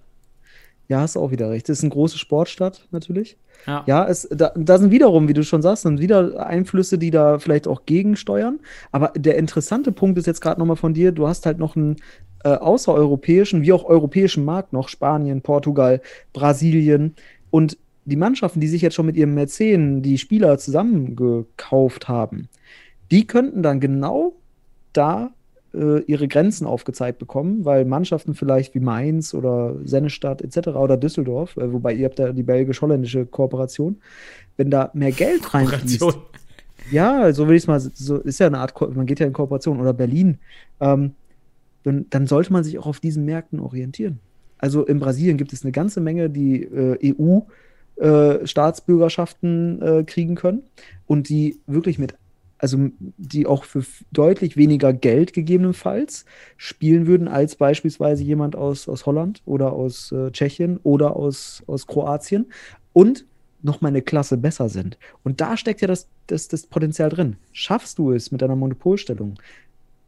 Ja, 0.87 1.01
hast 1.01 1.17
du 1.17 1.21
auch 1.21 1.31
wieder 1.33 1.51
recht. 1.51 1.69
Das 1.69 1.79
ist 1.79 1.85
eine 1.85 1.91
große 1.91 2.17
Sportstadt 2.17 2.87
natürlich. 2.93 3.37
Ja, 3.67 3.85
ja 3.87 4.07
es, 4.07 4.29
da, 4.31 4.53
da, 4.55 4.79
sind 4.79 4.93
wiederum, 4.93 5.29
wie 5.29 5.35
du 5.35 5.43
schon 5.43 5.61
sagst, 5.61 5.83
sind 5.83 6.01
wieder 6.01 6.47
Einflüsse, 6.47 6.99
die 6.99 7.11
da 7.11 7.41
vielleicht 7.41 7.67
auch 7.67 7.85
gegensteuern. 7.85 8.61
Aber 8.93 9.13
der 9.15 9.37
interessante 9.37 9.93
Punkt 9.93 10.17
ist 10.19 10.27
jetzt 10.27 10.41
gerade 10.41 10.61
nochmal 10.61 10.77
von 10.77 10.95
dir, 10.95 11.13
du 11.13 11.27
hast 11.27 11.45
halt 11.45 11.59
noch 11.59 11.77
einen 11.77 11.97
äh, 12.45 12.51
außereuropäischen, 12.51 13.63
wie 13.63 13.73
auch 13.73 13.85
europäischen 13.85 14.45
Markt 14.45 14.73
noch, 14.73 14.89
Spanien, 14.89 15.43
Portugal, 15.43 16.01
Brasilien. 16.33 17.17
Und 17.51 17.77
die 18.05 18.17
Mannschaften, 18.17 18.61
die 18.61 18.69
sich 18.69 18.81
jetzt 18.81 18.95
schon 18.95 19.07
mit 19.07 19.17
ihrem 19.17 19.35
Mäzen 19.35 20.01
die 20.01 20.17
Spieler 20.17 20.57
zusammengekauft 20.57 22.09
haben, 22.09 22.49
die 23.11 23.27
könnten 23.27 23.63
dann 23.63 23.81
genau 23.81 24.35
da 24.93 25.31
äh, 25.75 26.01
ihre 26.03 26.29
Grenzen 26.29 26.67
aufgezeigt 26.67 27.19
bekommen, 27.19 27.65
weil 27.65 27.85
Mannschaften 27.85 28.35
vielleicht 28.35 28.75
wie 28.75 28.81
Mainz 28.81 29.35
oder 29.35 29.77
Sennestadt 29.85 30.43
etc. 30.43 30.69
oder 30.69 30.97
Düsseldorf, 30.97 31.57
äh, 31.57 31.73
wobei 31.73 31.95
ihr 31.95 32.07
habt 32.07 32.19
da 32.19 32.33
die 32.33 32.43
belgisch-holländische 32.43 33.27
Kooperation, 33.27 34.01
wenn 34.57 34.71
da 34.71 34.91
mehr 34.95 35.13
Geld 35.13 35.53
reinfließt. 35.55 36.05
Ja, 36.91 37.33
so 37.33 37.49
will 37.49 37.57
ich 37.57 37.65
es 37.65 37.67
mal, 37.67 37.81
so 37.81 38.17
ist 38.17 38.41
ja 38.41 38.47
eine 38.47 38.59
Art, 38.59 38.81
man 38.95 39.05
geht 39.05 39.21
ja 39.21 39.27
in 39.27 39.33
Kooperation 39.33 39.81
oder 39.81 39.93
Berlin, 39.93 40.39
ähm, 40.81 41.13
dann, 41.83 42.07
dann 42.11 42.27
sollte 42.27 42.53
man 42.53 42.65
sich 42.65 42.79
auch 42.79 42.87
auf 42.87 43.01
diesen 43.01 43.25
Märkten 43.25 43.61
orientieren. 43.61 44.21
Also 44.59 44.85
in 44.85 44.99
Brasilien 44.99 45.37
gibt 45.37 45.53
es 45.53 45.63
eine 45.63 45.73
ganze 45.73 46.01
Menge, 46.01 46.31
die 46.31 46.63
äh, 46.63 47.15
EU 47.21 47.41
äh, 48.03 48.47
Staatsbürgerschaften 48.47 49.83
äh, 49.83 50.05
kriegen 50.05 50.35
können 50.35 50.63
und 51.07 51.29
die 51.29 51.61
wirklich 51.67 51.99
mit, 51.99 52.15
also 52.59 52.91
die 53.17 53.47
auch 53.47 53.65
für 53.65 53.85
deutlich 54.13 54.57
weniger 54.57 54.93
Geld 54.93 55.33
gegebenenfalls 55.33 56.25
spielen 56.57 57.07
würden, 57.07 57.29
als 57.29 57.57
beispielsweise 57.57 58.25
jemand 58.25 58.57
aus, 58.57 58.89
aus 58.89 59.07
Holland 59.07 59.43
oder 59.47 59.73
aus 59.73 60.13
äh, 60.13 60.31
Tschechien 60.33 60.79
oder 60.83 61.17
aus, 61.17 61.63
aus 61.67 61.87
Kroatien 61.87 62.47
und 62.93 63.25
noch 63.63 63.81
mal 63.81 63.89
eine 63.89 64.03
Klasse 64.03 64.37
besser 64.37 64.69
sind. 64.69 64.99
Und 65.25 65.41
da 65.41 65.57
steckt 65.57 65.81
ja 65.81 65.89
das, 65.89 66.09
das, 66.27 66.49
das 66.49 66.67
Potenzial 66.67 67.09
drin. 67.09 67.37
Schaffst 67.53 67.99
du 67.99 68.13
es 68.13 68.31
mit 68.31 68.43
deiner 68.43 68.57
Monopolstellung, 68.57 69.35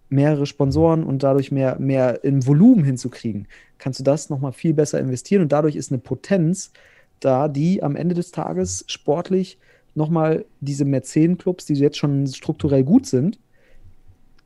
mehrere 0.09 0.47
Sponsoren 0.47 1.05
und 1.05 1.23
dadurch 1.23 1.53
mehr, 1.53 1.79
mehr 1.79 2.25
im 2.25 2.47
Volumen 2.47 2.85
hinzukriegen, 2.85 3.47
kannst 3.79 4.01
du 4.01 4.05
das 4.05 4.29
noch 4.29 4.41
mal 4.41 4.53
viel 4.53 4.75
besser 4.75 5.01
investieren 5.01 5.43
und 5.43 5.53
dadurch 5.53 5.77
ist 5.77 5.91
eine 5.91 5.99
Potenz 5.99 6.73
da, 7.21 7.49
die 7.49 7.83
am 7.83 7.97
Ende 7.97 8.15
des 8.15 8.33
Tages 8.33 8.85
sportlich 8.89 9.59
nochmal 9.95 10.45
diese 10.61 10.85
Mäzen-Clubs, 10.85 11.67
die 11.67 11.75
jetzt 11.75 11.99
schon 11.99 12.27
strukturell 12.27 12.85
gut 12.85 13.07
sind, 13.07 13.39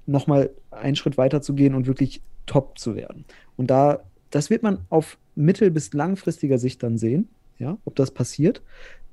nochmal 0.06 0.50
einen 0.70 0.96
Schritt 0.96 1.16
weiter 1.16 1.42
zu 1.42 1.54
gehen 1.54 1.74
und 1.74 1.86
wirklich 1.86 2.22
top 2.46 2.78
zu 2.78 2.94
werden. 2.94 3.24
Und 3.56 3.70
da, 3.70 4.00
das 4.30 4.50
wird 4.50 4.62
man 4.62 4.78
auf 4.90 5.18
mittel- 5.34 5.70
bis 5.70 5.92
langfristiger 5.92 6.58
Sicht 6.58 6.82
dann 6.82 6.98
sehen, 6.98 7.28
ja, 7.58 7.78
ob 7.84 7.96
das 7.96 8.10
passiert. 8.10 8.62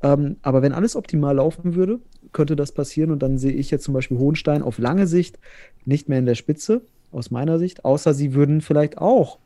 Ähm, 0.03 0.37
aber 0.41 0.61
wenn 0.61 0.73
alles 0.73 0.95
optimal 0.95 1.35
laufen 1.35 1.75
würde, 1.75 1.99
könnte 2.31 2.55
das 2.55 2.71
passieren. 2.71 3.11
Und 3.11 3.21
dann 3.21 3.37
sehe 3.37 3.53
ich 3.53 3.71
jetzt 3.71 3.83
zum 3.83 3.93
Beispiel 3.93 4.17
Hohenstein 4.17 4.63
auf 4.63 4.79
lange 4.79 5.07
Sicht 5.07 5.39
nicht 5.85 6.09
mehr 6.09 6.19
in 6.19 6.25
der 6.25 6.35
Spitze, 6.35 6.81
aus 7.11 7.29
meiner 7.29 7.59
Sicht, 7.59 7.83
außer 7.83 8.13
sie 8.13 8.33
würden 8.33 8.61
vielleicht 8.61 8.97
auch 8.97 9.39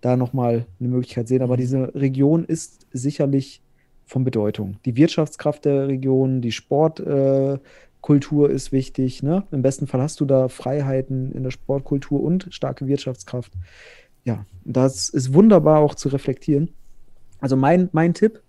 da 0.00 0.16
nochmal 0.16 0.66
eine 0.78 0.88
Möglichkeit 0.88 1.28
sehen. 1.28 1.42
Aber 1.42 1.54
mhm. 1.54 1.60
diese 1.60 1.94
Region 1.94 2.44
ist 2.44 2.86
sicherlich 2.92 3.60
von 4.08 4.24
Bedeutung. 4.24 4.78
Die 4.84 4.96
Wirtschaftskraft 4.96 5.64
der 5.64 5.86
Region, 5.86 6.40
die 6.40 6.50
Sportkultur 6.50 8.50
äh, 8.50 8.52
ist 8.52 8.72
wichtig. 8.72 9.22
Ne? 9.22 9.44
Im 9.52 9.62
besten 9.62 9.86
Fall 9.86 10.00
hast 10.00 10.20
du 10.20 10.24
da 10.24 10.48
Freiheiten 10.48 11.32
in 11.32 11.44
der 11.44 11.50
Sportkultur 11.50 12.22
und 12.22 12.48
starke 12.50 12.86
Wirtschaftskraft. 12.86 13.52
Ja, 14.24 14.44
das 14.64 15.08
ist 15.08 15.34
wunderbar 15.34 15.78
auch 15.78 15.94
zu 15.94 16.08
reflektieren. 16.08 16.70
Also 17.40 17.56
mein, 17.56 17.88
mein 17.92 18.14
Tipp, 18.14 18.42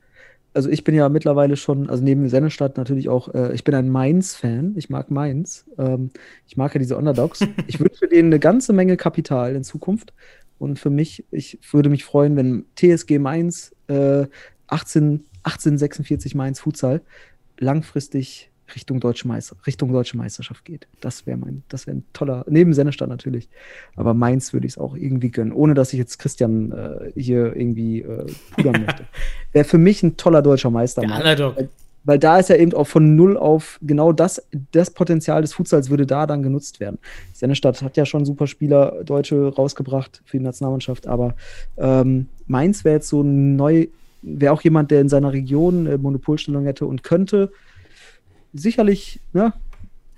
also 0.54 0.70
ich 0.70 0.84
bin 0.84 0.96
ja 0.96 1.10
mittlerweile 1.10 1.56
schon, 1.58 1.90
also 1.90 2.04
neben 2.04 2.28
Sennestadt 2.28 2.78
natürlich 2.78 3.08
auch, 3.08 3.34
äh, 3.34 3.54
ich 3.54 3.64
bin 3.64 3.76
ein 3.76 3.90
Mainz-Fan. 3.90 4.74
Ich 4.78 4.90
mag 4.90 5.12
Mainz. 5.12 5.66
Ähm, 5.78 6.10
ich 6.48 6.58
mag 6.58 6.74
ja 6.74 6.80
diese 6.80 6.98
Underdogs. 6.98 7.42
ich 7.68 7.80
wünsche 7.80 8.08
denen 8.08 8.30
eine 8.30 8.40
ganze 8.40 8.74
Menge 8.74 8.98
Kapital 8.98 9.56
in 9.56 9.64
Zukunft. 9.64 10.14
Und 10.58 10.80
für 10.80 10.90
mich, 10.90 11.26
ich 11.32 11.60
würde 11.72 11.90
mich 11.90 12.04
freuen, 12.04 12.36
wenn 12.36 12.66
TSG 12.76 13.20
Mainz 13.20 13.76
äh, 13.88 14.26
18, 14.68 15.26
1846 15.44 16.36
Mainz 16.36 16.60
Futsal 16.60 17.02
langfristig 17.58 18.50
Richtung 18.76 19.00
deutsche, 19.00 19.28
Meister, 19.28 19.56
Richtung 19.66 19.92
deutsche 19.92 20.18
Meisterschaft 20.18 20.66
geht. 20.66 20.88
Das 21.02 21.26
wäre 21.26 21.38
mein, 21.38 21.64
das 21.70 21.88
wäre 21.88 21.98
ein 21.98 22.04
toller, 22.14 22.46
neben 22.48 22.74
Sennestadt 22.74 23.10
natürlich. 23.10 23.50
Aber 23.96 24.14
Mainz 24.14 24.54
würde 24.54 24.68
ich 24.68 24.74
es 24.74 24.78
auch 24.78 24.96
irgendwie 24.96 25.32
gönnen, 25.32 25.54
ohne 25.54 25.74
dass 25.74 25.94
ich 25.94 26.00
jetzt 26.00 26.20
Christian 26.20 26.72
äh, 26.72 27.12
hier 27.20 27.56
irgendwie 27.56 28.02
äh, 28.02 28.26
pudern 28.56 28.82
möchte. 28.86 29.06
Wäre 29.52 29.66
für 29.66 29.78
mich 29.78 30.04
ein 30.04 30.18
toller 30.18 30.42
deutscher 30.42 30.70
Meister. 30.70 31.02
Underdog. 31.02 31.58
Weil, 31.58 31.70
weil 32.04 32.20
da 32.20 32.40
ist 32.40 32.50
ja 32.50 32.56
eben 32.56 32.74
auch 32.74 32.88
von 32.88 33.16
null 33.16 33.38
auf 33.38 33.80
genau 33.82 34.12
das, 34.12 34.42
das 34.72 34.92
Potenzial 34.92 35.42
des 35.42 35.54
Futsals 35.54 35.90
würde 35.90 36.06
da 36.06 36.28
dann 36.28 36.44
genutzt 36.44 36.80
werden. 36.80 37.00
Sennestadt 37.34 37.82
hat 37.82 37.98
ja 37.98 38.06
schon 38.06 38.26
super 38.26 38.48
Spieler, 38.48 39.04
Deutsche 39.04 39.54
rausgebracht 39.54 40.22
für 40.26 40.38
die 40.38 40.44
Nationalmannschaft, 40.44 41.08
aber 41.08 41.36
ähm, 41.78 42.28
Mainz 42.48 42.84
wäre 42.84 42.96
jetzt 42.96 43.10
so 43.10 43.22
neu, 43.24 43.88
wäre 44.22 44.54
auch 44.54 44.62
jemand, 44.62 44.92
der 44.92 45.02
in 45.02 45.10
seiner 45.10 45.32
Region 45.34 45.86
äh, 45.88 45.98
Monopolstellung 45.98 46.66
hätte 46.66 46.86
und 46.86 47.04
könnte 47.04 47.52
sicherlich 48.54 49.20
ne, 49.34 49.54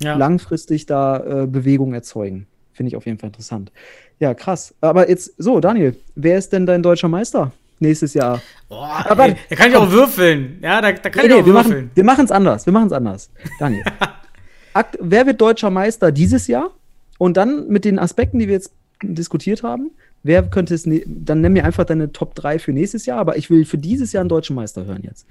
Ja. 0.01 0.15
langfristig 0.15 0.85
da 0.85 1.43
äh, 1.43 1.47
Bewegung 1.47 1.93
erzeugen. 1.93 2.47
Finde 2.73 2.89
ich 2.89 2.95
auf 2.95 3.05
jeden 3.05 3.17
Fall 3.19 3.27
interessant. 3.27 3.71
Ja, 4.19 4.33
krass. 4.33 4.73
Aber 4.81 5.09
jetzt, 5.09 5.33
so, 5.37 5.59
Daniel, 5.59 5.95
wer 6.15 6.37
ist 6.37 6.53
denn 6.53 6.65
dein 6.65 6.81
deutscher 6.81 7.07
Meister 7.09 7.51
nächstes 7.79 8.13
Jahr? 8.13 8.41
Boah, 8.69 9.05
Aber- 9.09 9.27
ey, 9.29 9.35
da 9.49 9.55
kann 9.55 9.69
ich 9.71 9.75
auch 9.77 9.91
würfeln. 9.91 10.59
Ja, 10.61 10.81
da, 10.81 10.91
da 10.93 11.09
kann 11.09 11.25
Nee, 11.27 11.33
ich 11.33 11.41
auch 11.41 11.45
wir 11.45 11.53
würfeln. 11.53 11.75
machen 11.85 11.91
wir 11.93 12.03
machen 12.03 12.25
es 12.25 12.31
anders. 12.31 12.65
Wir 12.65 12.73
machen 12.73 12.87
es 12.87 12.93
anders. 12.93 13.29
Daniel. 13.59 13.83
Akt, 14.73 14.97
wer 15.01 15.25
wird 15.25 15.41
deutscher 15.41 15.69
Meister 15.69 16.11
dieses 16.11 16.47
Jahr? 16.47 16.71
Und 17.17 17.35
dann 17.37 17.67
mit 17.67 17.83
den 17.85 17.99
Aspekten, 17.99 18.39
die 18.39 18.47
wir 18.47 18.55
jetzt 18.55 18.71
diskutiert 19.03 19.63
haben, 19.63 19.91
wer 20.23 20.43
könnte 20.43 20.73
es, 20.73 20.85
ne- 20.85 21.03
dann 21.05 21.41
nenn 21.41 21.53
mir 21.53 21.65
einfach 21.65 21.85
deine 21.85 22.11
Top 22.11 22.35
3 22.35 22.59
für 22.59 22.73
nächstes 22.73 23.05
Jahr, 23.05 23.19
aber 23.19 23.37
ich 23.37 23.49
will 23.49 23.65
für 23.65 23.77
dieses 23.77 24.11
Jahr 24.13 24.21
einen 24.21 24.29
deutschen 24.29 24.55
Meister 24.55 24.85
hören 24.85 25.01
jetzt. 25.03 25.25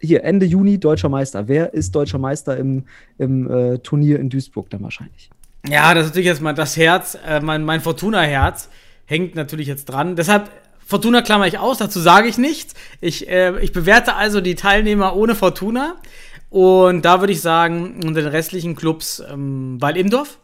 Hier, 0.00 0.24
Ende 0.24 0.46
Juni 0.46 0.78
deutscher 0.78 1.08
Meister. 1.10 1.46
Wer 1.46 1.74
ist 1.74 1.94
deutscher 1.94 2.18
Meister 2.18 2.56
im, 2.56 2.84
im 3.18 3.50
äh, 3.50 3.78
Turnier 3.78 4.18
in 4.18 4.30
Duisburg 4.30 4.70
dann 4.70 4.82
wahrscheinlich? 4.82 5.30
Ja, 5.68 5.92
das 5.92 6.04
ist 6.04 6.10
natürlich 6.10 6.26
jetzt 6.28 6.40
mal 6.40 6.54
das 6.54 6.76
Herz, 6.76 7.18
äh, 7.26 7.40
mein, 7.40 7.64
mein 7.64 7.80
Fortuna-Herz 7.80 8.70
hängt 9.04 9.34
natürlich 9.34 9.66
jetzt 9.66 9.86
dran. 9.86 10.16
Deshalb, 10.16 10.48
Fortuna 10.78 11.20
klammer 11.20 11.46
ich 11.46 11.58
aus, 11.58 11.78
dazu 11.78 12.00
sage 12.00 12.28
ich 12.28 12.38
nichts. 12.38 12.74
Ich, 13.00 13.28
äh, 13.28 13.58
ich 13.60 13.72
bewerte 13.72 14.14
also 14.16 14.40
die 14.40 14.54
Teilnehmer 14.54 15.14
ohne 15.16 15.34
Fortuna. 15.34 15.96
Und 16.48 17.04
da 17.04 17.20
würde 17.20 17.32
ich 17.32 17.42
sagen, 17.42 18.00
unter 18.04 18.22
den 18.22 18.30
restlichen 18.30 18.74
Clubs, 18.74 19.22
ähm, 19.30 19.76
weil 19.80 19.96
Imdorf. 19.96 20.38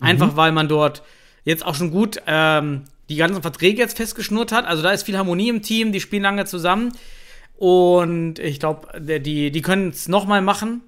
Einfach 0.00 0.34
weil 0.36 0.50
man 0.52 0.66
dort 0.66 1.02
jetzt 1.44 1.64
auch 1.64 1.74
schon 1.74 1.90
gut 1.90 2.20
ähm, 2.26 2.82
die 3.08 3.16
ganzen 3.16 3.42
Verträge 3.42 3.80
jetzt 3.80 3.96
festgeschnurrt 3.96 4.52
hat. 4.52 4.66
Also 4.66 4.82
da 4.82 4.90
ist 4.90 5.02
viel 5.02 5.18
Harmonie 5.18 5.48
im 5.48 5.62
Team, 5.62 5.92
die 5.92 6.00
spielen 6.00 6.22
lange 6.22 6.44
zusammen. 6.44 6.92
Und 7.56 8.38
ich 8.38 8.60
glaube, 8.60 9.00
die, 9.00 9.50
die 9.50 9.62
können 9.62 9.88
es 9.88 10.08
nochmal 10.08 10.42
machen 10.42 10.82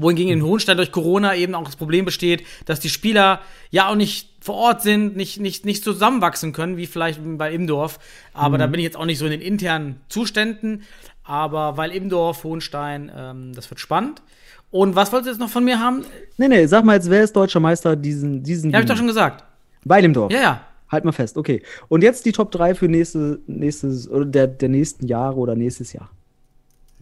wohingegen 0.00 0.32
in 0.32 0.42
Hohenstein 0.42 0.76
durch 0.76 0.92
Corona 0.92 1.34
eben 1.34 1.54
auch 1.54 1.64
das 1.64 1.76
Problem 1.76 2.04
besteht, 2.04 2.44
dass 2.66 2.80
die 2.80 2.88
Spieler 2.88 3.40
ja 3.70 3.88
auch 3.88 3.94
nicht 3.94 4.28
vor 4.40 4.54
Ort 4.54 4.82
sind, 4.82 5.16
nicht, 5.16 5.40
nicht, 5.40 5.64
nicht 5.66 5.84
zusammenwachsen 5.84 6.52
können, 6.52 6.76
wie 6.76 6.86
vielleicht 6.86 7.20
bei 7.22 7.52
Imdorf. 7.52 7.98
Aber 8.32 8.58
da 8.58 8.66
bin 8.66 8.80
ich 8.80 8.84
jetzt 8.84 8.96
auch 8.96 9.04
nicht 9.04 9.18
so 9.18 9.24
in 9.24 9.32
den 9.32 9.40
internen 9.40 10.00
Zuständen. 10.08 10.82
Aber 11.24 11.76
weil 11.76 11.90
Imdorf, 11.90 12.44
Hohenstein, 12.44 13.10
ähm, 13.14 13.52
das 13.54 13.68
wird 13.70 13.80
spannend. 13.80 14.22
Und 14.70 14.96
was 14.96 15.12
wolltest 15.12 15.26
du 15.26 15.30
jetzt 15.32 15.40
noch 15.40 15.50
von 15.50 15.64
mir 15.64 15.80
haben? 15.80 16.04
Nee, 16.36 16.48
nee, 16.48 16.66
sag 16.66 16.84
mal 16.84 16.94
jetzt, 16.94 17.10
wer 17.10 17.22
ist 17.22 17.34
deutscher 17.34 17.60
Meister 17.60 17.96
diesen, 17.96 18.42
diesen 18.42 18.70
Ja, 18.70 18.76
hab 18.76 18.84
ich 18.84 18.88
doch 18.88 18.96
schon 18.96 19.06
gesagt. 19.06 19.44
Weil 19.84 20.04
im 20.04 20.12
Dorf. 20.12 20.32
Ja, 20.32 20.40
ja. 20.40 20.64
Halt 20.90 21.04
mal 21.04 21.12
fest, 21.12 21.36
okay. 21.36 21.62
Und 21.88 22.02
jetzt 22.02 22.24
die 22.24 22.32
Top 22.32 22.50
3 22.50 22.74
für 22.74 22.88
nächste, 22.88 23.40
nächstes, 23.46 24.08
oder 24.08 24.24
der, 24.24 24.46
der 24.46 24.70
nächsten 24.70 25.06
Jahre 25.06 25.36
oder 25.36 25.54
nächstes 25.54 25.92
Jahr. 25.92 26.10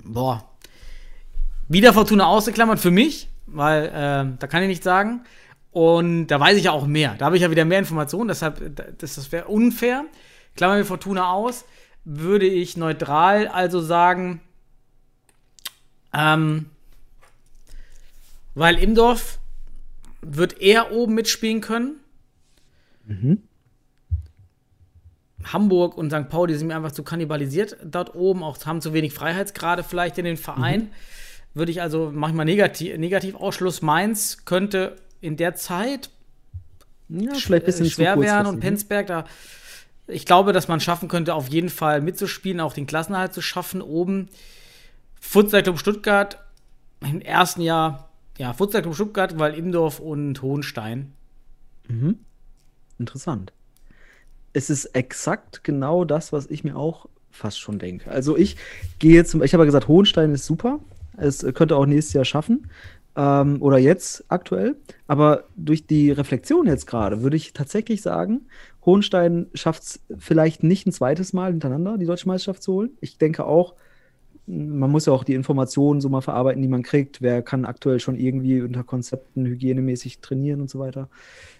Boah. 0.02 0.44
Wieder 1.68 1.92
Fortuna 1.92 2.26
ausgeklammert 2.26 2.80
für 2.80 2.90
mich, 2.90 3.28
weil 3.46 3.84
äh, 3.86 4.38
da 4.38 4.46
kann 4.48 4.62
ich 4.62 4.68
nichts 4.68 4.84
sagen. 4.84 5.22
Und 5.70 6.28
da 6.28 6.40
weiß 6.40 6.56
ich 6.56 6.64
ja 6.64 6.72
auch 6.72 6.86
mehr. 6.86 7.14
Da 7.18 7.26
habe 7.26 7.36
ich 7.36 7.42
ja 7.42 7.50
wieder 7.50 7.64
mehr 7.64 7.78
Informationen, 7.78 8.28
deshalb, 8.28 8.74
das, 8.98 9.16
das 9.16 9.30
wäre 9.30 9.46
unfair. 9.46 10.04
Klammern 10.56 10.78
wir 10.78 10.84
Fortuna 10.84 11.30
aus. 11.30 11.64
Würde 12.04 12.46
ich 12.46 12.76
neutral 12.76 13.46
also 13.48 13.80
sagen, 13.80 14.40
ähm, 16.14 16.66
weil 18.54 18.78
Imdorf 18.78 19.38
wird 20.22 20.60
eher 20.60 20.92
oben 20.92 21.14
mitspielen 21.14 21.60
können. 21.60 21.96
Hamburg 25.44 25.96
und 25.96 26.10
St. 26.10 26.28
Pauli 26.28 26.54
sind 26.56 26.68
mir 26.68 26.76
einfach 26.76 26.92
zu 26.92 27.02
kannibalisiert 27.02 27.76
dort 27.84 28.14
oben, 28.14 28.42
auch 28.42 28.64
haben 28.66 28.80
zu 28.80 28.92
wenig 28.92 29.12
Freiheitsgrade 29.12 29.82
vielleicht 29.82 30.18
in 30.18 30.24
den 30.24 30.36
Verein. 30.36 30.90
Würde 31.54 31.70
ich 31.70 31.80
also 31.80 32.10
manchmal 32.12 32.44
negativ, 32.44 32.96
Negativausschluss. 32.98 33.80
Mainz 33.80 34.44
könnte 34.44 34.96
in 35.20 35.36
der 35.36 35.54
Zeit 35.54 36.10
Ja, 37.08 37.34
vielleicht 37.34 37.62
ein 37.62 37.66
bisschen 37.66 37.90
schwer 37.90 38.20
werden 38.20 38.46
und 38.46 38.56
ne? 38.56 38.60
Penzberg 38.60 39.06
da. 39.06 39.24
Ich 40.08 40.26
glaube, 40.26 40.52
dass 40.52 40.68
man 40.68 40.80
schaffen 40.80 41.08
könnte, 41.08 41.34
auf 41.34 41.48
jeden 41.48 41.70
Fall 41.70 42.00
mitzuspielen, 42.00 42.60
auch 42.60 42.72
den 42.72 42.86
Klassenerhalt 42.86 43.32
zu 43.32 43.42
schaffen. 43.42 43.82
Oben 43.82 44.28
Futsal 45.20 45.62
Club 45.62 45.78
Stuttgart 45.78 46.38
im 47.00 47.20
ersten 47.20 47.60
Jahr, 47.60 48.10
ja, 48.38 48.52
Futsal 48.52 48.82
Club 48.82 48.94
Stuttgart, 48.94 49.38
weil 49.38 49.54
Imdorf 49.54 49.98
und 49.98 50.42
Hohenstein. 50.42 51.12
Interessant. 52.98 53.52
Es 54.52 54.70
ist 54.70 54.86
exakt 54.86 55.64
genau 55.64 56.04
das, 56.04 56.32
was 56.32 56.46
ich 56.46 56.64
mir 56.64 56.76
auch 56.76 57.06
fast 57.30 57.60
schon 57.60 57.78
denke. 57.78 58.10
Also 58.10 58.36
ich 58.36 58.56
gehe 58.98 59.24
zum, 59.24 59.42
ich 59.42 59.52
habe 59.52 59.62
ja 59.64 59.66
gesagt, 59.66 59.88
Hohenstein 59.88 60.32
ist 60.32 60.46
super. 60.46 60.80
Es 61.18 61.46
könnte 61.54 61.76
auch 61.76 61.86
nächstes 61.86 62.14
Jahr 62.14 62.24
schaffen. 62.24 62.70
Ähm, 63.16 63.62
oder 63.62 63.78
jetzt 63.78 64.24
aktuell. 64.28 64.76
Aber 65.06 65.44
durch 65.56 65.86
die 65.86 66.10
Reflexion 66.10 66.66
jetzt 66.66 66.86
gerade 66.86 67.22
würde 67.22 67.36
ich 67.36 67.52
tatsächlich 67.52 68.02
sagen, 68.02 68.46
Hohenstein 68.84 69.46
schafft 69.54 69.82
es 69.82 70.00
vielleicht 70.18 70.62
nicht 70.62 70.86
ein 70.86 70.92
zweites 70.92 71.32
Mal 71.32 71.50
hintereinander, 71.50 71.98
die 71.98 72.06
deutsche 72.06 72.28
Meisterschaft 72.28 72.62
zu 72.62 72.74
holen. 72.74 72.90
Ich 73.00 73.18
denke 73.18 73.44
auch, 73.44 73.74
man 74.46 74.90
muss 74.90 75.06
ja 75.06 75.12
auch 75.12 75.24
die 75.24 75.34
Informationen 75.34 76.00
so 76.00 76.08
mal 76.08 76.20
verarbeiten, 76.20 76.62
die 76.62 76.68
man 76.68 76.82
kriegt. 76.82 77.20
Wer 77.20 77.42
kann 77.42 77.64
aktuell 77.64 77.98
schon 78.00 78.16
irgendwie 78.16 78.62
unter 78.62 78.84
Konzepten 78.84 79.44
hygienemäßig 79.44 80.20
trainieren 80.20 80.60
und 80.60 80.70
so 80.70 80.78
weiter. 80.78 81.08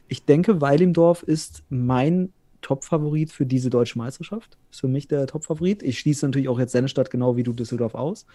Ich 0.09 0.25
denke, 0.25 0.61
Weilimdorf 0.61 1.23
ist 1.23 1.65
mein 1.69 2.33
Top-Favorit 2.63 3.33
für 3.33 3.47
diese 3.47 3.71
deutsche 3.71 3.99
Meisterschaft. 3.99 4.57
Ist 4.71 4.81
für 4.81 4.89
mich 4.89 5.09
der 5.09 5.27
Top-Favorit. 5.27 5.83
Ich 5.83 5.99
schließe 5.99 6.27
natürlich 6.27 6.49
auch 6.49 6.59
jetzt 6.59 6.73
Sennestadt 6.73 7.11
genau 7.11 7.37
wie 7.37 7.43
du 7.43 7.53
Düsseldorf 7.53 7.95
aus. 7.95 8.27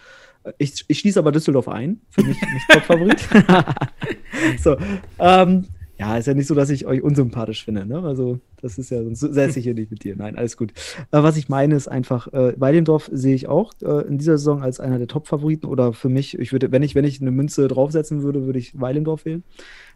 Ich, 0.58 0.84
ich 0.88 0.98
schließe 0.98 1.18
aber 1.18 1.32
Düsseldorf 1.32 1.68
ein. 1.68 2.00
Für 2.10 2.22
mich 2.22 2.40
nicht 2.40 2.68
Top-Favorit. 2.70 3.28
so, 4.58 4.76
ähm, 5.18 5.66
ja, 5.98 6.16
ist 6.16 6.26
ja 6.26 6.34
nicht 6.34 6.46
so, 6.46 6.54
dass 6.54 6.70
ich 6.70 6.86
euch 6.86 7.02
unsympathisch 7.02 7.64
finde. 7.64 7.86
Ne? 7.86 8.02
Also, 8.02 8.40
das 8.62 8.78
ist 8.78 8.90
ja, 8.90 9.02
sonst 9.02 9.20
setze 9.20 9.58
ich 9.58 9.64
hier 9.64 9.74
nicht 9.74 9.90
mit 9.90 10.04
dir. 10.04 10.16
Nein, 10.16 10.36
alles 10.36 10.56
gut. 10.56 10.72
Äh, 11.10 11.22
was 11.22 11.36
ich 11.36 11.48
meine, 11.48 11.74
ist 11.74 11.88
einfach, 11.88 12.32
äh, 12.32 12.58
Weilendorf 12.58 13.10
sehe 13.12 13.34
ich 13.34 13.48
auch 13.48 13.72
äh, 13.82 14.06
in 14.06 14.18
dieser 14.18 14.38
Saison 14.38 14.62
als 14.62 14.80
einer 14.80 14.98
der 14.98 15.08
Top-Favoriten. 15.08 15.66
Oder 15.66 15.92
für 15.92 16.08
mich, 16.08 16.38
ich 16.38 16.52
würde, 16.52 16.72
wenn 16.72 16.82
ich, 16.82 16.94
wenn 16.94 17.04
ich 17.04 17.20
eine 17.20 17.32
Münze 17.32 17.68
draufsetzen 17.68 18.22
würde, 18.22 18.46
würde 18.46 18.58
ich 18.58 18.80
Weilendorf 18.80 19.24
wählen. 19.24 19.42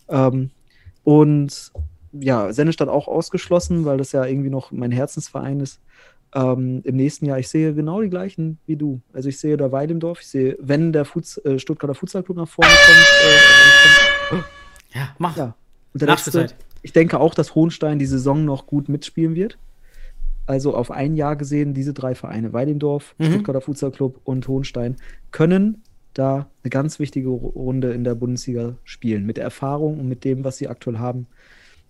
Ähm, 0.09 0.51
und 1.05 1.73
ja, 2.13 2.53
Sennestadt 2.53 2.89
auch 2.89 3.09
ausgeschlossen, 3.09 3.85
weil 3.85 3.99
das 3.99 4.13
ja 4.13 4.25
irgendwie 4.25 4.51
noch 4.51 4.73
mein 4.73 4.91
Herzensverein 4.91 5.61
ist. 5.61 5.81
Ähm, 6.35 6.81
Im 6.85 6.97
nächsten 6.97 7.27
Jahr, 7.27 7.39
ich 7.39 7.49
sehe 7.49 7.73
genau 7.73 8.03
die 8.03 8.11
gleichen 8.11 8.59
wie 8.67 8.77
du. 8.77 9.01
Also 9.13 9.29
ich 9.29 9.39
sehe 9.39 9.57
da 9.57 9.71
Weidemdorf, 9.71 10.21
ich 10.21 10.27
sehe, 10.29 10.57
wenn 10.61 10.93
der 10.93 11.05
Futs, 11.05 11.39
äh, 11.39 11.59
Stuttgarter 11.59 11.95
Futsalclub 11.95 12.37
nach 12.37 12.49
vorne 12.49 12.71
kommt, 14.31 14.43
äh, 14.43 14.99
Ja, 14.99 15.09
mach. 15.19 15.37
ja. 15.37 15.55
Und 15.93 16.03
der 16.03 16.09
letzte. 16.09 16.49
Ich 16.87 16.93
denke 16.93 17.19
auch, 17.19 17.35
dass 17.35 17.57
Hohenstein 17.57 17.99
die 17.99 18.07
Saison 18.07 18.45
noch 18.45 18.67
gut 18.69 18.89
mitspielen 18.89 19.35
wird. 19.35 19.59
Also 20.47 20.77
auf 20.77 20.93
ein 20.93 21.17
Jahr 21.17 21.35
gesehen, 21.35 21.75
diese 21.75 21.93
drei 21.93 22.15
Vereine, 22.15 22.53
Weidendorf, 22.53 23.17
Mhm. 23.19 23.25
Stuttgarter 23.25 23.61
Futsalclub 23.61 24.21
und 24.23 24.47
Hohenstein, 24.47 24.95
können 25.33 25.83
da 26.15 26.47
eine 26.63 26.71
ganz 26.71 27.01
wichtige 27.01 27.29
Ru- 27.29 27.53
Runde 27.55 27.91
in 27.93 28.05
der 28.05 28.15
Bundesliga 28.15 28.77
spielen. 28.85 29.27
Mit 29.27 29.37
der 29.37 29.43
Erfahrung 29.43 29.99
und 29.99 30.07
mit 30.09 30.23
dem, 30.23 30.45
was 30.45 30.59
sie 30.59 30.69
aktuell 30.69 30.99
haben, 31.01 31.27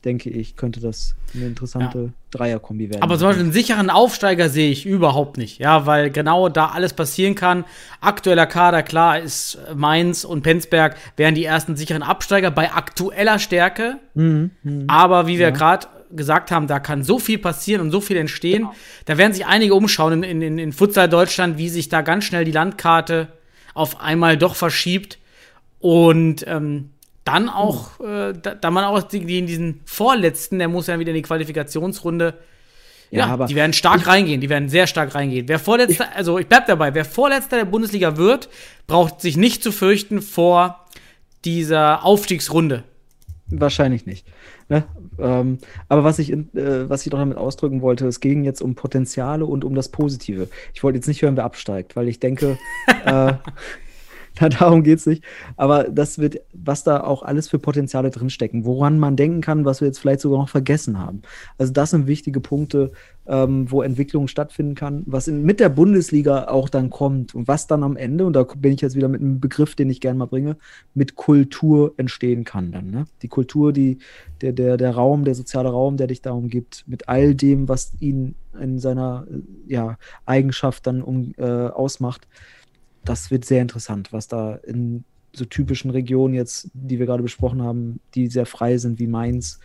denke 0.06 0.30
ich, 0.30 0.56
könnte 0.56 0.80
das 0.80 1.16
eine 1.34 1.46
interessante 1.46 2.12
Dreierkombi 2.30 2.88
werden. 2.88 3.02
Aber 3.02 3.18
zum 3.18 3.28
Beispiel 3.28 3.44
einen 3.44 3.52
sicheren 3.52 3.90
Aufsteiger 3.90 4.48
sehe 4.48 4.70
ich 4.70 4.86
überhaupt 4.86 5.36
nicht. 5.36 5.58
Ja, 5.58 5.84
weil 5.84 6.10
genau 6.10 6.48
da 6.48 6.68
alles 6.68 6.94
passieren 6.94 7.34
kann. 7.34 7.64
Aktueller 8.00 8.46
Kader, 8.46 8.82
klar, 8.82 9.18
ist 9.18 9.58
Mainz 9.74 10.24
und 10.24 10.42
Penzberg 10.42 10.96
wären 11.16 11.34
die 11.34 11.44
ersten 11.44 11.76
sicheren 11.76 12.02
Absteiger 12.02 12.50
bei 12.50 12.72
aktueller 12.72 13.38
Stärke. 13.38 13.98
Mhm, 14.14 14.52
mhm. 14.62 14.84
Aber 14.86 15.26
wie 15.26 15.38
wir 15.38 15.50
gerade 15.50 15.88
gesagt 16.12 16.52
haben, 16.52 16.68
da 16.68 16.78
kann 16.78 17.02
so 17.02 17.18
viel 17.18 17.38
passieren 17.38 17.82
und 17.82 17.90
so 17.90 18.00
viel 18.00 18.16
entstehen. 18.16 18.62
Genau. 18.62 18.74
Da 19.06 19.18
werden 19.18 19.32
sich 19.32 19.44
einige 19.44 19.74
umschauen 19.74 20.22
in, 20.22 20.40
in, 20.40 20.58
in 20.58 20.72
Futsal 20.72 21.08
Deutschland, 21.08 21.58
wie 21.58 21.68
sich 21.68 21.88
da 21.88 22.02
ganz 22.02 22.24
schnell 22.24 22.44
die 22.44 22.52
Landkarte 22.52 23.28
auf 23.74 24.00
einmal 24.00 24.36
doch 24.36 24.54
verschiebt. 24.54 25.18
Und 25.80 26.46
ähm, 26.46 26.90
dann 27.26 27.48
auch, 27.48 28.00
äh, 28.00 28.32
da, 28.40 28.54
da 28.54 28.70
man 28.70 28.84
auch 28.84 29.02
die, 29.02 29.24
die 29.24 29.38
in 29.38 29.46
diesen 29.46 29.80
vorletzten, 29.84 30.58
der 30.58 30.68
muss 30.68 30.86
ja 30.86 30.98
wieder 30.98 31.10
in 31.10 31.16
die 31.16 31.22
Qualifikationsrunde, 31.22 32.34
Ja, 33.10 33.26
aber 33.26 33.46
die 33.46 33.56
werden 33.56 33.72
stark 33.72 34.06
reingehen, 34.06 34.40
die 34.40 34.48
werden 34.48 34.68
sehr 34.68 34.86
stark 34.86 35.14
reingehen. 35.14 35.48
Wer 35.48 35.58
vorletzter, 35.58 36.06
also 36.14 36.38
ich 36.38 36.46
bleib 36.46 36.66
dabei, 36.66 36.94
wer 36.94 37.04
vorletzter 37.04 37.56
der 37.56 37.64
Bundesliga 37.64 38.16
wird, 38.16 38.48
braucht 38.86 39.20
sich 39.20 39.36
nicht 39.36 39.62
zu 39.62 39.72
fürchten 39.72 40.22
vor 40.22 40.86
dieser 41.44 42.04
Aufstiegsrunde. 42.04 42.84
Wahrscheinlich 43.48 44.06
nicht. 44.06 44.26
Ne? 44.68 44.84
Ähm, 45.18 45.58
aber 45.88 46.04
was 46.04 46.18
ich, 46.18 46.32
äh, 46.32 46.44
was 46.54 47.06
ich 47.06 47.10
doch 47.10 47.18
damit 47.18 47.38
ausdrücken 47.38 47.82
wollte, 47.82 48.06
es 48.06 48.20
ging 48.20 48.44
jetzt 48.44 48.60
um 48.62 48.74
Potenziale 48.74 49.46
und 49.46 49.64
um 49.64 49.74
das 49.74 49.88
Positive. 49.88 50.48
Ich 50.74 50.82
wollte 50.82 50.96
jetzt 50.96 51.06
nicht 51.06 51.22
hören, 51.22 51.36
wer 51.36 51.44
absteigt, 51.44 51.96
weil 51.96 52.08
ich 52.08 52.20
denke, 52.20 52.58
äh, 53.04 53.34
na, 54.40 54.48
darum 54.48 54.82
geht 54.82 54.98
es 54.98 55.06
nicht. 55.06 55.24
Aber 55.56 55.84
das 55.84 56.18
wird, 56.18 56.40
was 56.52 56.84
da 56.84 57.00
auch 57.00 57.22
alles 57.22 57.48
für 57.48 57.58
Potenziale 57.58 58.10
drinstecken, 58.10 58.64
woran 58.64 58.98
man 58.98 59.16
denken 59.16 59.40
kann, 59.40 59.64
was 59.64 59.80
wir 59.80 59.88
jetzt 59.88 59.98
vielleicht 59.98 60.20
sogar 60.20 60.38
noch 60.38 60.48
vergessen 60.48 60.98
haben. 60.98 61.22
Also 61.58 61.72
das 61.72 61.90
sind 61.90 62.06
wichtige 62.06 62.40
Punkte, 62.40 62.92
ähm, 63.26 63.70
wo 63.70 63.82
Entwicklung 63.82 64.28
stattfinden 64.28 64.74
kann, 64.74 65.02
was 65.06 65.26
in, 65.28 65.42
mit 65.42 65.58
der 65.58 65.68
Bundesliga 65.68 66.48
auch 66.48 66.68
dann 66.68 66.90
kommt 66.90 67.34
und 67.34 67.48
was 67.48 67.66
dann 67.66 67.82
am 67.82 67.96
Ende, 67.96 68.26
und 68.26 68.34
da 68.34 68.44
bin 68.44 68.72
ich 68.72 68.80
jetzt 68.80 68.94
wieder 68.94 69.08
mit 69.08 69.20
einem 69.20 69.40
Begriff, 69.40 69.74
den 69.74 69.90
ich 69.90 70.00
gerne 70.00 70.18
mal 70.18 70.26
bringe, 70.26 70.56
mit 70.94 71.16
Kultur 71.16 71.94
entstehen 71.96 72.44
kann 72.44 72.72
dann. 72.72 72.90
Ne? 72.90 73.06
Die 73.22 73.28
Kultur, 73.28 73.72
die, 73.72 73.98
der, 74.42 74.52
der, 74.52 74.76
der 74.76 74.94
Raum, 74.94 75.24
der 75.24 75.34
soziale 75.34 75.70
Raum, 75.70 75.96
der 75.96 76.08
dich 76.08 76.22
da 76.22 76.32
umgibt, 76.32 76.84
mit 76.86 77.08
all 77.08 77.34
dem, 77.34 77.68
was 77.68 77.92
ihn 78.00 78.34
in 78.60 78.78
seiner 78.78 79.26
äh, 79.30 79.72
ja, 79.72 79.98
Eigenschaft 80.24 80.86
dann 80.86 81.02
um, 81.02 81.32
äh, 81.38 81.42
ausmacht, 81.42 82.28
das 83.08 83.30
wird 83.30 83.44
sehr 83.44 83.62
interessant, 83.62 84.12
was 84.12 84.28
da 84.28 84.56
in 84.66 85.04
so 85.34 85.44
typischen 85.44 85.90
Regionen 85.90 86.34
jetzt, 86.34 86.68
die 86.72 86.98
wir 86.98 87.06
gerade 87.06 87.22
besprochen 87.22 87.62
haben, 87.62 88.00
die 88.14 88.28
sehr 88.28 88.46
frei 88.46 88.78
sind, 88.78 88.98
wie 88.98 89.06
Mainz 89.06 89.60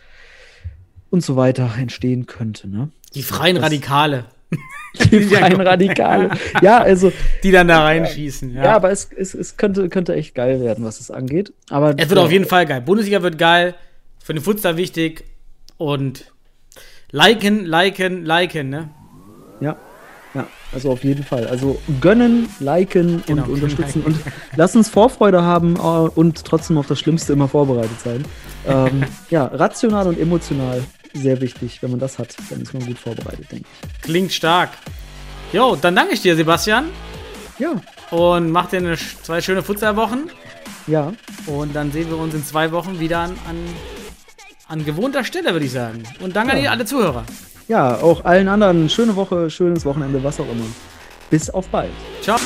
und 1.10 1.22
so 1.24 1.36
weiter, 1.36 1.70
entstehen 1.78 2.26
könnte. 2.26 2.68
Ne? 2.68 2.90
Die 3.14 3.22
freien 3.22 3.56
Das- 3.56 3.64
Radikale, 3.64 4.24
Die 5.10 5.20
freien 5.20 5.60
Radikale. 5.62 6.30
Ja, 6.60 6.78
also, 6.82 7.10
die 7.42 7.50
dann 7.50 7.68
da 7.68 7.82
reinschießen. 7.84 8.52
ja, 8.54 8.64
Ja. 8.64 8.76
aber 8.76 8.90
es, 8.90 9.08
es, 9.16 9.32
es 9.32 9.56
könnte, 9.56 9.88
könnte 9.88 10.14
echt 10.14 10.34
geil 10.34 10.60
werden, 10.60 10.84
was 10.84 11.00
es 11.00 11.10
angeht. 11.10 11.54
Aber 11.70 11.94
es 11.98 12.10
wird 12.10 12.18
auf 12.20 12.30
jeden 12.30 12.44
Fall 12.44 12.66
geil. 12.66 12.82
Bundesliga 12.82 13.22
wird 13.22 13.38
geil, 13.38 13.74
für 14.22 14.34
den 14.34 14.42
Futsal 14.42 14.76
wichtig 14.76 15.24
und 15.78 16.30
liken, 17.10 17.64
liken, 17.64 18.24
liken, 18.26 18.68
ne? 18.68 18.90
Ja, 19.60 19.68
ja, 19.68 19.76
also 20.74 20.90
auf 20.92 21.04
jeden 21.04 21.22
Fall. 21.24 21.46
Also 21.46 21.80
gönnen, 22.00 22.48
liken 22.60 23.22
Genau, 23.26 23.44
und 23.44 23.50
unterstützen 23.52 24.02
und 24.02 24.16
lass 24.56 24.74
uns 24.76 24.88
Vorfreude 24.88 25.42
haben 25.42 25.76
äh, 25.76 25.78
und 25.80 26.44
trotzdem 26.44 26.78
auf 26.78 26.86
das 26.86 26.98
Schlimmste 26.98 27.32
immer 27.32 27.48
vorbereitet 27.48 28.00
sein. 28.02 28.24
Ähm, 28.66 29.04
ja, 29.30 29.46
rational 29.46 30.06
und 30.08 30.18
emotional 30.18 30.82
sehr 31.14 31.40
wichtig. 31.40 31.82
Wenn 31.82 31.90
man 31.90 32.00
das 32.00 32.18
hat, 32.18 32.34
dann 32.50 32.62
ist 32.62 32.72
man 32.72 32.86
gut 32.86 32.98
vorbereitet, 32.98 33.50
denke 33.52 33.66
Klingt 34.00 34.32
stark. 34.32 34.70
Jo, 35.52 35.76
dann 35.80 35.94
danke 35.94 36.14
ich 36.14 36.22
dir, 36.22 36.34
Sebastian. 36.36 36.86
ich. 37.58 37.60
Ja, 37.60 37.74
Und 38.16 38.50
mach 38.50 38.70
dir 38.70 38.78
eine, 38.78 38.96
zwei 38.96 39.40
schöne 39.42 39.62
Futsalwochen. 39.62 40.30
ja, 40.86 41.12
Und 41.46 41.76
dann 41.76 41.92
sehen 41.92 42.08
wir 42.08 42.16
uns 42.16 42.32
in 42.34 42.44
zwei 42.44 42.72
Wochen 42.72 42.98
wieder 42.98 43.18
an, 43.18 43.32
an, 43.46 43.56
an 44.68 44.84
gewohnter 44.86 45.22
Stelle, 45.24 45.52
würde 45.52 45.66
ich 45.66 45.72
sagen. 45.72 46.02
Und 46.20 46.34
danke 46.34 46.52
an 46.52 46.56
Ja. 46.58 46.62
die 46.62 46.68
alle 46.70 46.84
Zuhörer. 46.86 47.24
Ja, 47.68 47.96
auch 47.96 48.24
allen 48.24 48.48
anderen 48.48 48.88
schöne 48.88 49.14
Woche, 49.16 49.50
schönes 49.50 49.84
Wochenende, 49.84 50.22
was 50.22 50.40
auch 50.40 50.50
immer. 50.50 50.66
Bis 51.30 51.50
auf 51.50 51.68
bald. 51.68 51.90
Ciao. 52.20 52.38